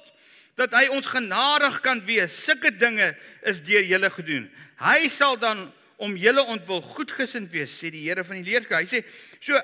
dat 0.60 0.74
hy 0.74 0.88
ons 0.92 1.08
genadig 1.08 1.78
kan 1.86 2.02
wees. 2.08 2.34
Sulke 2.34 2.74
dinge 2.74 3.12
is 3.46 3.62
deur 3.64 3.86
julle 3.86 4.10
gedoen. 4.10 4.50
Hy 4.82 5.08
sal 5.14 5.38
dan 5.40 5.68
om 5.98 6.18
julle 6.20 6.44
ontwil 6.52 6.82
goedgesind 6.82 7.52
wees, 7.54 7.72
sê 7.72 7.92
die 7.94 8.04
Here 8.08 8.24
van 8.24 8.42
die 8.42 8.52
leerskap. 8.52 8.84
Hy 8.84 8.90
sê 8.90 9.04
so 9.40 9.60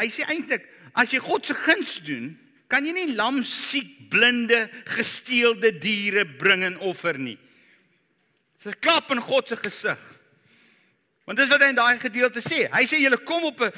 hy 0.00 0.08
sê 0.10 0.26
eintlik 0.32 0.64
as 0.94 1.12
jy 1.12 1.20
God 1.22 1.46
se 1.46 1.54
guns 1.64 1.98
doen, 2.06 2.32
kan 2.70 2.86
jy 2.86 2.94
nie 2.96 3.14
lam, 3.14 3.42
siek, 3.46 3.90
blinde, 4.10 4.64
gesteelde 4.96 5.70
diere 5.82 6.24
bring 6.24 6.64
en 6.66 6.78
offer 6.82 7.18
nie. 7.18 7.38
Dis 8.58 8.72
'n 8.72 8.80
klap 8.80 9.10
in 9.10 9.20
God 9.20 9.48
se 9.48 9.56
gesig. 9.56 9.98
Want 11.26 11.38
dis 11.38 11.48
wat 11.48 11.60
hy 11.60 11.68
in 11.68 11.76
daai 11.76 11.98
gedeelte 11.98 12.40
sê. 12.40 12.68
Hy 12.72 12.84
sê 12.86 13.00
julle 13.00 13.18
kom 13.24 13.44
op 13.44 13.60
'n 13.60 13.72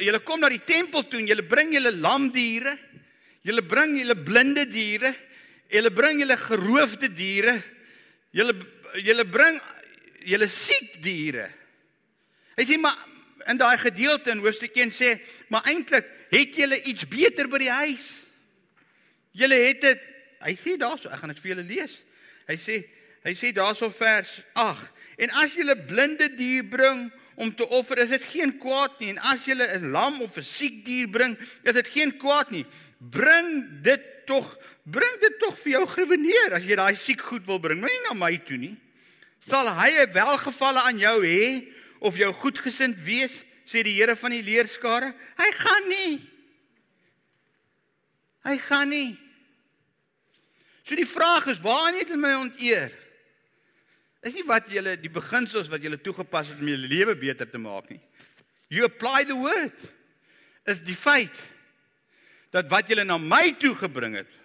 julle 0.00 0.20
kom 0.24 0.40
na 0.40 0.48
die 0.48 0.64
tempel 0.64 1.02
toe 1.02 1.18
en 1.18 1.26
julle 1.26 1.42
bring 1.42 1.72
julle 1.72 1.92
lamdiere, 1.92 2.78
julle 3.42 3.62
bring 3.62 3.98
julle 3.98 4.14
blinde 4.14 4.64
diere, 4.70 5.14
julle 5.70 5.90
bring 5.90 6.20
julle 6.20 6.36
geroofde 6.36 7.08
diere, 7.08 7.62
julle 8.32 8.54
julle 9.02 9.24
bring 9.24 9.60
julle 10.26 10.48
siek 10.48 10.98
diere. 11.02 11.48
Hy 12.58 12.66
sê 12.68 12.78
maar 12.80 12.98
in 13.48 13.60
daai 13.60 13.78
gedeelte 13.80 14.30
in 14.30 14.42
hoofstuk 14.44 14.76
1 14.76 14.92
sê, 14.92 15.14
maar 15.48 15.64
eintlik 15.70 16.08
het 16.30 16.56
julle 16.56 16.78
iets 16.88 17.06
beter 17.08 17.48
by 17.50 17.62
die 17.62 17.72
huis. 17.72 18.12
Julle 19.36 19.58
het 19.66 19.80
dit. 19.84 20.06
Hy 20.40 20.54
sê 20.56 20.76
daarso, 20.80 21.10
ek 21.12 21.20
gaan 21.20 21.32
dit 21.34 21.42
vir 21.42 21.52
julle 21.54 21.66
lees. 21.68 22.00
Hy 22.48 22.56
sê 22.60 22.82
hy 23.20 23.34
sê 23.36 23.50
daarso 23.52 23.90
vers 23.92 24.30
8. 24.56 24.86
En 25.20 25.32
as 25.42 25.52
julle 25.52 25.76
blinde 25.76 26.30
dier 26.38 26.64
bring 26.64 27.10
om 27.40 27.50
te 27.56 27.66
offer, 27.68 28.00
is 28.00 28.12
dit 28.14 28.24
geen 28.32 28.54
kwaad 28.60 28.96
nie. 29.00 29.10
En 29.12 29.20
as 29.34 29.44
julle 29.44 29.66
'n 29.76 29.90
lam 29.92 30.22
of 30.22 30.38
'n 30.38 30.42
siek 30.42 30.84
dier 30.84 31.08
bring, 31.08 31.36
is 31.64 31.74
dit 31.74 31.88
geen 31.88 32.16
kwaad 32.16 32.50
nie. 32.50 32.64
Bring 32.98 33.82
dit 33.82 34.00
tog, 34.26 34.56
bring 34.84 35.20
dit 35.20 35.38
tog 35.38 35.58
vir 35.58 35.72
jou 35.72 35.86
geweneer 35.86 36.54
as 36.54 36.64
jy 36.64 36.76
daai 36.76 36.96
siek 36.96 37.20
goed 37.20 37.46
wil 37.46 37.58
bring. 37.58 37.80
Moenie 37.80 38.08
na 38.08 38.14
my 38.14 38.36
toe 38.36 38.56
nie. 38.56 38.76
Sal 39.40 39.68
hy 39.72 39.90
'n 40.04 40.12
welgevalle 40.12 40.80
aan 40.84 40.98
jou 40.98 41.24
hê 41.24 41.72
of 42.00 42.16
jou 42.16 42.32
goedgesind 42.32 43.00
wees, 43.00 43.44
sê 43.64 43.82
die 43.82 43.96
Here 43.96 44.16
van 44.16 44.30
die 44.30 44.42
leerskare? 44.42 45.14
Hy 45.36 45.50
gaan 45.52 45.88
nie. 45.88 46.30
Hy 48.44 48.56
gaan 48.58 48.88
nie. 48.88 49.18
So 50.84 50.96
die 50.96 51.06
vraag 51.06 51.46
is, 51.46 51.60
waar 51.60 51.94
het 51.94 52.08
my 52.16 52.34
onteer? 52.34 52.90
Is 54.22 54.34
nie 54.36 54.44
wat 54.44 54.68
julle 54.68 54.96
die 55.00 55.12
beginsels 55.12 55.70
wat 55.72 55.80
julle 55.84 56.00
toegepas 56.00 56.50
het 56.52 56.60
om 56.60 56.68
julle 56.68 56.88
lewe 56.90 57.14
beter 57.16 57.48
te 57.48 57.58
maak 57.58 57.88
nie. 57.88 58.00
You 58.68 58.84
apply 58.84 59.24
the 59.24 59.36
word. 59.36 59.76
Is 60.68 60.82
die 60.84 60.96
feit 60.96 61.36
dat 62.52 62.68
wat 62.68 62.90
julle 62.90 63.04
na 63.06 63.16
my 63.18 63.54
toe 63.62 63.72
gebring 63.78 64.18
het. 64.18 64.39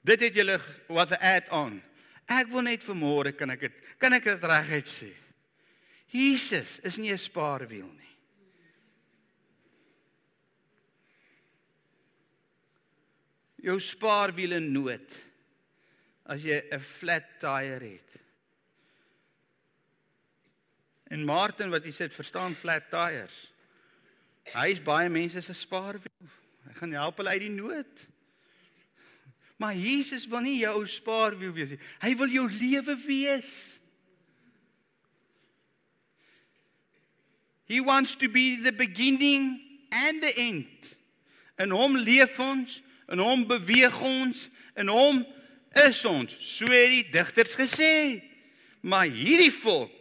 Dit 0.00 0.20
het 0.20 0.34
julle 0.34 0.60
was 0.88 1.10
'n 1.10 1.20
add 1.20 1.48
on. 1.50 1.82
Ek 2.26 2.46
wil 2.48 2.62
net 2.62 2.84
vanmôre 2.84 3.34
kan 3.36 3.50
ek 3.50 3.60
dit 3.60 3.72
kan 3.98 4.12
ek 4.12 4.24
dit 4.24 4.44
reguit 4.44 4.88
sê. 4.88 5.12
Jesus 6.06 6.78
is 6.82 6.96
nie 6.96 7.12
'n 7.12 7.18
spaarwiel 7.18 7.90
nie. 7.92 8.16
Jou 13.60 13.80
spaarwiel 13.80 14.52
in 14.52 14.72
nood 14.72 15.10
as 16.24 16.42
jy 16.42 16.62
'n 16.70 16.80
flat 16.80 17.26
tire 17.40 17.84
het. 17.84 18.16
En 21.10 21.24
Martin 21.24 21.70
wat 21.70 21.84
hy 21.84 21.90
sê 21.90 22.08
verstaan 22.08 22.54
flat 22.54 22.88
tires. 22.90 23.52
Hy 24.54 24.68
is 24.70 24.82
baie 24.82 25.08
mense 25.08 25.42
se 25.42 25.54
spaarwiel. 25.54 26.30
Hy 26.66 26.72
gaan 26.72 26.92
help 26.92 27.16
hulle 27.16 27.34
uit 27.34 27.40
die 27.40 27.50
nood. 27.50 28.06
Maar 29.60 29.76
Jesus 29.76 30.24
wil 30.26 30.40
nie 30.40 30.56
jou 30.62 30.86
spaarwiel 30.88 31.52
wees 31.52 31.74
nie. 31.74 31.82
Hy 32.00 32.14
wil 32.16 32.32
jou 32.32 32.46
lewe 32.48 32.94
wees. 33.04 33.50
He 37.68 37.82
wants 37.84 38.16
to 38.16 38.30
be 38.32 38.56
the 38.64 38.72
beginning 38.72 39.60
and 39.92 40.24
the 40.24 40.32
end. 40.40 40.96
En 41.60 41.76
hom 41.76 41.98
leef 42.00 42.40
ons, 42.40 42.80
en 43.12 43.20
hom 43.20 43.44
beweeg 43.46 44.00
ons, 44.00 44.48
en 44.80 44.88
hom 44.88 45.20
is 45.84 46.02
ons. 46.08 46.32
So 46.40 46.72
het 46.72 46.96
die 46.96 47.06
digters 47.12 47.52
gesê. 47.60 47.94
Maar 48.80 49.12
hierdie 49.12 49.52
volk, 49.52 49.92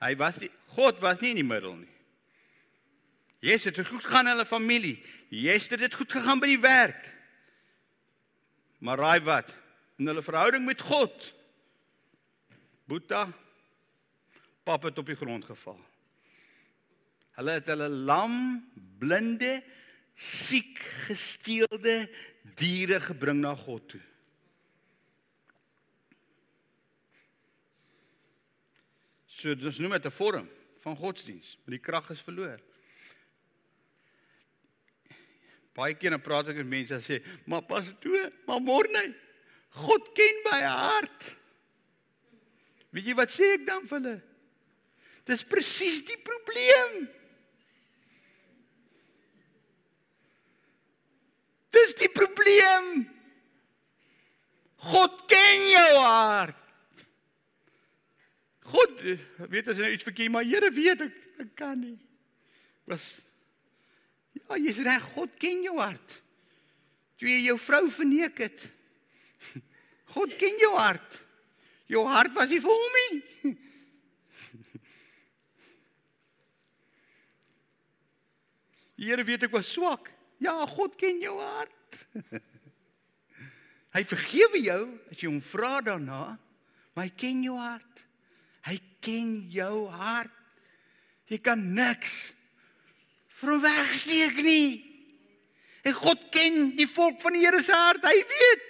hy 0.00 0.14
was 0.22 0.38
die 0.38 0.54
God 0.70 1.02
was 1.02 1.18
nie 1.18 1.34
in 1.34 1.42
die 1.42 1.50
middel 1.50 1.74
nie. 1.80 1.96
Jesus 3.42 3.74
het 3.74 3.88
goed 3.88 4.04
gegaan 4.04 4.28
in 4.28 4.36
hulle 4.36 4.46
familie. 4.46 5.00
Jesus 5.34 5.72
het 5.74 5.82
dit 5.82 5.98
goed 5.98 6.12
gegaan 6.14 6.38
by 6.38 6.54
die 6.54 6.62
werk. 6.62 7.08
Maar 8.80 8.98
raai 8.98 9.20
wat? 9.24 9.52
In 10.00 10.08
hulle 10.08 10.24
verhouding 10.24 10.64
met 10.64 10.80
God. 10.80 11.32
Boeta 12.88 13.28
pap 14.64 14.86
het 14.88 14.98
op 14.98 15.08
die 15.08 15.18
grond 15.18 15.44
geval. 15.44 15.78
Hulle 17.38 17.56
het 17.58 17.68
hulle 17.72 17.88
lam, 17.88 18.34
blinde, 19.00 19.60
siek, 20.14 20.80
gesteelde 21.08 22.04
diere 22.60 23.00
gebring 23.00 23.40
na 23.40 23.54
God 23.56 23.86
toe. 23.92 24.02
So 29.40 29.54
dis 29.56 29.78
noem 29.80 29.96
dit 29.96 30.06
'n 30.06 30.12
vorm 30.12 30.48
van 30.84 30.96
godsdiens, 30.96 31.56
maar 31.64 31.76
die 31.76 31.84
krag 31.84 32.10
is 32.10 32.22
verloor. 32.22 32.60
Baie 35.80 35.96
keer 35.96 36.12
dan 36.12 36.20
praat 36.20 36.50
ek 36.52 36.60
met 36.60 36.68
mense 36.68 36.94
en 36.94 37.04
sê, 37.04 37.22
"Maar 37.48 37.62
pas 37.64 37.86
toe, 38.00 38.32
maar 38.46 38.60
môre, 38.60 39.14
God 39.70 40.14
ken 40.14 40.42
my 40.44 40.60
hart." 40.62 41.36
Weet 42.90 43.06
jy 43.06 43.14
wat 43.14 43.30
sê 43.30 43.54
ek 43.54 43.66
dan 43.66 43.86
vir 43.86 44.00
hulle? 44.00 44.20
Dis 45.30 45.44
presies 45.46 46.02
die 46.08 46.18
probleem. 46.26 47.08
Dis 51.70 51.94
die 52.00 52.10
probleem. 52.10 53.06
God 54.90 55.22
ken 55.30 55.68
jou 55.70 55.90
hart. 56.00 56.56
God 58.70 59.00
weet 59.50 59.68
as 59.68 59.78
jy 59.78 59.82
nou 59.84 59.94
iets 59.94 60.06
verkeer, 60.06 60.30
maar 60.32 60.46
Here 60.46 60.70
weet 60.74 61.04
ek, 61.06 61.16
ek 61.44 61.54
kan 61.58 61.78
nie. 61.78 61.98
Was 62.90 63.20
Ja, 64.50 64.58
jy's 64.58 64.80
reg, 64.82 65.04
God 65.14 65.30
ken 65.38 65.60
jou 65.62 65.76
hart. 65.78 66.16
Toe 67.22 67.28
jy 67.30 67.44
jou 67.44 67.54
vrou 67.62 67.86
verneek 67.94 68.40
het. 68.42 68.64
God 70.16 70.32
ken 70.40 70.56
jou 70.58 70.74
hart. 70.74 71.20
Jou 71.90 72.02
hart 72.10 72.34
was 72.34 72.50
nie 72.50 72.58
vir 72.62 72.74
hom 72.74 72.94
nie. 72.98 73.22
Die 78.98 79.06
Here 79.06 79.22
weet 79.28 79.46
ek 79.46 79.54
was 79.54 79.70
swak. 79.70 80.10
Ja, 80.42 80.66
God 80.66 80.98
ken 80.98 81.22
jou 81.22 81.38
hart. 81.38 82.06
Hy 83.94 84.02
vergewe 84.06 84.58
jou 84.66 84.82
as 85.12 85.18
jy 85.22 85.30
hom 85.30 85.40
vra 85.42 85.80
daarna, 85.82 86.38
maar 86.94 87.04
hy 87.08 87.12
ken 87.18 87.42
jou 87.42 87.56
hart. 87.58 88.02
Hy 88.66 88.78
ken 89.02 89.50
jou 89.50 89.86
hart. 89.90 90.34
Jy 91.30 91.38
kan 91.42 91.58
niks 91.74 92.34
vir 93.40 93.54
hom 93.54 93.62
wegsteek 93.64 94.40
nie. 94.44 94.80
En 95.86 95.96
God 95.96 96.26
ken 96.34 96.72
die 96.76 96.88
volk 96.88 97.20
van 97.22 97.36
die 97.36 97.44
Here 97.44 97.62
se 97.64 97.76
hart. 97.76 98.04
Hy 98.04 98.24
weet. 98.32 98.66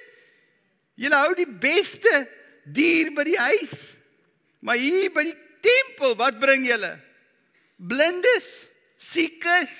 Julle 1.00 1.22
hou 1.24 1.32
die 1.38 1.48
beste 1.48 2.24
dier 2.70 3.10
by 3.16 3.24
die 3.26 3.38
huis. 3.40 3.72
Maar 4.60 4.80
hier 4.80 5.08
by 5.14 5.24
die 5.30 5.38
tempel, 5.64 6.14
wat 6.20 6.38
bring 6.40 6.66
julle? 6.68 6.92
Blindes, 7.80 8.48
siekes, 9.00 9.72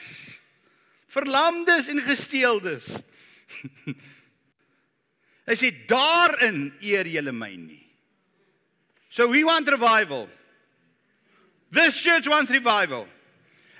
verlamdes 1.12 1.90
en 1.92 2.00
gesteeldes. 2.06 2.88
Hy 5.50 5.56
sê 5.58 5.72
daarin 5.90 6.70
eer 6.80 7.08
julle 7.10 7.34
my 7.34 7.50
nie. 7.58 7.82
So 9.10 9.26
we 9.28 9.42
want 9.44 9.68
revival. 9.68 10.28
This 11.70 12.00
church 12.00 12.28
wants 12.30 12.50
revival. 12.50 13.06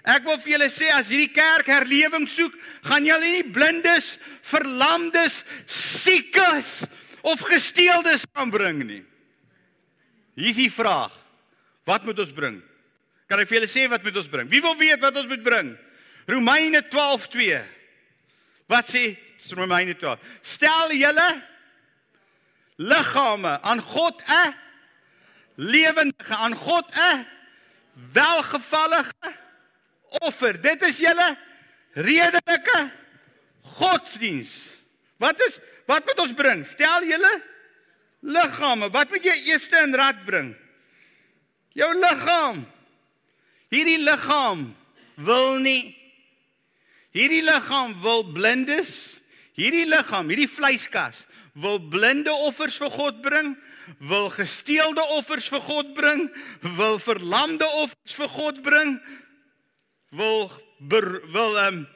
Ek 0.09 0.25
wil 0.25 0.39
vir 0.41 0.55
julle 0.55 0.71
sê 0.73 0.89
as 0.95 1.11
hierdie 1.11 1.33
kerk 1.35 1.69
herlewing 1.69 2.27
soek, 2.29 2.55
gaan 2.87 3.05
julle 3.05 3.35
nie 3.35 3.45
blindes, 3.45 4.15
verlamdes, 4.49 5.43
siekes 5.69 6.81
of 7.27 7.43
gesteeldes 7.45 8.25
aanbring 8.33 8.81
nie. 8.87 9.03
Hier 10.41 10.55
is 10.55 10.57
die 10.57 10.73
vraag. 10.73 11.13
Wat 11.85 12.07
moet 12.07 12.23
ons 12.23 12.33
bring? 12.33 12.61
Kan 13.29 13.43
ek 13.43 13.51
vir 13.51 13.61
julle 13.61 13.71
sê 13.71 13.85
wat 13.91 14.05
moet 14.07 14.17
ons 14.17 14.31
bring? 14.31 14.49
Wie 14.49 14.63
wil 14.65 14.79
weet 14.81 15.03
wat 15.05 15.17
ons 15.21 15.29
moet 15.29 15.45
bring? 15.45 15.75
Romeine 16.31 16.83
12:2. 16.89 17.61
Wat 18.71 18.89
sê 18.89 19.19
Romeine 19.57 19.95
12? 19.99 20.19
Stel 20.43 20.95
julle 20.97 21.29
liggame 22.81 23.61
aan 23.61 23.81
God 23.81 24.23
'n 24.25 24.55
lewendige 25.57 26.35
aan 26.35 26.55
God 26.55 26.89
'n 26.97 27.27
welgevallige 28.13 29.37
offer. 30.23 30.59
Dit 30.61 30.83
is 30.89 30.99
julle 31.03 31.29
redelike 31.99 32.81
godsdiens. 33.79 34.55
Wat 35.21 35.41
is 35.49 35.59
wat 35.91 36.07
moet 36.07 36.21
ons 36.23 36.35
bring? 36.39 36.65
Stel 36.71 37.07
julle 37.09 37.33
liggame. 38.23 38.91
Wat 38.95 39.11
moet 39.11 39.25
jy 39.27 39.37
eers 39.51 39.67
in 39.83 39.97
rad 39.99 40.21
bring? 40.27 40.53
Jou 41.75 41.91
liggaam. 41.95 42.63
Hierdie 43.71 43.99
liggaam 44.03 44.69
wil 45.21 45.59
nie 45.63 45.97
hierdie 47.15 47.43
liggaam 47.43 47.97
wil 48.05 48.23
blindes, 48.23 49.19
hierdie 49.59 49.87
liggaam, 49.91 50.31
hierdie 50.31 50.51
vleiskas 50.51 51.25
wil 51.59 51.81
blinde 51.91 52.33
offers 52.47 52.79
vir 52.79 52.93
God 52.95 53.23
bring, 53.25 53.55
wil 54.07 54.29
gesteelde 54.31 55.03
offers 55.17 55.49
vir 55.51 55.63
God 55.67 55.95
bring, 55.97 56.29
wil 56.79 56.99
verlamde 57.03 57.67
offers 57.81 58.15
vir 58.17 58.31
God 58.37 58.61
bring, 58.63 58.95
wil 60.17 60.51
ber, 60.79 61.21
wil 61.33 61.59
ehm 61.59 61.81
um, 61.81 61.87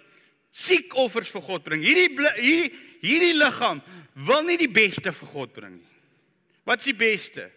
siek 0.54 0.94
offers 0.94 1.32
vir 1.34 1.42
God 1.42 1.64
bring. 1.66 1.82
Hierdie 1.82 2.10
hierdie 2.38 2.70
hierdie 3.02 3.34
liggaam 3.34 3.82
wil 4.26 4.44
nie 4.46 4.58
die 4.60 4.70
beste 4.70 5.12
vir 5.12 5.30
God 5.32 5.54
bring 5.56 5.78
nie. 5.80 5.94
Wat's 6.64 6.86
die 6.86 6.96
beste? 6.96 7.50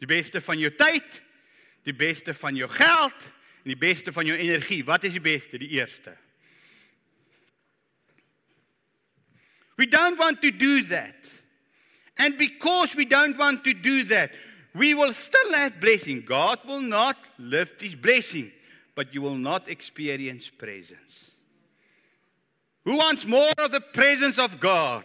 Die 0.00 0.08
beste 0.08 0.40
van 0.40 0.58
jou 0.58 0.70
tyd, 0.76 1.20
die 1.86 1.94
beste 1.94 2.34
van 2.34 2.56
jou 2.56 2.68
geld 2.72 3.26
en 3.64 3.72
die 3.72 3.78
beste 3.78 4.12
van 4.12 4.26
jou 4.28 4.36
energie. 4.36 4.82
Wat 4.84 5.04
is 5.04 5.14
die 5.16 5.22
beste? 5.22 5.60
Die 5.60 5.76
eerste. 5.78 6.16
We 9.76 9.86
don't 9.86 10.18
want 10.18 10.40
to 10.42 10.50
do 10.50 10.82
that. 10.84 11.14
And 12.18 12.38
because 12.38 12.96
we 12.96 13.04
don't 13.04 13.36
want 13.36 13.62
to 13.64 13.74
do 13.74 14.04
that, 14.04 14.30
we 14.74 14.94
will 14.94 15.12
still 15.12 15.52
have 15.54 15.80
blessing. 15.80 16.24
God 16.24 16.58
will 16.66 16.80
not 16.80 17.16
lift 17.38 17.80
his 17.80 17.94
blessing, 17.94 18.50
but 18.96 19.14
you 19.14 19.22
will 19.22 19.36
not 19.36 19.68
experience 19.68 20.48
presence. 20.48 21.30
Who 22.84 22.96
wants 22.96 23.24
more 23.26 23.52
of 23.58 23.70
the 23.70 23.80
presence 23.80 24.38
of 24.38 24.58
God? 24.58 25.04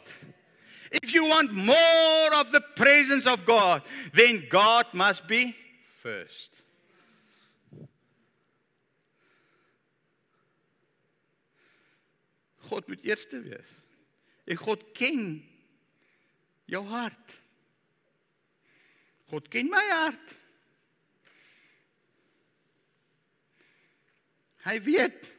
If 0.92 1.14
you 1.14 1.26
want 1.26 1.54
more 1.54 2.34
of 2.34 2.52
the 2.52 2.62
presence 2.76 3.28
of 3.28 3.46
God, 3.46 3.84
then 4.14 4.46
God 4.50 4.86
must 4.94 5.28
be 5.28 5.56
first. 6.02 6.50
God 12.70 12.88
moet 12.88 13.04
eerste 13.04 13.42
wees. 13.42 13.76
En 14.46 14.56
God 14.56 14.84
ken 14.94 15.44
jou 16.66 16.88
hart. 16.88 17.39
God 19.30 19.48
ken 19.48 19.68
my 19.70 19.88
hart. 19.92 20.38
Hy 24.66 24.78
weet. 24.86 25.30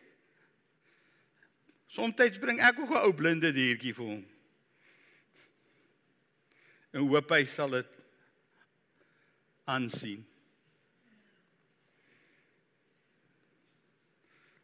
Somstyds 1.92 2.40
bring 2.40 2.60
ek 2.60 2.78
ook 2.80 2.90
'n 2.90 3.04
ou 3.06 3.12
blinde 3.14 3.52
diertjie 3.52 3.94
vir 3.94 4.06
hom. 4.06 4.22
En 6.92 7.08
hoop 7.08 7.30
hy 7.30 7.44
sal 7.44 7.70
dit 7.70 7.90
aansien. 9.64 10.26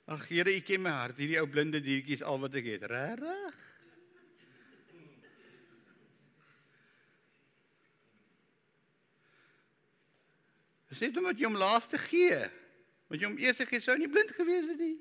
Ag 0.08 0.28
Here, 0.28 0.56
U 0.56 0.60
ken 0.60 0.82
my 0.82 0.90
hart. 0.90 1.18
Hierdie 1.20 1.40
ou 1.40 1.46
blinde 1.46 1.80
diertjie 1.84 2.16
is 2.16 2.22
al 2.22 2.40
wat 2.40 2.54
ek 2.54 2.64
het. 2.64 2.82
Regtig? 2.88 3.56
Dis 10.88 11.02
net 11.04 11.18
omdat 11.20 11.36
jy 11.36 11.44
hom 11.44 11.60
laaste 11.60 12.00
gee. 12.00 12.40
Want 13.08 13.22
jy 13.22 13.28
hom 13.28 13.38
eers 13.40 13.60
gegee 13.62 13.80
sou 13.80 13.96
nie 13.96 14.10
blind 14.12 14.34
gewees 14.36 14.68
het 14.68 14.80
nie. 14.80 14.96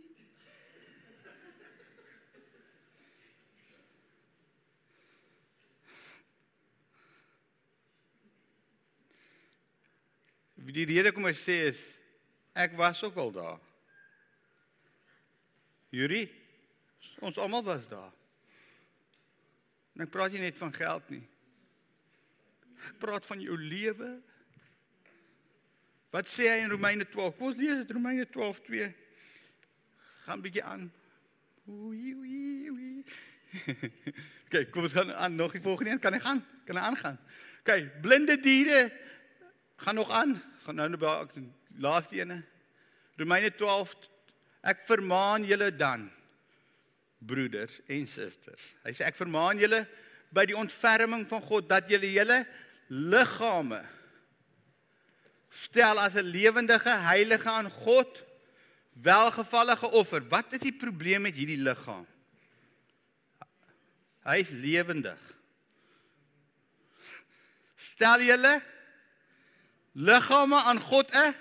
Die 10.77 10.85
rede 10.85 11.13
kom 11.15 11.25
ek 11.29 11.39
sê 11.39 11.55
is 11.71 11.79
ek 12.57 12.75
was 12.77 12.99
ook 13.05 13.15
al 13.21 13.31
daar. 13.33 13.59
Yuri, 15.95 16.25
ons 17.23 17.37
almal 17.39 17.63
was 17.65 17.87
daar. 17.89 18.11
En 19.95 20.03
ek 20.05 20.11
praat 20.13 20.35
nie 20.35 20.43
net 20.43 20.57
van 20.59 20.73
geld 20.75 21.07
nie. 21.09 21.23
Ek 22.91 22.99
praat 23.01 23.25
van 23.25 23.41
jou 23.41 23.55
lewe. 23.57 24.11
Wat 26.15 26.29
sê 26.31 26.47
hy 26.49 26.63
in 26.63 26.71
Romeine 26.71 27.05
12? 27.05 27.35
Kom 27.37 27.51
ons 27.51 27.59
lees 27.59 27.81
dit 27.83 27.91
Romeine 27.95 28.25
12:2. 28.31 28.91
Gaan 30.27 30.43
bietjie 30.43 30.63
aan. 30.63 30.87
Oei 31.67 32.13
oei 32.15 32.69
oei. 32.71 32.91
Kyk, 34.51 34.71
kom 34.71 34.87
ons 34.87 34.95
gaan 34.95 35.11
aan 35.13 35.35
nog 35.35 35.55
die 35.55 35.63
volgende 35.63 35.95
een. 35.95 36.03
Kan 36.03 36.15
hy 36.15 36.19
gaan? 36.23 36.43
Kan 36.67 36.79
hy 36.79 36.83
aangaan? 36.89 37.17
Kyk, 37.67 37.89
blinde 38.01 38.39
diere 38.39 38.87
gaan 39.83 39.99
nog 39.99 40.11
aan. 40.11 40.35
Ons 40.35 40.67
gaan 40.67 40.79
nou 40.79 40.99
by 40.99 41.15
die 41.33 41.47
laaste 41.83 42.19
ene. 42.19 42.41
Romeine 43.19 43.51
12 43.55 43.95
Ek 44.67 44.83
vermaan 44.87 45.45
julle 45.47 45.69
dan 45.75 46.07
broeders 47.27 47.77
en 47.87 48.07
susters. 48.09 48.63
Hy 48.83 48.93
sê 48.95 49.05
ek 49.07 49.17
vermaan 49.17 49.61
julle 49.61 49.83
by 50.35 50.43
die 50.49 50.57
ontferming 50.57 51.23
van 51.29 51.43
God 51.45 51.69
dat 51.69 51.87
julle 51.91 52.09
julle 52.11 52.41
liggame 52.89 53.79
stel 55.49 55.99
as 55.99 56.13
'n 56.13 56.25
lewendige 56.25 56.89
heilige 56.89 57.49
aan 57.49 57.71
God 57.71 58.23
welgevallige 59.01 59.91
offer. 59.91 60.27
Wat 60.27 60.53
is 60.53 60.59
die 60.59 60.73
probleem 60.73 61.21
met 61.21 61.35
hierdie 61.35 61.61
liggaam? 61.61 62.05
Hy 64.27 64.37
is 64.43 64.49
lewendig. 64.49 65.19
Stel 67.75 68.21
julle 68.21 68.61
liggame 69.93 70.61
aan 70.61 70.79
God 70.79 71.11
'n 71.13 71.35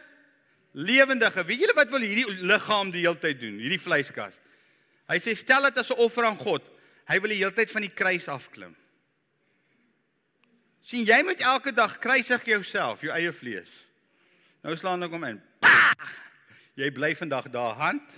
lewendige. 0.72 1.44
Weet 1.44 1.60
julle 1.60 1.74
wat 1.74 1.90
wil 1.90 2.00
hierdie 2.00 2.30
liggaam 2.46 2.90
die 2.90 3.04
hele 3.04 3.18
tyd 3.18 3.40
doen? 3.40 3.58
Hierdie 3.58 3.80
vleiskas. 3.80 4.34
Hy 5.08 5.18
sê 5.18 5.34
stel 5.36 5.62
dit 5.62 5.78
as 5.78 5.90
'n 5.90 5.98
offer 5.98 6.24
aan 6.24 6.38
God. 6.38 6.62
Hy 7.06 7.20
wil 7.20 7.30
die 7.30 7.38
hele 7.38 7.54
tyd 7.54 7.70
van 7.70 7.82
die 7.82 7.94
kruis 7.94 8.28
afklim. 8.28 8.76
sien 10.86 11.04
jy 11.04 11.22
moet 11.22 11.40
elke 11.40 11.72
dag 11.72 11.98
kruisig 11.98 12.44
jouself, 12.44 13.00
jou 13.00 13.10
eie 13.10 13.32
vlees. 13.32 13.85
Nou 14.66 14.74
slaan 14.74 15.06
ek 15.06 15.12
hom 15.14 15.22
in. 15.28 15.36
Pa! 15.62 15.92
Jy 16.74 16.88
bly 16.90 17.12
vandag 17.14 17.46
daar 17.54 17.76
hand. 17.78 18.16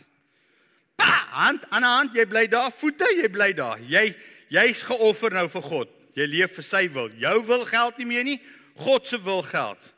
Pa! 0.97 1.11
Hand 1.29 1.67
aan 1.69 1.85
'n 1.85 1.93
hand, 1.93 2.15
jy 2.17 2.25
bly 2.25 2.47
daar 2.49 2.73
voete, 2.73 3.05
jy 3.21 3.29
bly 3.29 3.53
daar. 3.53 3.77
Jy 3.85 4.17
jy's 4.49 4.83
geoffer 4.83 5.31
nou 5.31 5.49
vir 5.49 5.63
God. 5.63 5.91
Jy 6.17 6.27
leef 6.27 6.55
vir 6.57 6.65
sy 6.65 6.89
wil. 6.89 7.11
Jou 7.21 7.45
wil 7.45 7.65
geld 7.65 7.99
nie 7.99 8.07
meer 8.07 8.25
nie. 8.25 8.41
God 8.81 9.07
se 9.07 9.21
wil 9.23 9.43
geld. 9.43 9.93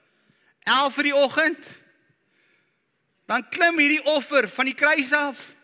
11 0.66 0.94
vir 0.94 1.03
die 1.05 1.14
oggend 1.14 1.64
dan 3.30 3.46
klim 3.48 3.78
hierdie 3.78 4.05
offer 4.11 4.48
van 4.48 4.66
die 4.66 4.74
kruis 4.74 5.12
af. 5.12 5.55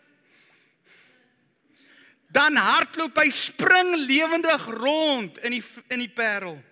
Dan 2.31 2.55
hardloop 2.55 3.17
hy 3.19 3.29
spring 3.29 3.95
lewendig 4.07 4.65
rond 4.79 5.37
in 5.43 5.51
die 5.51 5.63
in 5.89 5.99
die 5.99 6.13
parel. 6.15 6.63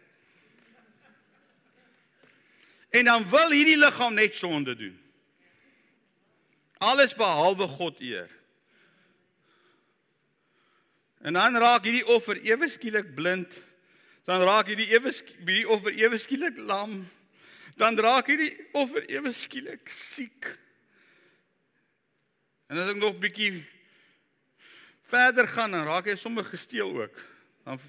En 2.95 3.09
dan 3.09 3.25
wil 3.29 3.51
hierdie 3.51 3.77
liggaam 3.77 4.15
net 4.15 4.35
sonde 4.39 4.75
doen. 4.75 4.95
Alles 6.77 7.15
behalwe 7.15 7.67
God 7.67 7.99
eer. 7.99 8.31
En 11.25 11.33
dan 11.33 11.57
raak 11.57 11.87
hierdie 11.87 12.05
offer 12.13 12.39
ewe 12.45 12.69
skielik 12.69 13.15
blind. 13.17 13.51
Dan 14.29 14.43
raak 14.45 14.69
hierdie 14.71 14.87
ewe 14.93 15.11
hierdie 15.11 15.67
offer 15.69 15.95
ewe 15.97 16.19
skielik 16.21 16.59
lam. 16.69 17.01
Dan 17.75 17.99
raak 17.99 18.29
hierdie 18.31 18.53
offer 18.77 19.07
ewe 19.11 19.33
skielik 19.35 19.89
siek. 19.91 20.51
En 22.69 22.79
as 22.81 22.93
ek 22.93 23.01
nog 23.01 23.17
bietjie 23.21 23.59
verder 25.11 25.49
gaan 25.51 25.75
en 25.77 25.85
raak 25.87 26.07
hy 26.09 26.15
sommer 26.19 26.47
gesteel 26.47 26.93
ook. 27.01 27.19
Dan 27.65 27.81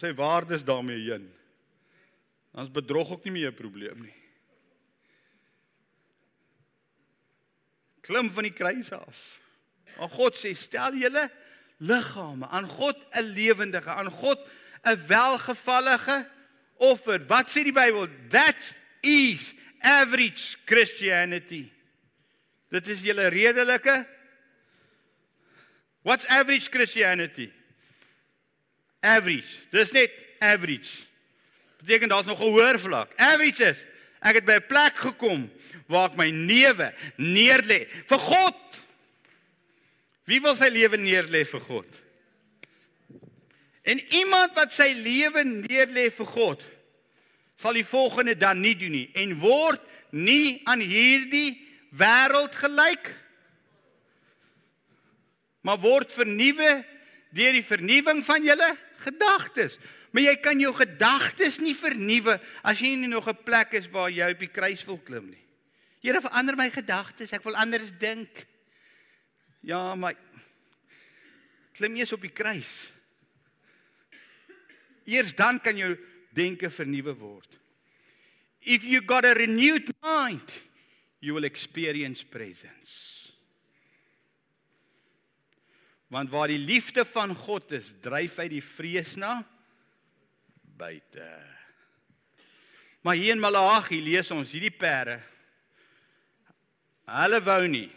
sy 0.00 0.10
waardes 0.16 0.64
daarmee 0.66 1.04
heen. 1.04 1.30
Dan's 2.52 2.72
bedrog 2.72 3.14
ook 3.14 3.24
nie 3.24 3.38
meer 3.38 3.52
'n 3.52 3.60
probleem 3.60 4.02
nie. 4.08 4.21
Klim 8.02 8.30
van 8.34 8.48
die 8.48 8.52
kruis 8.52 8.90
af. 8.92 9.18
Maar 9.98 10.10
God 10.12 10.38
sê 10.38 10.52
stel 10.56 10.96
julle 10.98 11.28
liggame 11.82 12.46
aan 12.48 12.68
God 12.68 12.98
'n 13.14 13.32
lewendige, 13.34 13.90
aan 13.90 14.10
God 14.10 14.38
'n 14.84 15.06
welgevallige 15.06 16.26
offer. 16.76 17.26
Wat 17.26 17.50
sê 17.50 17.62
die 17.62 17.72
Bybel? 17.72 18.08
That 18.28 18.74
is 19.00 19.54
average 19.80 20.56
Christianity. 20.64 21.70
Dit 22.70 22.88
is 22.88 23.02
julle 23.02 23.28
redelike 23.28 24.06
What's 26.02 26.26
average 26.26 26.68
Christianity? 26.70 27.52
Average. 29.02 29.70
Dis 29.70 29.92
net 29.92 30.10
average. 30.38 31.06
Beteken 31.78 32.08
daar's 32.08 32.26
nog 32.26 32.40
'n 32.40 32.50
hoër 32.50 32.80
vlak. 32.80 33.12
Average 33.16 33.64
is 33.64 33.84
ek 34.22 34.40
het 34.40 34.46
by 34.46 34.58
'n 34.60 34.66
plek 34.66 34.96
gekom 34.96 35.50
waar 35.86 36.10
ek 36.10 36.16
my 36.16 36.30
newe 36.30 36.92
neerlê 37.18 37.86
vir 38.06 38.18
God. 38.18 38.60
Wie 40.24 40.40
wil 40.40 40.56
sy 40.56 40.70
lewe 40.70 40.96
neerlê 40.96 41.44
vir 41.44 41.60
God? 41.60 42.00
En 43.82 43.98
iemand 44.14 44.54
wat 44.54 44.72
sy 44.72 44.92
lewe 44.94 45.42
neerlê 45.44 46.10
vir 46.10 46.26
God, 46.26 46.62
sal 47.62 47.74
die 47.78 47.86
volgende 47.86 48.34
dan 48.38 48.60
nie 48.60 48.74
doen 48.78 48.94
nie 48.94 49.08
en 49.18 49.38
word 49.38 49.82
nie 50.10 50.60
aan 50.66 50.80
hierdie 50.80 51.54
wêreld 51.94 52.54
gelyk 52.58 53.10
maar 55.62 55.78
word 55.82 56.10
vernuwe 56.12 56.80
deur 57.32 57.56
die 57.56 57.64
vernuwing 57.64 58.22
van 58.26 58.44
julle 58.44 58.68
gedagtes. 59.04 59.78
Maar 60.12 60.26
jy 60.28 60.34
kan 60.44 60.60
jou 60.60 60.72
gedagtes 60.76 61.58
nie 61.62 61.74
vernuwe 61.74 62.36
as 62.62 62.80
jy 62.80 62.94
nie 62.96 63.08
nog 63.08 63.28
'n 63.28 63.44
plek 63.44 63.72
is 63.72 63.88
waar 63.88 64.10
jy 64.10 64.30
op 64.30 64.38
die 64.38 64.52
kruis 64.52 64.84
wil 64.84 64.98
klim 64.98 65.30
nie. 65.30 65.44
Here 66.02 66.20
verander 66.20 66.56
my 66.56 66.70
gedagtes, 66.70 67.32
ek 67.32 67.44
wil 67.44 67.54
anders 67.54 67.92
dink. 67.98 68.46
Ja, 69.62 69.94
maar 69.94 70.14
klim 71.72 71.96
eers 71.96 72.12
op 72.12 72.20
die 72.20 72.32
kruis. 72.34 72.92
Eers 75.04 75.34
dan 75.34 75.60
kan 75.60 75.76
jou 75.76 75.96
denke 76.34 76.70
vernuwe 76.70 77.14
word. 77.14 77.58
If 78.60 78.84
you 78.84 79.00
got 79.00 79.24
a 79.24 79.32
renewed 79.32 79.90
mind, 80.02 80.50
you 81.20 81.34
will 81.34 81.44
experience 81.44 82.24
presence. 82.24 83.21
Want 86.12 86.30
waar 86.30 86.50
die 86.52 86.60
liefde 86.60 87.06
van 87.08 87.32
God 87.34 87.72
is, 87.72 87.88
dryf 88.04 88.36
hy 88.42 88.48
die 88.52 88.64
vrees 88.64 89.14
na 89.16 89.38
buite. 90.76 91.24
Maar 93.00 93.16
hier 93.16 93.32
in 93.32 93.40
Malagi 93.40 94.02
lees 94.04 94.30
ons 94.34 94.52
hierdie 94.52 94.74
perde. 94.76 95.16
Hulle 97.08 97.40
wou 97.44 97.62
nie. 97.70 97.88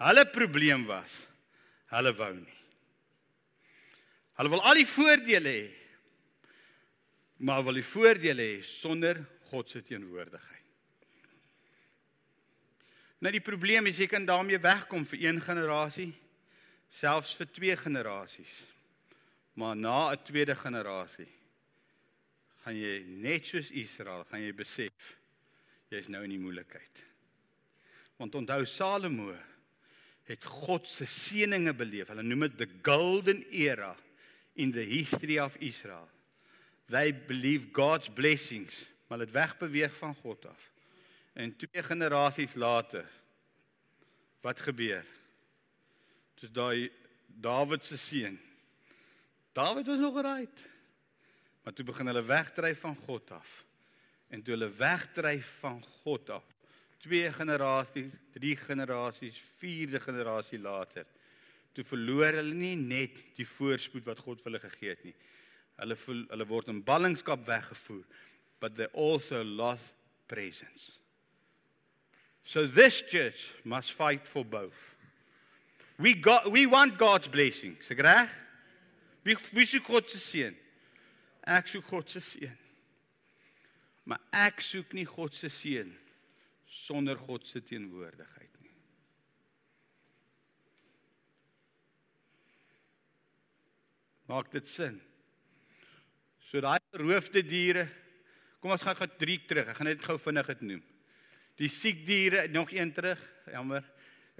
Hulle 0.00 0.24
probleem 0.30 0.86
was 0.88 1.18
hulle 1.90 2.12
wou 2.14 2.30
nie. 2.38 2.58
Hulle 4.38 4.52
wil 4.52 4.62
al 4.62 4.78
die 4.78 4.86
voordele 4.86 5.52
hê. 5.56 5.68
Maar 7.42 7.64
wil 7.66 7.80
die 7.80 7.86
voordele 7.86 8.46
hê 8.46 8.56
sonder 8.62 9.18
God 9.50 9.72
se 9.72 9.82
teenwoordigheid. 9.82 10.66
Nou 13.20 13.34
die 13.34 13.42
probleem 13.42 13.90
is 13.90 13.98
jy 13.98 14.06
kan 14.08 14.22
daarmee 14.24 14.62
wegkom 14.62 15.02
vir 15.10 15.26
een 15.26 15.42
generasie 15.42 16.12
selfs 16.90 17.36
vir 17.38 17.50
twee 17.54 17.76
generasies. 17.76 18.66
Maar 19.54 19.76
na 19.76 20.12
'n 20.12 20.22
tweede 20.24 20.54
generasie 20.54 21.28
gaan 22.62 22.76
jy 22.76 23.04
net 23.06 23.46
soos 23.46 23.70
Israel, 23.70 24.24
gaan 24.24 24.42
jy 24.42 24.52
besef 24.52 25.16
jy's 25.88 26.08
nou 26.08 26.22
in 26.24 26.30
die 26.30 26.38
moeilikheid. 26.38 27.04
Want 28.16 28.34
onthou 28.34 28.64
Salomo 28.64 29.34
het 30.28 30.44
God 30.44 30.86
se 30.86 31.06
seëninge 31.06 31.72
beleef. 31.74 32.08
Hulle 32.08 32.22
noem 32.22 32.40
dit 32.40 32.58
the 32.58 32.68
golden 32.86 33.42
era 33.50 33.96
in 34.54 34.72
the 34.72 34.84
history 34.84 35.38
of 35.38 35.56
Israel. 35.58 36.08
They 36.90 37.12
believe 37.12 37.72
God's 37.72 38.08
blessings, 38.08 38.86
maar 39.08 39.18
dit 39.18 39.30
wegbeweeg 39.30 39.94
van 39.98 40.14
God 40.14 40.46
af. 40.46 40.70
En 41.32 41.56
twee 41.56 41.82
generasies 41.82 42.54
later 42.54 43.06
wat 44.40 44.60
gebeur? 44.60 45.04
Dis 46.40 46.52
daai 46.52 46.90
Dawid 47.40 47.84
se 47.84 47.96
seun. 47.96 48.38
Dawid 49.52 49.86
was 49.86 49.98
nog 49.98 50.14
gereed. 50.14 50.68
Maar 51.62 51.72
toe 51.72 51.84
begin 51.84 52.06
hulle 52.06 52.22
wegdryf 52.22 52.80
van 52.80 52.96
God 53.06 53.30
af. 53.30 53.64
En 54.28 54.42
toe 54.42 54.54
hulle 54.54 54.70
wegdryf 54.76 55.46
van 55.60 55.82
God 56.02 56.30
af, 56.30 56.44
twee 56.98 57.32
generasies, 57.32 58.12
drie 58.32 58.56
generasies, 58.56 59.40
vierde 59.58 60.00
generasie 60.00 60.58
later, 60.58 61.06
toe 61.72 61.84
verloor 61.84 62.36
hulle 62.38 62.54
nie 62.54 62.76
net 62.76 63.18
die 63.38 63.46
voorspoed 63.46 64.06
wat 64.06 64.22
God 64.22 64.42
vir 64.42 64.52
hulle 64.52 64.62
gegee 64.62 64.94
het 64.94 65.02
nie. 65.08 65.16
Hulle 65.80 65.96
voel, 65.96 66.22
hulle 66.30 66.46
word 66.46 66.70
in 66.70 66.82
ballingskap 66.84 67.42
weggevoer, 67.48 68.04
but 68.60 68.76
they 68.76 68.86
also 68.92 69.42
lost 69.42 69.94
presence. 70.28 70.92
So 72.44 72.66
this 72.66 73.02
church 73.02 73.48
must 73.64 73.92
fight 73.92 74.26
for 74.26 74.44
both. 74.44 74.78
We 76.00 76.14
got 76.14 76.50
we 76.50 76.66
want 76.66 76.96
God's 76.96 77.28
blessings, 77.28 77.90
ek 77.92 78.00
reg? 78.00 78.30
Wie 79.26 79.36
wie 79.52 79.66
soek 79.68 79.84
God 79.84 80.08
se 80.08 80.20
seën? 80.22 80.54
Ek 81.44 81.68
soek 81.68 81.84
God 81.92 82.08
se 82.08 82.22
seën. 82.24 82.56
Maar 84.08 84.22
ek 84.48 84.64
soek 84.64 84.94
nie 84.96 85.04
God 85.04 85.36
se 85.36 85.50
seën 85.52 85.90
sonder 86.70 87.20
God 87.20 87.44
se 87.44 87.60
teenwoordigheid 87.60 88.54
nie. 88.62 88.72
Maak 94.30 94.48
dit 94.54 94.68
sin? 94.70 94.96
So 96.48 96.64
daai 96.64 96.80
geroofde 96.94 97.44
diere, 97.44 97.84
kom 98.62 98.72
ons 98.72 98.82
gaan 98.86 98.96
gou 98.96 99.10
drie 99.20 99.40
terug. 99.44 99.68
Ek 99.68 99.76
gaan 99.76 99.92
net 99.92 100.06
gou 100.06 100.16
vinnig 100.22 100.48
dit 100.54 100.68
noem. 100.72 100.84
Die 101.60 101.68
siek 101.68 102.06
diere, 102.08 102.48
nog 102.48 102.72
een 102.72 102.94
terug. 102.96 103.20
Jammer. 103.52 103.84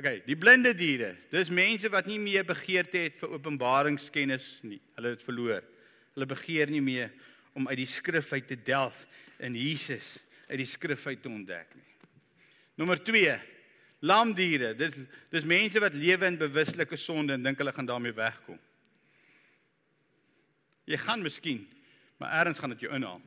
Okay, 0.01 0.23
die 0.25 0.37
blinde 0.39 0.71
diere. 0.73 1.11
Dis 1.29 1.51
mense 1.53 1.91
wat 1.93 2.07
nie 2.09 2.17
meer 2.17 2.45
begeerte 2.49 3.03
het 3.03 3.19
vir 3.21 3.35
openbaringskennis 3.37 4.47
nie. 4.65 4.79
Hulle 4.97 5.11
het 5.13 5.25
verloor. 5.27 5.65
Hulle 6.17 6.29
begeer 6.31 6.71
nie 6.73 6.81
meer 6.81 7.11
om 7.53 7.67
uit 7.69 7.83
die 7.83 7.89
skrif 7.91 8.31
uit 8.33 8.47
te 8.49 8.57
delf 8.57 8.97
in 9.45 9.59
Jesus 9.59 10.15
uit 10.49 10.63
die 10.63 10.69
skrif 10.69 11.05
uit 11.05 11.21
te 11.21 11.29
ontdek 11.29 11.75
nie. 11.77 11.85
Nommer 12.81 13.03
2. 13.05 13.35
Lamdiere. 14.09 14.71
Dit 14.79 14.97
dis 15.35 15.45
mense 15.45 15.83
wat 15.85 15.99
lewe 16.01 16.31
in 16.33 16.39
bewuslike 16.41 16.97
sonde 16.97 17.37
en 17.37 17.45
dink 17.45 17.61
hulle 17.61 17.75
gaan 17.77 17.91
daarmee 17.91 18.17
wegkom. 18.17 18.57
Jy 20.89 20.97
gaan 21.05 21.21
miskien, 21.23 21.61
maar 22.17 22.33
eers 22.41 22.59
gaan 22.59 22.73
dit 22.73 22.87
jou 22.87 22.95
inhaal. 22.97 23.21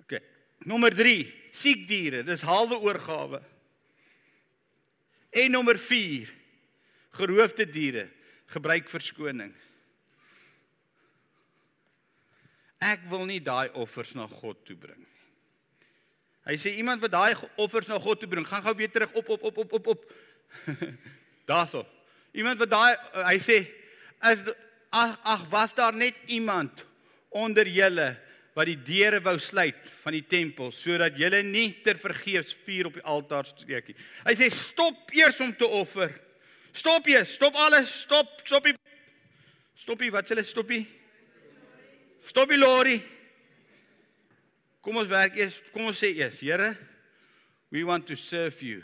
OK. 0.00 0.16
Nommer 0.64 0.96
3. 0.96 1.20
Siek 1.52 1.84
diere. 1.92 2.24
Dis 2.24 2.46
halwe 2.48 2.80
oorgawe. 2.88 3.42
En 5.36 5.52
nommer 5.52 5.78
4 5.78 6.32
geroofde 7.16 7.66
diere 7.68 8.06
gebruik 8.52 8.88
verskonings. 8.88 9.60
Ek 12.80 13.04
wil 13.10 13.24
nie 13.28 13.40
daai 13.40 13.68
offers 13.76 14.14
na 14.16 14.26
God 14.30 14.60
toe 14.68 14.76
bring 14.76 15.00
nie. 15.00 15.12
Hy 16.46 16.54
sê 16.62 16.76
iemand 16.78 17.02
wat 17.02 17.10
daai 17.10 17.34
offers 17.58 17.88
na 17.90 17.98
God 17.98 18.20
toe 18.22 18.28
bring, 18.30 18.46
gaan 18.46 18.62
gou 18.62 18.74
weer 18.78 18.92
terug 18.92 19.12
op 19.18 19.28
op 19.34 19.48
op 19.50 19.56
op 19.64 19.72
op 19.80 19.86
op. 19.94 20.04
Daarso. 21.50 21.82
Iemand 22.36 22.60
wat 22.62 22.70
daai 22.70 23.24
hy 23.26 23.38
sê 23.42 23.58
as 24.24 24.44
ag 24.94 25.16
ag 25.24 25.48
was 25.52 25.74
daar 25.76 25.96
net 25.96 26.16
iemand 26.32 26.84
onder 27.28 27.68
julle 27.68 28.14
wat 28.56 28.70
die 28.70 28.78
deure 28.80 29.20
wou 29.20 29.36
sluit 29.42 29.90
van 30.00 30.14
die 30.16 30.24
tempel 30.24 30.70
sodat 30.72 31.18
julle 31.20 31.42
nie 31.44 31.68
ter 31.84 31.98
vergeefs 32.00 32.56
vuur 32.64 32.88
op 32.88 32.96
die 32.96 33.04
altaar 33.04 33.48
steek 33.50 33.90
nie. 33.90 33.98
Hy 34.24 34.34
sê 34.38 34.48
stop 34.54 35.12
eers 35.12 35.40
om 35.44 35.52
te 35.52 35.68
offer. 35.68 36.14
Stop 36.76 37.08
eers, 37.08 37.34
stop 37.36 37.56
alles, 37.60 37.92
stop, 38.04 38.32
stoppie. 38.44 38.74
Stoppie, 39.80 40.10
wat 40.12 40.28
s'hulle 40.28 40.44
stoppie? 40.44 40.82
Stoppie 42.30 42.58
lorry. 42.58 42.96
Kom 44.84 45.00
ons 45.02 45.12
werk 45.12 45.36
eers, 45.36 45.56
kom 45.74 45.90
ons 45.90 46.00
sê 46.00 46.14
eers, 46.16 46.40
Here, 46.40 46.72
we 47.70 47.84
want 47.84 48.06
to 48.08 48.16
serve 48.16 48.60
you 48.62 48.82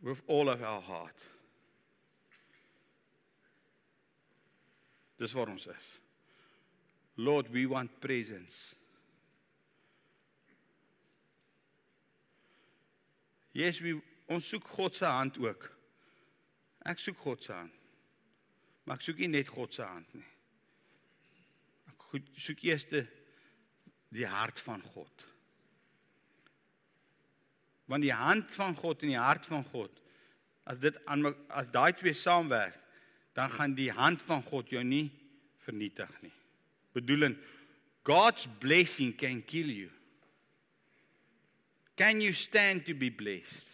with 0.00 0.20
all 0.28 0.48
of 0.48 0.62
our 0.62 0.80
heart. 0.80 1.28
Dis 5.20 5.36
waar 5.36 5.52
ons 5.52 5.66
is. 5.68 5.99
Lord, 7.20 7.50
we 7.52 7.66
want 7.66 8.00
presence. 8.00 8.74
Yes, 13.52 13.80
we 13.80 13.98
ons 14.30 14.46
soek 14.48 14.64
God 14.72 14.96
se 14.96 15.04
hand 15.04 15.36
ook. 15.42 15.66
Ek 16.88 17.02
soek 17.02 17.18
God 17.20 17.44
se 17.44 17.52
hand. 17.52 17.76
Maar 18.86 18.96
ek 18.96 19.04
soek 19.04 19.20
nie 19.20 19.30
net 19.34 19.52
God 19.52 19.74
se 19.76 19.84
hand 19.84 20.08
nie. 20.16 20.28
Ek 21.92 22.08
goed 22.12 22.32
soek 22.40 22.64
eers 22.64 22.88
die, 22.88 23.04
hart 24.24 24.62
van 24.64 24.80
God. 24.94 25.26
Want 27.90 28.06
die 28.06 28.16
hand 28.16 28.48
van 28.56 28.78
God 28.78 29.04
en 29.04 29.12
die 29.12 29.20
hart 29.20 29.44
van 29.50 29.66
God 29.74 29.98
as 30.70 30.78
dit 30.80 30.96
aan 31.10 31.32
as 31.50 31.66
daai 31.74 31.90
twee 31.98 32.14
saamwerk, 32.14 32.76
dan 33.34 33.50
gaan 33.50 33.74
die 33.74 33.90
hand 33.90 34.22
van 34.22 34.44
God 34.46 34.70
jou 34.70 34.84
nie 34.86 35.08
vernietig 35.64 36.12
nie 36.22 36.36
bedoeling 36.96 37.36
God's 38.04 38.46
blessing 38.60 39.12
can 39.12 39.42
kill 39.42 39.68
you. 39.68 39.90
Can 41.96 42.20
you 42.20 42.32
stand 42.32 42.86
to 42.86 42.94
be 42.94 43.10
blessed? 43.10 43.66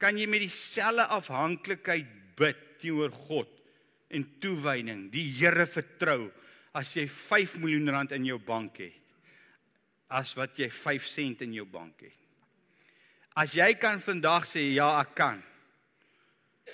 Kan 0.00 0.16
jy 0.16 0.28
met 0.30 0.44
dieselfde 0.46 1.04
afhanklikheid 1.12 2.08
bid 2.38 2.58
teenoor 2.80 3.12
God 3.26 3.50
en 4.14 4.24
toewyding, 4.40 5.08
die 5.12 5.26
Here 5.36 5.66
vertrou 5.68 6.30
as 6.78 6.94
jy 6.96 7.08
5 7.10 7.58
miljoen 7.60 7.90
rand 7.92 8.14
in 8.16 8.24
jou 8.28 8.38
bank 8.40 8.78
het 8.80 9.04
as 10.08 10.32
wat 10.38 10.56
jy 10.56 10.70
5 10.72 11.04
sent 11.04 11.42
in 11.44 11.52
jou 11.52 11.66
bank 11.68 12.00
het. 12.00 12.16
As 13.36 13.52
jy 13.54 13.74
kan 13.78 14.00
vandag 14.00 14.46
sê 14.48 14.62
ja, 14.72 14.88
ek 15.02 15.12
kan, 15.18 15.42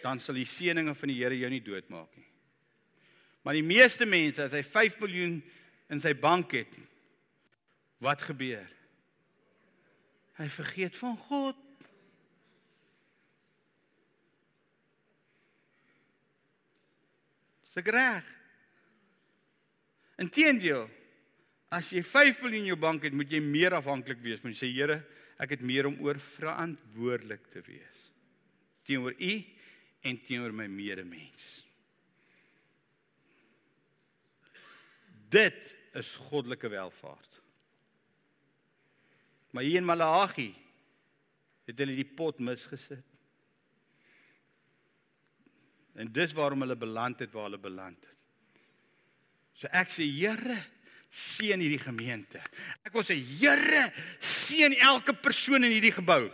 dan 0.04 0.20
sal 0.22 0.38
die 0.38 0.46
seëninge 0.48 0.94
van 0.94 1.10
die 1.10 1.18
Here 1.18 1.36
jou 1.40 1.50
nie 1.50 1.64
doodmaak 1.64 2.14
nie. 2.14 2.28
Maar 3.44 3.58
die 3.58 3.66
meeste 3.66 4.06
mense 4.08 4.42
as 4.46 4.54
hy 4.56 4.62
5 4.64 4.96
miljoen 5.02 5.36
in 5.92 6.00
sy 6.00 6.14
bank 6.16 6.54
het, 6.56 6.72
wat 8.04 8.24
gebeur? 8.24 8.64
Hy 10.40 10.48
vergeet 10.50 10.96
van 10.98 11.18
God. 11.28 11.60
Dis 17.74 17.92
reg. 17.92 18.26
Inteendeel, 20.22 20.86
as 21.74 21.90
jy 21.90 22.04
5 22.06 22.42
miljoen 22.44 22.64
in 22.64 22.72
jou 22.72 22.80
bank 22.80 23.04
het, 23.06 23.14
moet 23.14 23.32
jy 23.34 23.42
meer 23.42 23.74
afhanklik 23.76 24.20
wees. 24.22 24.42
Moet 24.44 24.54
jy 24.54 24.60
sê 24.62 24.72
Here, 24.72 24.98
ek 25.42 25.56
het 25.56 25.64
meer 25.66 25.90
om 25.90 25.98
oor 26.06 26.20
verantwoordelik 26.38 27.48
te 27.52 27.62
wees 27.66 28.04
teenoor 28.84 29.14
U 29.16 29.34
en 30.04 30.18
teenoor 30.20 30.52
my 30.52 30.66
medemens. 30.68 31.44
Dit 35.34 35.74
is 35.98 36.10
goddelike 36.28 36.68
welvaart. 36.68 37.40
Maar 39.54 39.62
hier 39.62 39.80
in 39.82 39.86
Malagi 39.86 40.50
het 41.64 41.78
hulle 41.78 41.96
die 41.96 42.06
pot 42.06 42.38
misgesit. 42.42 43.04
En 45.94 46.10
dis 46.12 46.34
waarom 46.34 46.64
hulle 46.64 46.76
beland 46.76 47.22
het 47.22 47.32
waar 47.32 47.48
hulle 47.48 47.62
beland 47.62 48.00
het. 48.02 48.62
So 49.54 49.70
ek 49.70 49.92
sê 49.94 50.06
Here, 50.10 50.56
seën 51.14 51.60
hierdie 51.62 51.78
gemeente. 51.78 52.42
Ek 52.82 52.94
wil 52.96 53.06
sê 53.06 53.14
Here, 53.14 53.86
seën 54.18 54.74
elke 54.82 55.14
persoon 55.14 55.62
in 55.62 55.76
hierdie 55.76 55.94
gebou. 55.94 56.26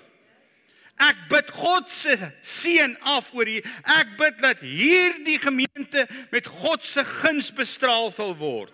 Ek 1.00 1.20
bid 1.28 1.52
God 1.56 1.88
se 1.92 2.16
seën 2.44 2.96
af 3.08 3.28
oor 3.36 3.48
hier. 3.48 3.68
Ek 3.84 4.16
bid 4.20 4.40
dat 4.40 4.64
hierdie 4.64 5.38
gemeente 5.40 6.06
met 6.32 6.48
God 6.60 6.84
se 6.84 7.04
guns 7.20 7.52
bestraal 7.56 8.10
sal 8.16 8.34
word. 8.40 8.72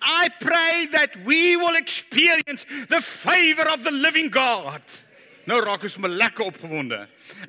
I 0.00 0.28
pray 0.40 0.88
that 0.92 1.16
we 1.24 1.56
will 1.56 1.76
experience 1.76 2.64
the 2.88 3.00
favor 3.00 3.68
of 3.68 3.84
the 3.84 3.90
living 3.90 4.30
God. 4.30 4.82
Nou 5.48 5.58
raak 5.64 5.82
ons 5.82 5.96
maar 5.96 6.12
lekker 6.12 6.44
opgewonde. 6.44 6.98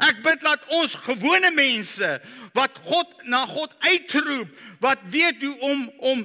Ek 0.01 0.21
bid 0.23 0.41
dat 0.45 0.63
ons 0.73 0.93
gewone 1.05 1.51
mense 1.53 2.09
wat 2.55 2.79
God 2.87 3.11
na 3.29 3.43
God 3.49 3.73
uitroep, 3.83 4.49
wat 4.81 5.03
weet 5.13 5.43
hoe 5.43 5.53
om 5.67 5.83
om 5.99 6.23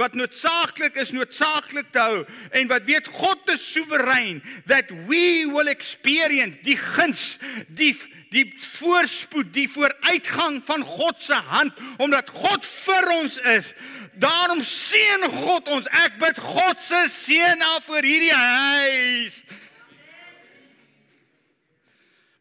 wat 0.00 0.16
noodsaaklik 0.18 0.96
is 0.98 1.12
noodsaaklik 1.14 1.92
te 1.94 2.02
hou 2.02 2.24
en 2.50 2.70
wat 2.72 2.88
weet 2.88 3.06
God 3.20 3.52
is 3.54 3.62
soewerein 3.72 4.42
that 4.66 4.90
we 5.06 5.46
will 5.52 5.70
experience 5.70 6.58
die 6.66 6.78
guns, 6.80 7.36
die 7.78 7.94
die 8.36 8.46
voorspoed, 8.76 9.52
die 9.54 9.68
vooruitgang 9.70 10.60
van 10.68 10.84
God 10.84 11.22
se 11.22 11.36
hand 11.48 11.76
omdat 12.02 12.30
God 12.30 12.66
vir 12.66 13.08
ons 13.14 13.38
is. 13.56 13.72
Daarom 14.20 14.62
seën 14.64 15.24
God 15.32 15.68
ons. 15.72 15.88
Ek 16.04 16.18
bid 16.20 16.40
God 16.40 16.80
se 16.84 17.06
seën 17.12 17.64
af 17.64 17.88
oor 17.92 18.04
hierdie 18.04 18.34
huis. 18.34 19.40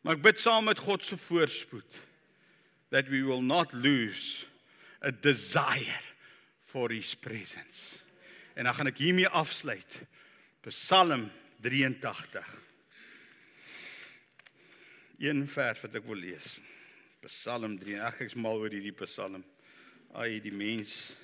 Maar 0.03 0.19
ek 0.19 0.25
bid 0.25 0.41
saam 0.43 0.67
met 0.69 0.81
God 0.83 1.05
se 1.05 1.17
voorspoed 1.27 2.01
that 2.93 3.09
we 3.09 3.23
will 3.25 3.41
not 3.41 3.73
lose 3.73 4.45
a 5.01 5.11
desire 5.11 6.03
for 6.63 6.91
his 6.93 7.15
presence. 7.15 7.99
En 8.55 8.67
dan 8.67 8.75
gaan 8.75 8.91
ek 8.91 9.01
hiermee 9.01 9.27
afsluit. 9.27 10.01
Psalm 10.65 11.27
83. 11.61 12.64
Een 15.19 15.45
vers 15.47 15.81
wat 15.81 15.95
ek 15.95 16.07
wil 16.07 16.19
lees. 16.19 16.57
Psalm 17.25 17.77
3. 17.81 17.99
Ag 18.05 18.19
ek's 18.25 18.35
mal 18.35 18.59
oor 18.59 18.73
hierdie 18.73 18.95
Psalm. 19.05 19.43
Ai 20.15 20.39
die 20.43 20.53
mens 20.53 21.15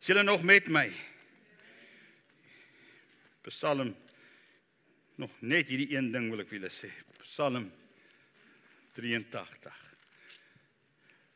Is 0.00 0.06
julle 0.08 0.22
nog 0.22 0.42
met 0.42 0.68
my? 0.72 0.86
Psalm 3.44 3.92
nog 5.20 5.30
net 5.40 5.68
hierdie 5.68 5.90
een 5.92 6.08
ding 6.12 6.30
wil 6.32 6.40
ek 6.40 6.48
vir 6.48 6.60
julle 6.60 6.72
sê. 6.72 6.88
Psalm 7.26 7.66
83. 8.96 9.74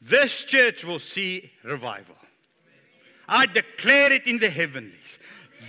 This 0.00 0.44
church 0.48 0.84
will 0.84 1.00
see 1.00 1.52
revival. 1.62 2.16
I 3.28 3.46
declare 3.46 4.12
it 4.12 4.26
in 4.26 4.38
the 4.38 4.48
heavenlies. 4.48 5.18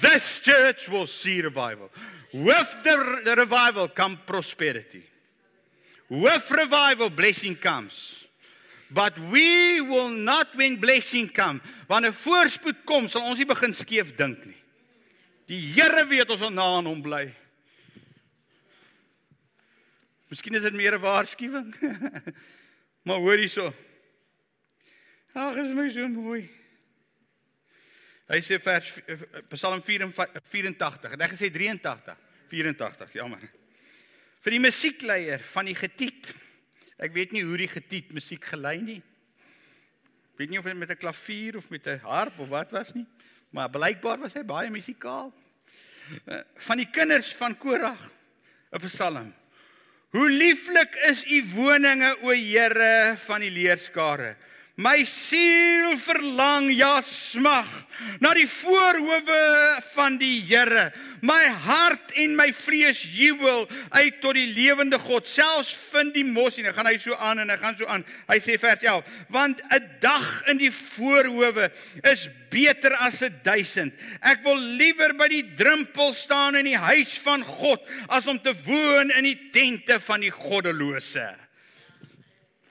This 0.02 0.40
church 0.40 0.88
will 0.88 1.08
see 1.08 1.42
revival. 1.42 1.90
With 2.34 2.72
the, 2.84 3.22
the 3.24 3.36
revival 3.36 3.88
come 3.88 4.20
prosperity. 4.26 5.04
With 6.10 6.52
revival 6.52 7.10
blessing 7.10 7.56
comes. 7.56 8.26
But 8.92 9.18
we 9.32 9.82
will 9.82 10.10
not 10.10 10.56
when 10.56 10.78
blessing 10.80 11.30
come. 11.30 11.62
Wanneer 11.90 12.14
voorspoed 12.14 12.86
kom, 12.86 13.10
sal 13.10 13.26
ons 13.26 13.40
nie 13.42 13.48
begin 13.50 13.74
skeef 13.74 14.14
dink 14.18 14.46
nie. 14.46 14.60
Die 15.50 15.58
Here 15.74 16.06
weet 16.06 16.30
ons 16.30 16.42
sal 16.42 16.54
na 16.54 16.68
aan 16.78 16.86
hom 16.86 17.02
bly. 17.02 17.26
Miskien 20.30 20.58
is 20.58 20.66
dit 20.66 20.74
meer 20.74 20.98
'n 20.98 21.02
waarskuwing. 21.02 21.74
maar 23.06 23.20
hoor 23.20 23.38
hierso. 23.38 23.74
Ag, 25.34 25.58
is 25.58 25.74
my 25.74 25.90
so 25.90 26.08
mooi. 26.08 26.46
Hy 28.30 28.40
sê 28.42 28.58
vers 28.62 28.88
Psalm 29.54 29.82
84 29.86 31.14
en 31.14 31.22
hy 31.22 31.28
gesê 31.30 31.52
83, 31.54 32.18
84, 32.50 33.14
jammer. 33.14 33.44
Vir 34.46 34.54
die 34.54 34.62
musiekleier 34.62 35.42
van 35.42 35.66
die 35.66 35.76
getiet 35.76 36.30
Ek 36.96 37.12
weet 37.16 37.34
nie 37.36 37.44
hoe 37.44 37.58
die 37.60 37.68
getiet 37.68 38.14
musiek 38.16 38.44
gelei 38.54 38.78
nie. 38.80 39.02
Ek 40.32 40.40
weet 40.40 40.52
nie 40.52 40.60
of 40.60 40.68
hy 40.68 40.74
met 40.74 40.92
'n 40.92 41.00
klavier 41.00 41.58
of 41.58 41.70
met 41.70 41.88
'n 41.88 42.00
harp 42.00 42.40
of 42.40 42.50
wat 42.50 42.72
was 42.72 42.94
nie, 42.96 43.06
maar 43.52 43.70
blykbaar 43.70 44.20
was 44.20 44.34
hy 44.34 44.44
baie 44.44 44.70
musikaal. 44.70 45.34
Eh, 46.28 46.42
van 46.68 46.78
die 46.78 46.90
kinders 46.92 47.34
van 47.34 47.58
Korag, 47.58 48.00
'n 48.72 48.80
Psalm. 48.80 49.34
Hoe 50.12 50.30
lieflik 50.30 50.96
is 51.08 51.26
u 51.26 51.44
woninge 51.54 52.16
o 52.22 52.30
Here 52.30 53.18
van 53.18 53.42
die 53.42 53.52
leerskare. 53.52 54.38
My 54.76 55.06
siel 55.08 55.94
verlang 56.04 56.68
ja 56.76 56.98
smag 57.00 57.70
na 58.20 58.34
die 58.36 58.48
voorhoewe 58.50 59.38
van 59.94 60.18
die 60.20 60.42
Here. 60.44 60.90
My 61.24 61.46
hart 61.48 62.12
en 62.20 62.34
my 62.36 62.50
vrees 62.52 63.00
jubel 63.16 63.70
uit 63.96 64.18
tot 64.20 64.36
die 64.36 64.50
lewende 64.52 65.00
God. 65.00 65.30
Selfs 65.32 65.72
vind 65.94 66.12
die 66.18 66.26
mos 66.28 66.60
en 66.60 66.68
gaan 66.76 66.90
hy 66.92 66.98
so 67.00 67.16
aan 67.16 67.40
en 67.40 67.54
hy 67.54 67.58
gaan 67.62 67.78
so 67.80 67.88
aan. 67.88 68.04
Hy 68.28 68.38
sê 68.44 68.58
vers 68.60 68.84
11, 68.84 69.08
want 69.32 69.64
'n 69.72 69.88
dag 70.04 70.28
in 70.52 70.60
die 70.60 70.72
voorhoewe 70.72 71.72
is 72.04 72.28
beter 72.52 73.00
as 73.00 73.24
'n 73.24 73.32
duisend. 73.48 73.96
Ek 74.22 74.44
wil 74.44 74.60
liewer 74.60 75.16
by 75.16 75.32
die 75.32 75.56
drempel 75.56 76.14
staan 76.14 76.60
in 76.60 76.68
die 76.68 76.78
huis 76.78 77.16
van 77.24 77.48
God 77.48 77.80
as 78.10 78.28
om 78.28 78.40
te 78.40 78.54
woon 78.68 79.08
in 79.12 79.24
die 79.24 79.40
tente 79.56 80.00
van 80.04 80.20
die 80.20 80.36
goddelose. 80.36 81.45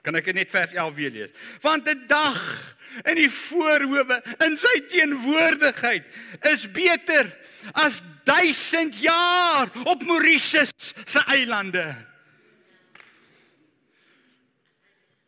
Kan 0.05 0.15
ek 0.19 0.29
net 0.37 0.51
vers 0.53 0.73
11 0.73 0.97
weer 0.99 1.11
lees? 1.11 1.31
Want 1.65 1.89
'n 1.89 2.05
dag 2.07 2.41
in 3.09 3.17
die 3.17 3.29
voorhoewe 3.29 4.21
in 4.45 4.57
sy 4.57 4.75
teenwoordigheid 4.91 6.05
is 6.51 6.65
beter 6.71 7.31
as 7.73 8.01
1000 8.29 8.95
jaar 9.01 9.71
op 9.83 10.03
Mauritius 10.05 10.93
se 11.05 11.23
eilande. 11.25 11.95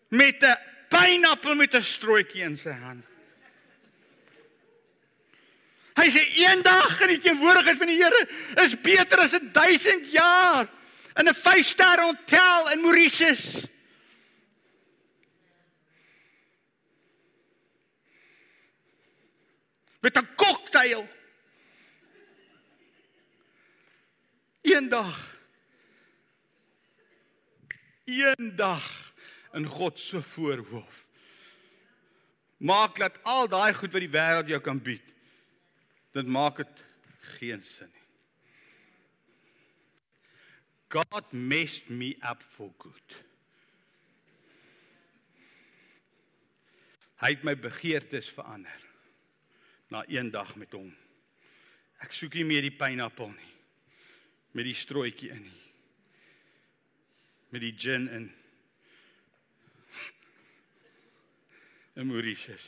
Met 0.09 0.43
'n 0.43 0.57
pineappel 0.89 1.55
met 1.55 1.73
'n 1.73 1.83
strooitjie 1.83 2.43
in 2.43 2.57
sy 2.57 2.71
hand. 2.71 3.05
Hy 5.97 6.09
sê 6.09 6.21
eendag 6.37 7.01
in 7.01 7.07
die 7.07 7.21
teenwoordigheid 7.21 7.77
van 7.77 7.87
die 7.87 7.97
Here 7.97 8.27
is 8.63 8.75
beter 8.81 9.19
as 9.19 9.33
1000 9.33 10.11
jaar 10.11 10.67
in 11.17 11.27
'n 11.27 11.33
5-ster 11.33 12.01
hotel 12.01 12.69
in 12.69 12.81
Mauritius. 12.81 13.65
Met 20.07 20.23
'n 20.23 20.35
koktail. 20.35 21.07
Eendag 24.61 25.35
eendag 28.03 29.13
in 29.51 29.65
God 29.65 29.99
se 29.99 30.21
voorhoof. 30.23 31.07
Maak 32.57 32.97
dat 32.97 33.23
al 33.23 33.47
daai 33.47 33.73
goed 33.73 33.91
wat 33.91 34.01
die 34.01 34.15
wêreld 34.15 34.47
jou 34.47 34.61
kan 34.61 34.81
bied, 34.81 35.13
dit 36.11 36.27
maak 36.27 36.57
dit 36.57 36.83
geen 37.19 37.63
sin 37.63 37.91
nie. 37.91 38.07
God 40.87 41.31
messed 41.31 41.89
me 41.89 42.15
up 42.31 42.43
for 42.49 42.71
good. 42.77 43.23
Hy 47.19 47.29
het 47.35 47.43
my 47.43 47.59
begeertes 47.59 48.29
verander 48.29 48.86
na 49.87 50.03
een 50.07 50.31
dag 50.31 50.55
met 50.55 50.71
hom. 50.71 50.89
Ek 52.03 52.13
soek 52.13 52.35
nie 52.37 52.45
meer 52.45 52.65
die 52.65 52.75
pineappel 52.75 53.31
nie. 53.31 53.53
Met 54.57 54.67
die 54.67 54.75
strooitjie 54.77 55.31
in 55.33 55.43
nie. 55.45 55.63
Met 57.53 57.63
die 57.63 57.73
gin 57.77 58.07
in. 58.11 58.27
In 61.97 62.09
Mauritius. 62.09 62.65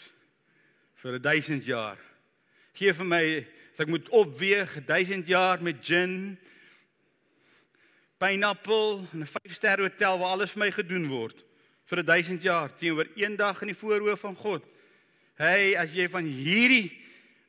Vir 1.01 1.19
1000 1.21 1.67
jaar. 1.67 1.99
Geef 2.79 3.01
vir 3.01 3.09
my 3.09 3.23
as 3.73 3.83
ek 3.83 3.91
moet 3.91 4.07
opweeg 4.15 4.71
1000 4.87 5.27
jaar 5.29 5.61
met 5.63 5.83
gin 5.85 6.37
pineappel 8.19 9.05
en 9.13 9.23
'n 9.23 9.33
5-ster 9.35 9.79
hotel 9.79 10.19
waar 10.19 10.35
alles 10.35 10.51
vir 10.51 10.65
my 10.65 10.71
gedoen 10.71 11.07
word 11.07 11.45
vir 11.89 12.03
1000 12.03 12.43
jaar 12.43 12.75
teenoor 12.77 13.07
een 13.15 13.35
dag 13.35 13.61
in 13.61 13.71
die 13.71 13.77
voorhoof 13.77 14.19
van 14.19 14.35
God. 14.35 14.63
Hey, 15.39 15.77
as 15.79 15.93
jy 15.95 16.09
van 16.11 16.27
hierdie 16.27 16.98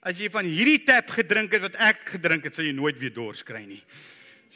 as 0.06 0.16
jy 0.20 0.30
van 0.32 0.48
hierdie 0.48 0.80
tap 0.86 1.12
gedrink 1.12 1.52
het 1.52 1.64
wat 1.66 1.76
ek 1.82 2.02
gedrink 2.16 2.46
het, 2.48 2.56
sal 2.56 2.64
jy 2.64 2.74
nooit 2.76 2.98
weer 3.00 3.12
dors 3.14 3.44
kry 3.46 3.62
nie. 3.66 3.82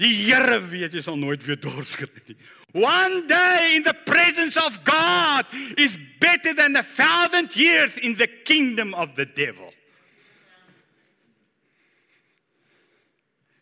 Die 0.00 0.10
Here 0.24 0.58
weet 0.58 0.96
jy 0.96 1.02
sal 1.04 1.18
nooit 1.20 1.44
weer 1.46 1.60
dors 1.60 1.94
kry 2.00 2.10
nie. 2.30 2.38
One 2.74 3.26
day 3.30 3.76
in 3.76 3.84
the 3.86 3.94
presence 4.06 4.56
of 4.58 4.80
God 4.84 5.46
is 5.78 5.94
better 6.18 6.54
than 6.54 6.74
a 6.76 6.82
thousand 6.82 7.54
years 7.54 7.96
in 7.98 8.16
the 8.16 8.26
kingdom 8.26 8.94
of 8.94 9.14
the 9.14 9.26
devil. 9.26 9.70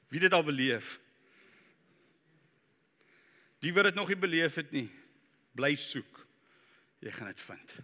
Wie 0.09 0.21
dit 0.21 0.33
al 0.33 0.45
beleef? 0.45 0.99
Die 3.63 3.73
wat 3.73 3.91
dit 3.91 3.95
nog 3.95 4.09
nie 4.09 4.19
beleef 4.19 4.57
het 4.59 4.73
nie, 4.75 4.89
bly 5.57 5.75
soek. 5.79 6.21
Jy 7.03 7.13
gaan 7.15 7.31
dit 7.31 7.45
vind. 7.47 7.77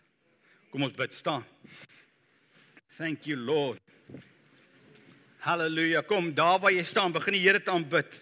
Kom 0.72 0.84
ons 0.86 0.96
bid 0.96 1.14
staan. 1.14 1.44
Thank 2.99 3.26
you 3.26 3.36
Lord. 3.36 3.78
Halleluja. 5.38 6.01
Kom 6.03 6.32
daar 6.34 6.59
waar 6.59 6.72
jy 6.74 6.82
staan, 6.82 7.12
begin 7.14 7.36
die 7.36 7.44
Here 7.44 7.61
te 7.62 7.70
aanbid. 7.70 8.16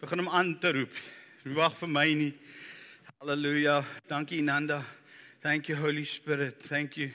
Begin 0.00 0.22
hom 0.22 0.30
aan 0.32 0.54
te 0.56 0.70
roep. 0.72 0.94
Wag 1.52 1.74
vir 1.76 1.90
my 1.92 2.04
nie. 2.16 2.30
Halleluja. 3.18 3.82
Dankie 4.08 4.40
Nanda. 4.40 4.78
Thank 5.44 5.68
you 5.68 5.76
Holy 5.76 6.06
Spirit. 6.08 6.64
Thank 6.64 6.96
you. 6.96 7.10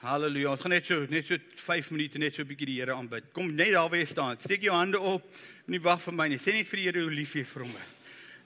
Halleluja. 0.00 0.54
Ons 0.54 0.64
gaan 0.64 0.72
net 0.72 0.88
so 0.88 1.04
net 1.12 1.28
so 1.28 1.36
5 1.66 1.92
minute 1.92 2.16
net 2.18 2.32
so 2.32 2.40
'n 2.40 2.48
bietjie 2.48 2.70
die 2.72 2.78
Here 2.80 2.96
aanbid. 2.96 3.28
Kom 3.36 3.52
net 3.54 3.76
daar 3.76 3.90
waar 3.90 4.00
jy 4.00 4.08
staan. 4.08 4.40
Steek 4.40 4.64
jou 4.64 4.72
hande 4.72 5.00
op. 5.00 5.28
Moenie 5.66 5.84
wag 5.84 6.00
vir 6.00 6.14
my 6.14 6.28
nie. 6.28 6.38
Sê 6.38 6.56
net 6.56 6.66
vir 6.66 6.80
die 6.80 6.86
Here 6.88 7.02
hoe 7.02 7.12
lief 7.12 7.34
jy 7.36 7.44
vir 7.44 7.62
hom 7.62 7.76
is. 7.76 7.92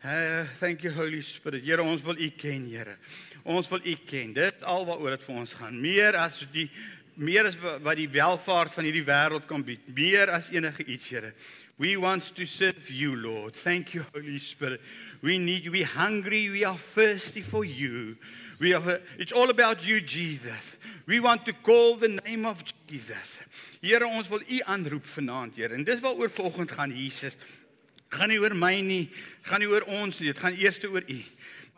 Uh, 0.03 0.45
thank 0.59 0.83
you 0.83 0.91
Holy 0.91 1.23
Spirit. 1.23 1.63
Here, 1.63 1.83
ons 1.83 2.03
wil 2.03 2.19
U 2.19 2.31
ken, 2.31 2.67
Here. 2.67 2.97
Ons 3.45 3.69
wil 3.69 3.79
U 3.79 3.97
ken. 4.07 4.33
Dit 4.33 4.63
al 4.63 4.85
waaroor 4.85 5.11
dit 5.11 5.23
vir 5.23 5.37
ons 5.37 5.53
gaan. 5.53 5.81
Meer 5.81 6.17
as 6.17 6.47
die 6.53 6.69
meer 7.17 7.49
as 7.49 7.57
wat 7.59 7.97
die 7.97 8.09
welvaart 8.13 8.75
van 8.77 8.87
hierdie 8.87 9.05
wêreld 9.07 9.47
kan 9.49 9.65
bied. 9.65 9.83
Meer 9.97 10.31
as 10.31 10.51
enige 10.53 10.85
iets, 10.85 11.09
Here. 11.09 11.33
We 11.79 11.97
want 12.01 12.35
to 12.37 12.47
serve 12.47 12.91
you, 12.91 13.17
Lord. 13.17 13.55
Thank 13.55 13.93
you 13.93 14.05
Holy 14.15 14.39
Spirit. 14.39 14.81
We 15.21 15.37
need 15.39 15.65
you. 15.65 15.71
We 15.71 15.83
hungry. 15.83 16.49
We 16.49 16.65
are 16.65 16.79
thirsty 16.79 17.43
for 17.43 17.65
you. 17.65 18.17
We 18.59 18.73
are 18.73 19.01
it's 19.19 19.33
all 19.33 19.51
about 19.51 19.85
you, 19.85 20.01
Jesus. 20.01 20.77
We 21.07 21.21
want 21.21 21.45
to 21.45 21.53
call 21.53 21.97
the 21.97 22.21
name 22.25 22.47
of 22.47 22.65
Jesus. 22.87 23.39
Here, 23.83 24.07
ons 24.07 24.29
wil 24.29 24.41
U 24.41 24.61
aanroep 24.65 25.05
vanaand, 25.05 25.57
Here. 25.57 25.75
En 25.75 25.85
dis 25.85 26.01
waaroor 26.01 26.31
vanoggend 26.31 26.73
gaan, 26.73 26.97
Jesus 26.97 27.37
gaan 28.09 28.31
nie 28.31 28.39
oor 28.41 28.55
my 28.57 28.81
nie, 28.81 29.07
gaan 29.47 29.61
nie 29.61 29.69
oor 29.69 29.85
ons 29.99 30.21
nie, 30.21 30.31
dit 30.31 30.41
gaan 30.41 30.57
eers 30.57 30.79
oor 30.87 31.05
U. 31.05 31.19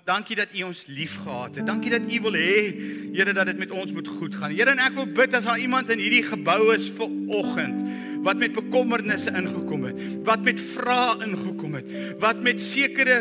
Dankie 0.09 0.37
dat 0.37 0.49
U 0.57 0.63
ons 0.63 0.87
liefgehad 0.87 1.59
het. 1.61 1.67
Dankie 1.67 1.91
dat 1.93 2.07
U 2.09 2.21
wil 2.21 2.33
hê, 2.33 2.73
Here, 3.13 3.33
dat 3.33 3.47
dit 3.47 3.59
met 3.59 3.71
ons 3.71 3.93
moet 3.93 4.09
goed 4.09 4.35
gaan. 4.35 4.55
Here, 4.57 4.71
en 4.73 4.81
ek 4.81 4.95
wil 4.97 5.09
bid 5.13 5.35
as 5.37 5.45
daar 5.45 5.61
iemand 5.61 5.91
in 5.93 6.01
hierdie 6.01 6.25
gebou 6.25 6.73
is 6.73 6.89
vir 6.97 7.13
oggend 7.29 7.85
wat 8.25 8.41
met 8.41 8.53
bekommernisse 8.57 9.31
ingekom 9.31 9.85
het, 9.87 9.88
wat 10.27 10.45
met 10.47 10.61
vrae 10.61 11.19
ingekom 11.27 11.79
het, 11.79 11.93
wat 12.23 12.43
met 12.45 12.63
sekere 12.63 13.19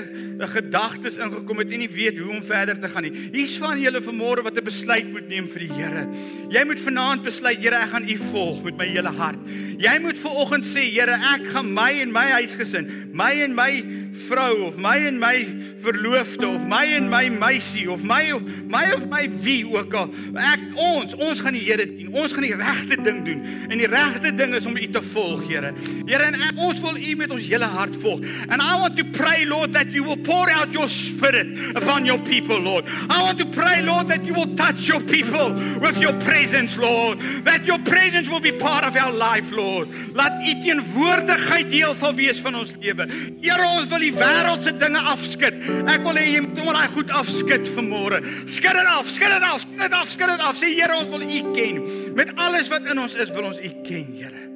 gedagtes 0.54 1.18
ingekom 1.22 1.62
het 1.64 1.72
en 1.72 1.84
nie 1.84 1.92
weet 1.92 2.18
hoe 2.20 2.32
om 2.38 2.44
verder 2.44 2.80
te 2.80 2.90
gaan 2.92 3.08
nie. 3.08 3.14
Hier's 3.34 3.58
van 3.62 3.80
julle 3.82 4.02
vanmôre 4.04 4.44
wat 4.46 4.58
'n 4.58 4.64
besluit 4.64 5.12
moet 5.12 5.28
neem 5.28 5.48
vir 5.48 5.60
die 5.60 5.74
Here. 5.78 6.08
Jy 6.50 6.64
moet 6.66 6.80
vanaand 6.80 7.24
besluit, 7.24 7.58
Here, 7.58 7.76
ek 7.76 7.90
gaan 7.90 8.10
U 8.10 8.18
volg 8.32 8.64
met 8.64 8.78
my 8.78 8.86
hele 8.86 9.10
hart. 9.10 9.40
Jy 9.78 10.00
moet 10.02 10.18
ver 10.18 10.32
oggend 10.32 10.66
sê, 10.66 10.90
Here, 10.92 11.18
ek 11.36 11.48
gaan 11.48 11.74
my 11.74 11.92
en 12.02 12.12
my 12.12 12.28
huisgesin, 12.32 13.10
my 13.14 13.32
en 13.32 13.56
my 13.56 13.84
vrou 14.18 14.66
of 14.66 14.78
my 14.78 14.98
en 15.08 15.20
my 15.20 15.46
verloofde 15.80 16.48
of 16.48 16.66
my 16.68 16.86
en 16.96 17.10
my 17.10 17.30
meisie 17.30 17.86
of 17.92 18.04
my 18.04 18.32
of 18.32 18.42
my 18.66 18.84
of 18.94 19.06
my 19.10 19.28
wie 19.46 19.62
ook 19.70 19.94
al 19.94 20.12
ek 20.42 20.64
ons 20.74 21.14
ons 21.16 21.42
gaan 21.44 21.58
die 21.58 21.64
Here 21.68 21.86
dien 21.86 22.10
ons 22.14 22.34
gaan 22.34 22.48
die 22.48 22.58
regte 22.58 22.98
ding 23.04 23.24
doen 23.28 23.44
en 23.70 23.78
die 23.78 23.90
regte 23.92 24.34
ding 24.36 24.56
is 24.58 24.66
om 24.70 24.78
U 24.78 24.88
te 24.94 25.04
volg 25.14 25.46
Here 25.50 25.74
Here 26.10 26.30
en 26.32 26.40
ons 26.68 26.82
wil 26.84 26.98
U 26.98 27.16
met 27.20 27.34
ons 27.34 27.48
hele 27.48 27.70
hart 27.78 27.96
volg 28.04 28.26
and 28.50 28.62
I 28.62 28.80
want 28.80 28.98
to 28.98 29.06
pray 29.18 29.46
Lord 29.46 29.74
that 29.74 29.92
you 29.96 30.04
will 30.04 30.20
pour 30.30 30.50
out 30.52 30.74
your 30.74 30.90
spirit 30.90 31.76
upon 31.76 32.06
your 32.06 32.20
people 32.20 32.60
Lord 32.60 32.86
I 33.10 33.22
want 33.24 33.40
to 33.40 33.48
pray 33.48 33.82
Lord 33.82 34.08
that 34.10 34.26
you 34.26 34.34
will 34.34 34.56
touch 34.56 34.88
your 34.88 35.02
people 35.02 35.54
with 35.82 35.98
your 35.98 36.14
presence 36.26 36.78
Lord 36.78 37.20
that 37.46 37.66
your 37.66 37.80
presence 37.80 38.30
will 38.30 38.44
be 38.44 38.52
part 38.52 38.84
of 38.84 38.96
our 38.96 39.14
life 39.14 39.52
Lord 39.52 39.94
laat 40.18 40.42
U 40.44 40.54
teenwoordigheid 40.64 41.72
deel 41.72 41.96
sal 42.02 42.16
wees 42.18 42.42
van 42.44 42.62
ons 42.64 42.76
lewe 42.82 43.08
Here 43.42 43.68
ons 43.68 43.88
wil 43.92 44.04
die 44.04 44.14
wêreldse 44.16 44.74
dinge 44.82 45.02
afskud. 45.14 45.62
Ek 45.92 46.04
wil 46.06 46.20
hê 46.20 46.26
jy 46.32 46.42
moet 46.46 46.62
hom 46.64 46.74
daai 46.76 46.90
goed 46.96 47.14
afskud 47.22 47.70
vanmôre. 47.78 48.22
Skud 48.50 48.80
dit 48.80 48.92
af, 48.94 49.14
skud 49.14 49.34
dit 49.36 49.48
af, 49.52 49.62
skud 49.64 49.86
dit 49.86 49.98
af, 50.02 50.12
skud 50.14 50.34
dit 50.34 50.46
af. 50.50 50.60
Sê 50.62 50.74
Here, 50.74 50.98
ons 50.98 51.14
wil 51.14 51.26
U 51.26 51.56
ken. 51.56 51.82
Met 52.18 52.34
alles 52.38 52.72
wat 52.74 52.90
in 52.90 53.06
ons 53.06 53.18
is, 53.18 53.34
wil 53.36 53.52
ons 53.52 53.62
U 53.62 53.74
ken, 53.88 54.14
Here. 54.18 54.47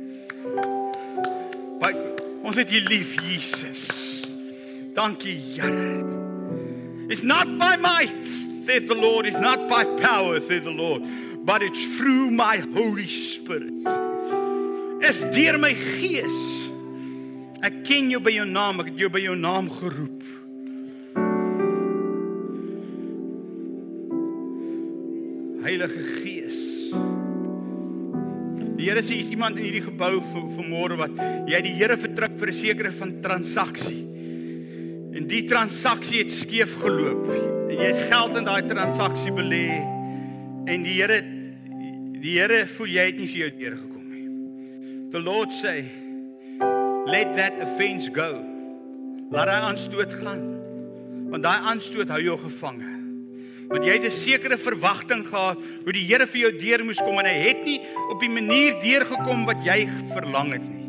Ons 2.44 2.56
het 2.58 2.72
U 2.72 2.80
lief, 2.90 3.16
Jesus. 3.22 3.88
Dankie, 4.94 5.38
Here. 5.38 6.04
It's 7.10 7.24
not 7.24 7.46
by 7.58 7.76
might, 7.76 8.26
says 8.66 8.86
the 8.86 8.96
Lord, 8.96 9.26
it's 9.26 9.40
not 9.40 9.68
by 9.68 9.84
power, 10.00 10.40
says 10.40 10.64
the 10.64 10.72
Lord, 10.72 11.04
but 11.46 11.62
it's 11.62 11.98
through 11.98 12.32
my 12.32 12.58
Holy 12.74 13.08
Spirit. 13.08 13.74
Es 15.04 15.18
deur 15.36 15.58
my 15.60 15.74
gees. 15.74 16.40
Ek 17.62 17.84
ken 17.86 18.10
jou 18.10 18.22
by 18.24 18.32
jou 18.34 18.46
naam, 18.48 18.80
ek 18.82 18.94
het 18.94 19.02
jou 19.04 19.10
by 19.14 19.22
jou 19.22 19.36
naam 19.36 19.68
geroep. 19.70 20.24
Heilige 25.62 26.06
Gees. 26.22 26.62
Die 28.82 28.88
Here 28.90 29.04
sê 29.06 29.20
iemand 29.30 29.60
in 29.60 29.68
hierdie 29.68 29.84
gebou 29.86 30.24
vanmôre 30.26 30.96
wat 30.98 31.20
jy 31.46 31.60
die 31.68 31.74
Here 31.78 31.94
vertrek 32.02 32.34
vir 32.42 32.50
'n 32.50 32.58
sekere 32.58 32.92
van 32.98 33.12
transaksie. 33.22 34.02
En 35.14 35.28
die 35.30 35.44
transaksie 35.46 36.24
het 36.24 36.32
skeef 36.34 36.74
geloop. 36.82 37.28
Jy 37.70 37.78
het 37.78 38.10
geld 38.10 38.38
in 38.38 38.50
daai 38.50 38.66
transaksie 38.66 39.30
belê 39.30 39.86
en 40.66 40.82
die 40.82 40.98
Here 40.98 41.22
die 42.24 42.40
Here 42.40 42.66
voel 42.66 42.88
jy 42.88 43.06
het 43.06 43.18
nie 43.20 43.28
vir 43.28 43.38
jou 43.44 43.52
deur 43.60 43.78
gekom 43.78 44.10
nie. 44.10 44.26
The 45.12 45.20
Lord 45.20 45.54
say 45.54 45.86
let 47.06 47.36
that 47.38 47.62
offense 47.62 48.10
go. 48.10 48.42
Laat 49.30 49.48
hy 49.48 49.62
aanstoot 49.62 50.14
gaan. 50.24 50.42
Want 51.30 51.44
daai 51.44 51.62
aanstoot 51.70 52.10
hou 52.10 52.22
jou 52.22 52.38
gevange. 52.50 53.01
Want 53.72 53.86
jy 53.88 53.94
het 53.96 54.06
'n 54.06 54.12
sekere 54.12 54.58
verwagting 54.58 55.26
gehad 55.26 55.58
hoe 55.58 55.94
die 55.94 56.06
Here 56.06 56.28
vir 56.28 56.42
jou 56.42 56.52
deur 56.60 56.84
moes 56.86 57.00
kom 57.00 57.20
en 57.20 57.26
hy 57.26 57.38
het 57.48 57.64
nie 57.66 57.80
op 58.12 58.20
die 58.20 58.30
manier 58.30 58.76
deurgekom 58.82 59.46
wat 59.46 59.64
jy 59.64 59.88
verlang 60.14 60.52
het 60.52 60.62
nie. 60.62 60.88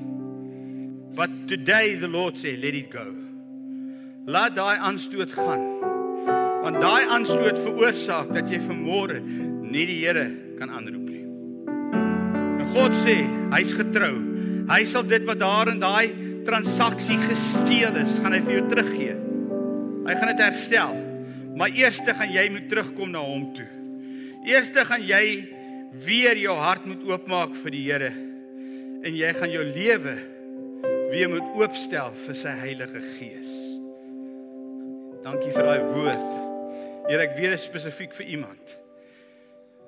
But 1.15 1.31
today 1.47 1.97
the 1.97 2.09
Lord 2.09 2.39
say 2.39 2.57
let 2.57 2.75
it 2.75 2.91
go. 2.91 3.15
Laat 4.27 4.57
daai 4.57 4.79
aanstoot 4.79 5.33
gaan. 5.33 5.63
Want 6.63 6.81
daai 6.81 7.07
aanstoot 7.11 7.59
veroorsaak 7.59 8.35
dat 8.35 8.49
jy 8.51 8.61
vanmôre 8.63 9.21
nie 9.21 9.87
die 9.87 9.99
Here 10.05 10.31
kan 10.59 10.71
aanroep 10.71 11.09
nie. 11.11 11.25
En 12.63 12.67
God 12.73 12.95
sê, 13.03 13.23
hy's 13.55 13.73
getrou. 13.75 14.15
Hy 14.71 14.85
sal 14.87 15.03
dit 15.03 15.25
wat 15.27 15.41
daar 15.43 15.69
in 15.69 15.81
daai 15.83 16.15
transaksie 16.47 17.19
gesteel 17.27 17.97
is, 17.99 18.19
gaan 18.23 18.35
hy 18.37 18.41
vir 18.47 18.61
jou 18.61 18.67
teruggee. 18.71 19.17
Hy 20.07 20.15
gaan 20.19 20.31
dit 20.33 20.43
herstel. 20.43 21.12
Maar 21.57 21.75
eers 21.77 22.01
gaan 22.07 22.33
jy 22.33 22.47
moet 22.53 22.69
terugkom 22.71 23.13
na 23.13 23.23
hom 23.25 23.49
toe. 23.57 23.69
Eers 24.49 24.71
gaan 24.73 25.05
jy 25.07 25.25
weer 26.07 26.39
jou 26.41 26.55
hart 26.57 26.87
moet 26.89 27.03
oopmaak 27.09 27.57
vir 27.63 27.75
die 27.75 27.83
Here 27.91 28.13
en 29.03 29.17
jy 29.19 29.33
gaan 29.35 29.51
jou 29.51 29.65
lewe 29.67 30.15
weer 31.13 31.29
moet 31.29 31.57
oopstel 31.59 32.15
vir 32.25 32.37
sy 32.39 32.53
Heilige 32.63 33.03
Gees. 33.19 33.51
Dankie 35.23 35.53
vir 35.55 35.67
daai 35.67 35.83
woord. 35.93 36.31
Here, 37.09 37.23
ek 37.27 37.35
weet 37.37 37.53
dit 37.55 37.63
spesifiek 37.63 38.15
vir 38.17 38.31
iemand. 38.39 38.77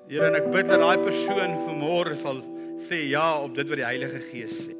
Here, 0.09 0.27
en 0.29 0.37
ek 0.37 0.51
bid 0.53 0.69
dat 0.69 0.83
daai 0.83 0.99
persoon 1.01 1.55
vanmôre 1.63 2.17
sal 2.21 2.43
sê 2.89 3.01
ja 3.09 3.25
op 3.41 3.55
dit 3.57 3.67
wat 3.71 3.81
die 3.81 3.87
Heilige 3.87 4.21
Gees 4.29 4.53
sê. 4.67 4.75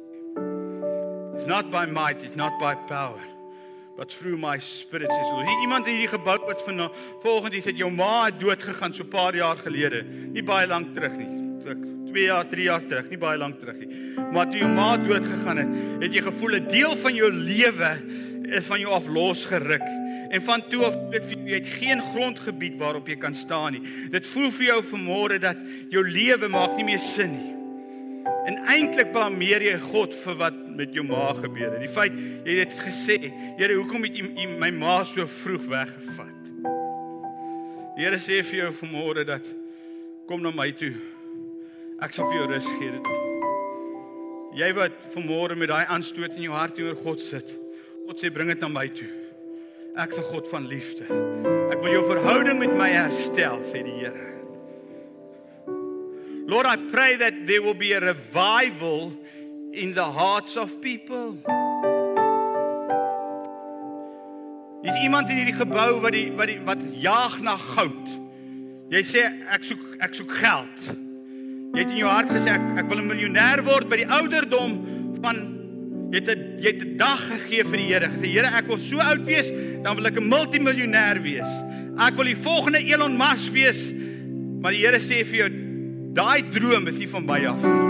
It's 1.36 1.48
not 1.48 1.72
by 1.72 1.84
might, 1.88 2.22
it's 2.24 2.38
not 2.38 2.56
by 2.60 2.74
power, 2.88 3.20
but 3.96 4.12
through 4.12 4.36
my 4.36 4.58
spirit 4.58 5.10
says 5.10 5.26
Lord. 5.32 5.46
Hier 5.46 5.60
iemand 5.60 5.86
in 5.86 5.94
hierdie 5.94 6.12
gebou 6.12 6.36
wat 6.46 6.62
van 6.62 6.90
volgende 7.22 7.62
sê 7.64 7.72
jou 7.76 7.90
ma 7.90 8.26
het 8.26 8.40
dood 8.40 8.62
gegaan 8.62 8.94
so 8.94 9.02
'n 9.04 9.08
paar 9.08 9.34
jaar 9.34 9.56
gelede. 9.56 10.04
Nie 10.32 10.42
baie 10.42 10.66
lank 10.66 10.94
terug 10.94 11.16
nie. 11.16 11.36
2 12.16 12.24
jaar, 12.24 12.46
3 12.48 12.62
jaar 12.62 12.84
terug, 12.88 13.10
nie 13.10 13.18
baie 13.20 13.36
lank 13.36 13.58
terug 13.60 13.76
nie. 13.82 13.88
Maar 14.32 14.48
toe 14.48 14.62
jou 14.62 14.68
ma 14.72 14.96
dood 14.96 15.26
gegaan 15.26 15.60
het, 15.60 15.74
het 16.00 16.14
jy 16.14 16.22
gevoel 16.24 16.56
'n 16.56 16.68
deel 16.72 16.96
van 16.96 17.14
jou 17.14 17.30
lewe 17.30 17.90
is 18.56 18.66
van 18.66 18.80
jou 18.80 18.92
af 18.92 19.06
losgeruk. 19.06 19.84
En 20.30 20.42
van 20.42 20.62
toe 20.68 20.84
af 20.84 20.96
dit 21.10 21.26
vir 21.26 21.38
jy 21.44 21.54
het 21.54 21.66
geen 21.66 22.00
grondgebied 22.00 22.78
waarop 22.78 23.08
jy 23.08 23.16
kan 23.16 23.34
staan 23.34 23.72
nie. 23.72 23.82
Dit 24.10 24.26
voel 24.26 24.50
vir 24.50 24.66
jou 24.66 24.80
vanmôre 24.82 25.38
dat 25.38 25.56
jou 25.90 26.02
lewe 26.02 26.48
maak 26.48 26.76
nie 26.76 26.84
meer 26.84 26.98
sin 26.98 27.36
nie. 27.36 27.54
En 28.46 28.58
eintlik 28.66 29.12
blameer 29.12 29.62
jy 29.62 29.78
God 29.78 30.14
vir 30.14 30.34
wat 30.34 30.65
met 30.76 30.94
jou 30.94 31.04
ma 31.06 31.32
gebeur 31.36 31.72
het. 31.72 31.82
Die 31.82 31.90
feit 31.90 32.16
jy 32.46 32.58
het 32.60 32.74
gesê, 32.80 33.18
Here, 33.58 33.74
hoekom 33.74 34.04
het 34.06 34.18
U 34.20 34.48
my 34.60 34.70
ma 34.76 35.02
so 35.08 35.26
vroeg 35.42 35.66
weggevat? 35.72 36.34
Die 37.96 38.04
Here 38.04 38.18
sê 38.20 38.42
vir 38.44 38.66
jou 38.66 38.72
vanmôre 38.82 39.24
dat 39.28 39.46
kom 40.28 40.42
na 40.44 40.52
my 40.54 40.70
toe. 40.76 40.94
Ek 42.04 42.12
sal 42.12 42.28
vir 42.28 42.42
jou 42.42 42.48
rus 42.50 42.66
gee. 42.76 42.92
Dit. 42.92 43.06
Jy 44.56 44.72
wat 44.76 44.96
vanmôre 45.12 45.56
met 45.56 45.72
daai 45.72 45.84
aanstoot 45.92 46.36
in 46.36 46.46
jou 46.48 46.56
hart 46.56 46.76
teenoor 46.76 46.98
God 47.04 47.22
sit. 47.24 47.50
God 48.06 48.20
sê 48.20 48.30
bring 48.32 48.52
dit 48.52 48.60
na 48.60 48.68
my 48.72 48.86
toe. 48.88 49.08
Ek 49.96 50.12
'n 50.12 50.28
God 50.32 50.46
van 50.52 50.68
liefde. 50.68 51.04
Ek 51.72 51.80
wil 51.80 51.92
jou 51.92 52.04
verhouding 52.12 52.58
met 52.58 52.72
my 52.76 52.88
herstel, 52.88 53.60
sê 53.72 53.82
die 53.82 53.98
Here. 54.04 54.36
Lord, 56.46 56.66
I 56.66 56.76
pray 56.76 57.16
that 57.16 57.46
there 57.46 57.60
will 57.60 57.74
be 57.74 57.92
a 57.92 58.00
revival 58.00 59.12
in 59.76 59.92
the 59.92 60.04
hearts 60.04 60.56
of 60.56 60.80
people. 60.80 61.36
Is 64.82 64.96
iemand 65.02 65.28
in 65.28 65.36
hierdie 65.36 65.56
gebou 65.56 65.98
wat 66.00 66.14
die 66.16 66.30
wat 66.38 66.48
die 66.48 66.60
wat 66.64 66.80
jaag 66.96 67.36
na 67.44 67.58
goud? 67.60 68.06
Jy 68.94 69.02
sê 69.04 69.24
ek 69.52 69.66
soek 69.68 69.82
ek 70.06 70.14
soek 70.16 70.32
geld. 70.38 70.86
Jy 71.74 71.82
het 71.82 71.92
in 71.92 72.00
jou 72.00 72.08
hart 72.08 72.32
gesê 72.32 72.54
ek 72.54 72.64
ek 72.80 72.88
wil 72.88 73.02
'n 73.02 73.10
miljonair 73.10 73.60
word 73.66 73.90
by 73.90 73.98
die 74.00 74.08
ouderdom 74.08 74.78
van 75.20 75.42
jy 76.12 76.22
het 76.22 76.30
'n 76.32 76.56
jy 76.62 76.72
het 76.72 76.82
'n 76.86 76.96
dag 76.96 77.20
gegee 77.28 77.64
vir 77.64 77.76
die 77.76 77.88
Here. 77.92 78.08
Gesê 78.08 78.32
Here, 78.32 78.48
ek 78.48 78.68
wil 78.68 78.78
so 78.78 78.98
oud 78.98 79.26
wees, 79.26 79.50
dan 79.82 79.96
wil 79.96 80.06
ek 80.06 80.16
'n 80.16 80.28
multimiljonair 80.28 81.20
wees. 81.20 81.52
Ek 82.00 82.16
wil 82.16 82.32
die 82.32 82.40
volgende 82.48 82.80
Elon 82.80 83.16
Musk 83.16 83.52
wees. 83.52 83.92
Maar 84.62 84.72
die 84.72 84.86
Here 84.86 85.00
sê 85.00 85.24
vir 85.24 85.36
jou 85.36 85.50
daai 86.14 86.48
droom 86.50 86.88
is 86.88 86.96
nie 86.98 87.08
van 87.08 87.26
by 87.26 87.44
af 87.44 87.62
nie. 87.62 87.85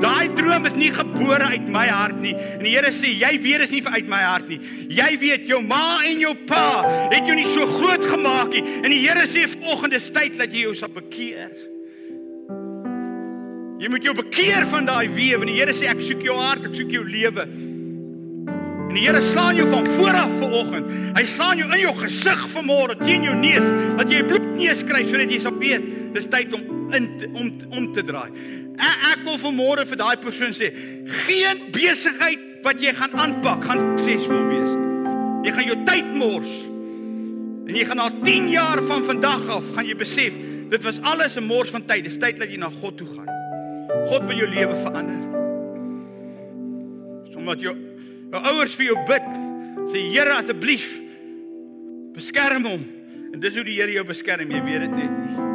Daai 0.00 0.30
droom 0.36 0.66
is 0.68 0.76
nie 0.78 0.90
gebore 0.94 1.50
uit 1.52 1.66
my 1.68 1.86
hart 1.88 2.20
nie. 2.22 2.34
En 2.34 2.64
die 2.64 2.72
Here 2.72 2.92
sê, 2.94 3.12
jy 3.20 3.34
weet 3.42 3.66
is 3.66 3.74
nie 3.74 3.82
uit 3.84 4.08
my 4.08 4.20
hart 4.24 4.48
nie. 4.48 4.60
Jy 4.88 5.10
weet 5.20 5.48
jou 5.50 5.60
ma 5.64 6.00
en 6.06 6.22
jou 6.22 6.34
pa 6.48 6.84
het 7.12 7.26
jou 7.28 7.36
nie 7.36 7.48
so 7.50 7.66
groot 7.78 8.04
gemaak 8.08 8.54
nie. 8.54 8.64
En 8.80 8.88
die 8.92 9.02
Here 9.02 9.26
sê 9.28 9.46
volgende 9.58 10.00
tyd 10.00 10.38
dat 10.40 10.54
jy 10.54 10.68
jou 10.68 10.76
sal 10.78 10.92
bekeer. 10.94 11.52
Jy 13.80 13.88
moet 13.88 14.04
jou 14.04 14.12
bekeer 14.16 14.66
van 14.68 14.88
daai 14.88 15.08
weë 15.08 15.40
want 15.40 15.52
die 15.52 15.58
Here 15.60 15.76
sê 15.76 15.90
ek 15.92 16.02
soek 16.04 16.24
jou 16.24 16.36
hart, 16.36 16.66
ek 16.68 16.76
soek 16.76 16.96
jou 16.96 17.04
lewe. 17.04 17.46
En 18.90 18.96
die 18.96 19.04
Here 19.06 19.20
slaan 19.22 19.56
jou 19.56 19.68
van 19.70 19.86
voor 19.96 20.16
af 20.18 20.32
vanoggend. 20.40 20.88
Hy 21.16 21.24
slaan 21.30 21.60
jou 21.60 21.68
in 21.70 21.84
jou 21.84 21.94
gesig 22.00 22.40
vanmôre 22.56 22.96
teen 23.04 23.28
jou 23.28 23.36
neus 23.38 23.68
dat 24.00 24.10
jy 24.10 24.20
'n 24.24 24.28
bloedneus 24.32 24.82
kry 24.82 25.04
sodat 25.04 25.30
jy 25.30 25.40
sal 25.40 25.56
weet 25.60 26.14
dis 26.14 26.26
tyd 26.26 26.52
om 26.52 26.92
in 26.92 27.06
om 27.34 27.52
om 27.70 27.92
te 27.92 28.02
draai. 28.02 28.30
Ek, 28.80 29.02
ek 29.12 29.24
wil 29.26 29.38
vanmôre 29.42 29.84
vir 29.88 30.00
daai 30.00 30.16
persoon 30.22 30.54
sê, 30.56 30.70
geen 31.26 31.66
besigheid 31.74 32.64
wat 32.64 32.80
jy 32.80 32.92
gaan 32.96 33.16
aanpak 33.16 33.64
gaan 33.68 33.82
suksesvol 33.82 34.46
wees 34.50 34.72
nie. 34.76 34.90
Jy 35.48 35.54
gaan 35.56 35.68
jou 35.70 35.78
tyd 35.88 36.14
mors. 36.20 36.54
En 37.68 37.76
jy 37.76 37.84
gaan 37.88 38.00
na 38.00 38.08
10 38.24 38.48
jaar 38.52 38.82
van 38.88 39.04
vandag 39.08 39.44
af 39.56 39.68
gaan 39.76 39.88
jy 39.88 39.96
besef, 40.00 40.36
dit 40.70 40.86
was 40.86 41.00
alles 41.02 41.36
'n 41.36 41.44
mors 41.44 41.70
van 41.70 41.84
tyd. 41.86 42.04
Dis 42.04 42.18
tyd 42.18 42.38
dat 42.38 42.50
jy 42.50 42.56
na 42.56 42.70
God 42.70 42.96
toe 42.96 43.06
gaan. 43.06 43.28
God 44.08 44.26
wil 44.26 44.36
jou 44.36 44.48
lewe 44.48 44.76
verander. 44.76 45.20
Sommige 47.32 47.60
jou 47.60 47.76
jou 48.30 48.42
ouers 48.42 48.74
vir 48.74 48.86
jou 48.86 48.98
bid. 49.06 49.28
Sê 49.90 50.10
Here 50.12 50.32
asseblief 50.32 51.00
beskerm 52.14 52.64
hom. 52.64 52.84
En 53.32 53.40
dis 53.40 53.54
hoe 53.54 53.64
die 53.64 53.80
Here 53.80 53.92
jou 53.92 54.04
beskerm, 54.04 54.50
jy 54.50 54.62
weet 54.62 54.80
dit 54.80 54.90
net 54.90 55.10
nie. 55.10 55.49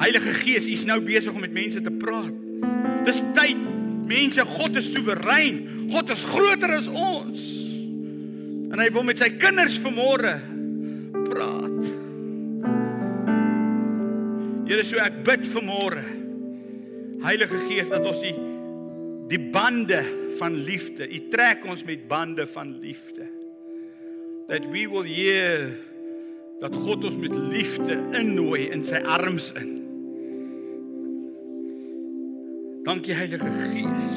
Heilige 0.00 0.34
Gees, 0.42 0.66
U's 0.68 0.84
nou 0.88 0.98
besig 1.04 1.32
om 1.32 1.40
met 1.44 1.54
mense 1.56 1.80
te 1.80 1.92
praat. 2.00 2.34
Dis 3.06 3.22
tyd. 3.36 3.62
Mense, 4.06 4.44
God 4.46 4.76
is 4.78 4.90
soewerein. 4.92 5.62
God 5.90 6.10
is 6.14 6.22
groter 6.30 6.76
as 6.76 6.86
ons. 6.90 7.42
En 8.70 8.82
hy 8.82 8.86
wil 8.94 9.06
met 9.06 9.22
sy 9.22 9.30
kinders 9.38 9.78
vanmôre 9.82 10.36
praat. 11.26 11.88
Here, 14.66 14.82
so 14.82 14.98
ek 15.02 15.22
bid 15.26 15.46
vanmôre. 15.54 16.02
Heilige 17.22 17.58
Gees, 17.66 17.88
dat 17.90 18.06
ons 18.06 18.22
die 18.22 18.34
die 19.26 19.40
bande 19.50 20.04
van 20.38 20.54
liefde, 20.68 21.02
U 21.10 21.18
trek 21.32 21.64
ons 21.66 21.80
met 21.88 22.04
bande 22.06 22.44
van 22.46 22.76
liefde. 22.78 23.26
That 24.46 24.68
we 24.70 24.84
will 24.86 25.02
hear 25.02 25.72
dat 26.60 26.76
God 26.76 27.08
ons 27.08 27.18
met 27.18 27.34
liefde 27.50 27.98
innooi 28.14 28.68
in 28.70 28.84
sy 28.86 29.02
arms 29.02 29.50
in. 29.58 29.85
Dankie 32.86 33.16
Heilige 33.18 33.50
Gees. 33.50 34.10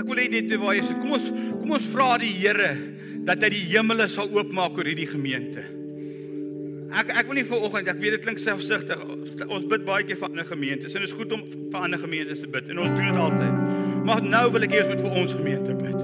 Ek 0.00 0.06
wil 0.08 0.20
hê 0.22 0.30
dit 0.32 0.54
waar 0.56 0.72
jy 0.72 0.86
sit. 0.86 0.96
Kom 1.02 1.12
ons 1.18 1.26
kom 1.60 1.74
ons 1.76 1.88
vra 1.92 2.14
die 2.22 2.32
Here 2.32 2.70
dat 3.28 3.44
hy 3.44 3.50
die 3.52 3.66
hemele 3.74 4.06
sal 4.08 4.32
oopmaak 4.32 4.78
oor 4.80 4.88
hierdie 4.88 5.10
gemeente. 5.10 5.66
Ek 6.96 7.12
ek 7.12 7.28
wil 7.28 7.36
nie 7.36 7.44
vir 7.44 7.68
oggend, 7.68 7.92
ek 7.92 8.00
weet 8.00 8.16
dit 8.16 8.24
klink 8.24 8.40
selfsugtig. 8.40 9.04
Ons 9.44 9.68
bid 9.68 9.84
baie 9.84 10.08
keer 10.08 10.16
vir 10.16 10.30
ander 10.30 10.48
gemeentes 10.48 10.96
en 10.96 11.04
dit 11.04 11.12
is 11.12 11.16
goed 11.18 11.36
om 11.36 11.44
vir 11.44 11.84
ander 11.84 12.00
gemeentes 12.00 12.40
te 12.40 12.48
bid 12.56 12.72
en 12.72 12.80
ons 12.86 12.96
doen 12.96 13.12
dit 13.12 13.22
altyd. 13.26 13.60
Maar 14.08 14.24
nou 14.24 14.46
wil 14.56 14.64
ek 14.64 14.76
eers 14.78 14.88
met 14.94 15.04
vir 15.04 15.22
ons 15.22 15.36
gemeente 15.36 15.76
bid. 15.76 15.98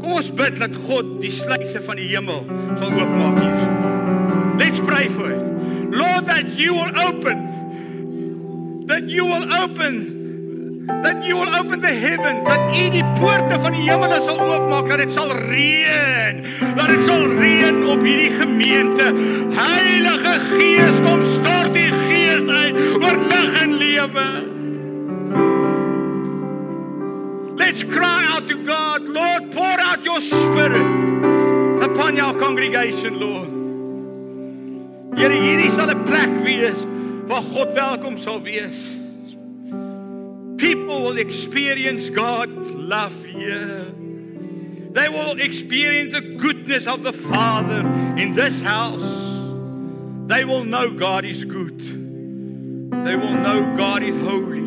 Kom 0.00 0.16
ons 0.22 0.32
bid 0.40 0.56
dat 0.64 0.80
God 0.88 1.18
die 1.20 1.32
sluise 1.36 1.84
van 1.84 2.00
die 2.00 2.08
hemel 2.16 2.46
sal 2.80 2.96
oopmaak 2.96 3.42
hier. 3.44 3.82
Let's 4.56 4.80
pray 4.88 5.12
for 5.12 5.28
it. 5.28 5.52
Lord 5.92 6.32
that 6.32 6.56
you 6.56 6.72
will 6.72 6.96
open 7.04 7.44
that 8.94 9.08
you 9.08 9.24
will 9.24 9.52
open 9.52 10.86
that 11.02 11.24
you 11.24 11.36
will 11.36 11.52
open 11.56 11.80
the 11.80 11.94
heaven 12.06 12.44
dat 12.44 12.76
u 12.76 12.90
die 12.90 13.04
poorte 13.18 13.56
van 13.62 13.72
die 13.72 13.90
hemele 13.90 14.20
sal 14.26 14.38
oopmaak 14.38 14.86
dat 14.86 15.00
dit 15.02 15.12
sal 15.12 15.32
reën 15.34 16.44
dat 16.76 16.86
dit 16.92 17.02
sal 17.08 17.24
reën 17.40 17.80
op 17.90 18.04
hierdie 18.06 18.30
gemeente. 18.38 19.08
Heilige 19.56 20.34
gees 20.52 21.00
kom 21.02 21.24
stort 21.32 21.74
die 21.74 21.90
gees 22.04 22.46
uit 22.46 22.78
oor 23.02 23.18
lig 23.32 23.58
en 23.64 23.74
lewe. 23.82 24.28
Let's 27.58 27.82
cry 27.96 28.22
out 28.30 28.46
to 28.46 28.62
god 28.70 29.10
lord 29.18 29.50
pour 29.58 29.76
out 29.90 30.06
your 30.06 30.20
spirit 30.20 30.86
upon 31.82 32.14
your 32.22 32.34
congregation 32.38 33.18
lord. 33.18 33.50
Here 35.18 35.34
hierdie 35.34 35.70
sal 35.74 35.90
'n 35.90 36.04
plek 36.06 36.42
wees 36.46 36.92
waar 37.26 37.42
God 37.42 37.74
welkom 38.14 38.22
sal 38.22 38.40
wees. 38.40 38.90
People 40.56 41.02
will 41.02 41.18
experience 41.18 42.10
God's 42.10 42.70
love 42.74 43.24
here. 43.24 43.92
They 44.92 45.08
will 45.08 45.40
experience 45.40 46.12
the 46.12 46.20
goodness 46.20 46.86
of 46.86 47.02
the 47.02 47.12
Father 47.12 47.80
in 48.16 48.34
this 48.34 48.60
house. 48.60 49.00
They 50.28 50.44
will 50.44 50.64
know 50.64 50.90
God 50.92 51.24
is 51.24 51.44
good. 51.44 51.80
They 51.80 53.16
will 53.16 53.34
know 53.34 53.76
God 53.76 54.02
is 54.04 54.16
holy. 54.16 54.62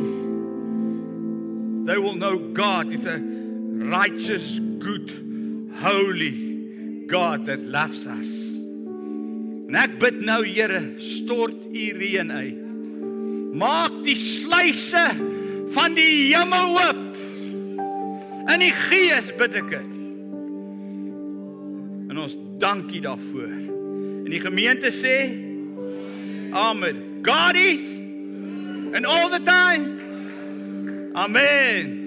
They 1.85 1.97
will 1.97 2.15
know 2.15 2.38
God 2.53 2.91
is 2.91 3.05
a 3.05 3.17
righteous, 3.17 4.59
good, 4.59 5.72
holy 5.80 7.05
God 7.07 7.45
that 7.45 7.61
loves 7.61 8.05
us. 8.05 8.27
En 9.67 9.76
ek 9.76 9.99
bid 9.99 10.22
nou 10.23 10.43
Here, 10.47 10.80
stort 10.99 11.55
U 11.72 11.91
reën 11.99 12.31
uit. 12.31 12.66
Maak 13.57 14.03
die 14.05 14.17
sluise 14.17 15.05
van 15.73 15.95
die 15.97 16.29
hemel 16.35 16.77
oop. 16.77 17.03
In 18.47 18.63
die 18.63 18.71
Gees 18.71 19.31
bid 19.39 19.57
ek 19.59 19.71
dit. 19.73 19.93
En 22.07 22.21
ons 22.21 22.38
dankie 22.61 23.01
daarvoor. 23.03 23.53
En 24.23 24.31
die 24.31 24.43
gemeente 24.43 24.93
sê 24.95 25.17
Amen. 26.55 27.03
God 27.25 27.57
is 27.59 27.97
and 28.95 29.05
all 29.05 29.29
the 29.29 29.39
time. 29.39 31.11
Amen. 31.15 32.06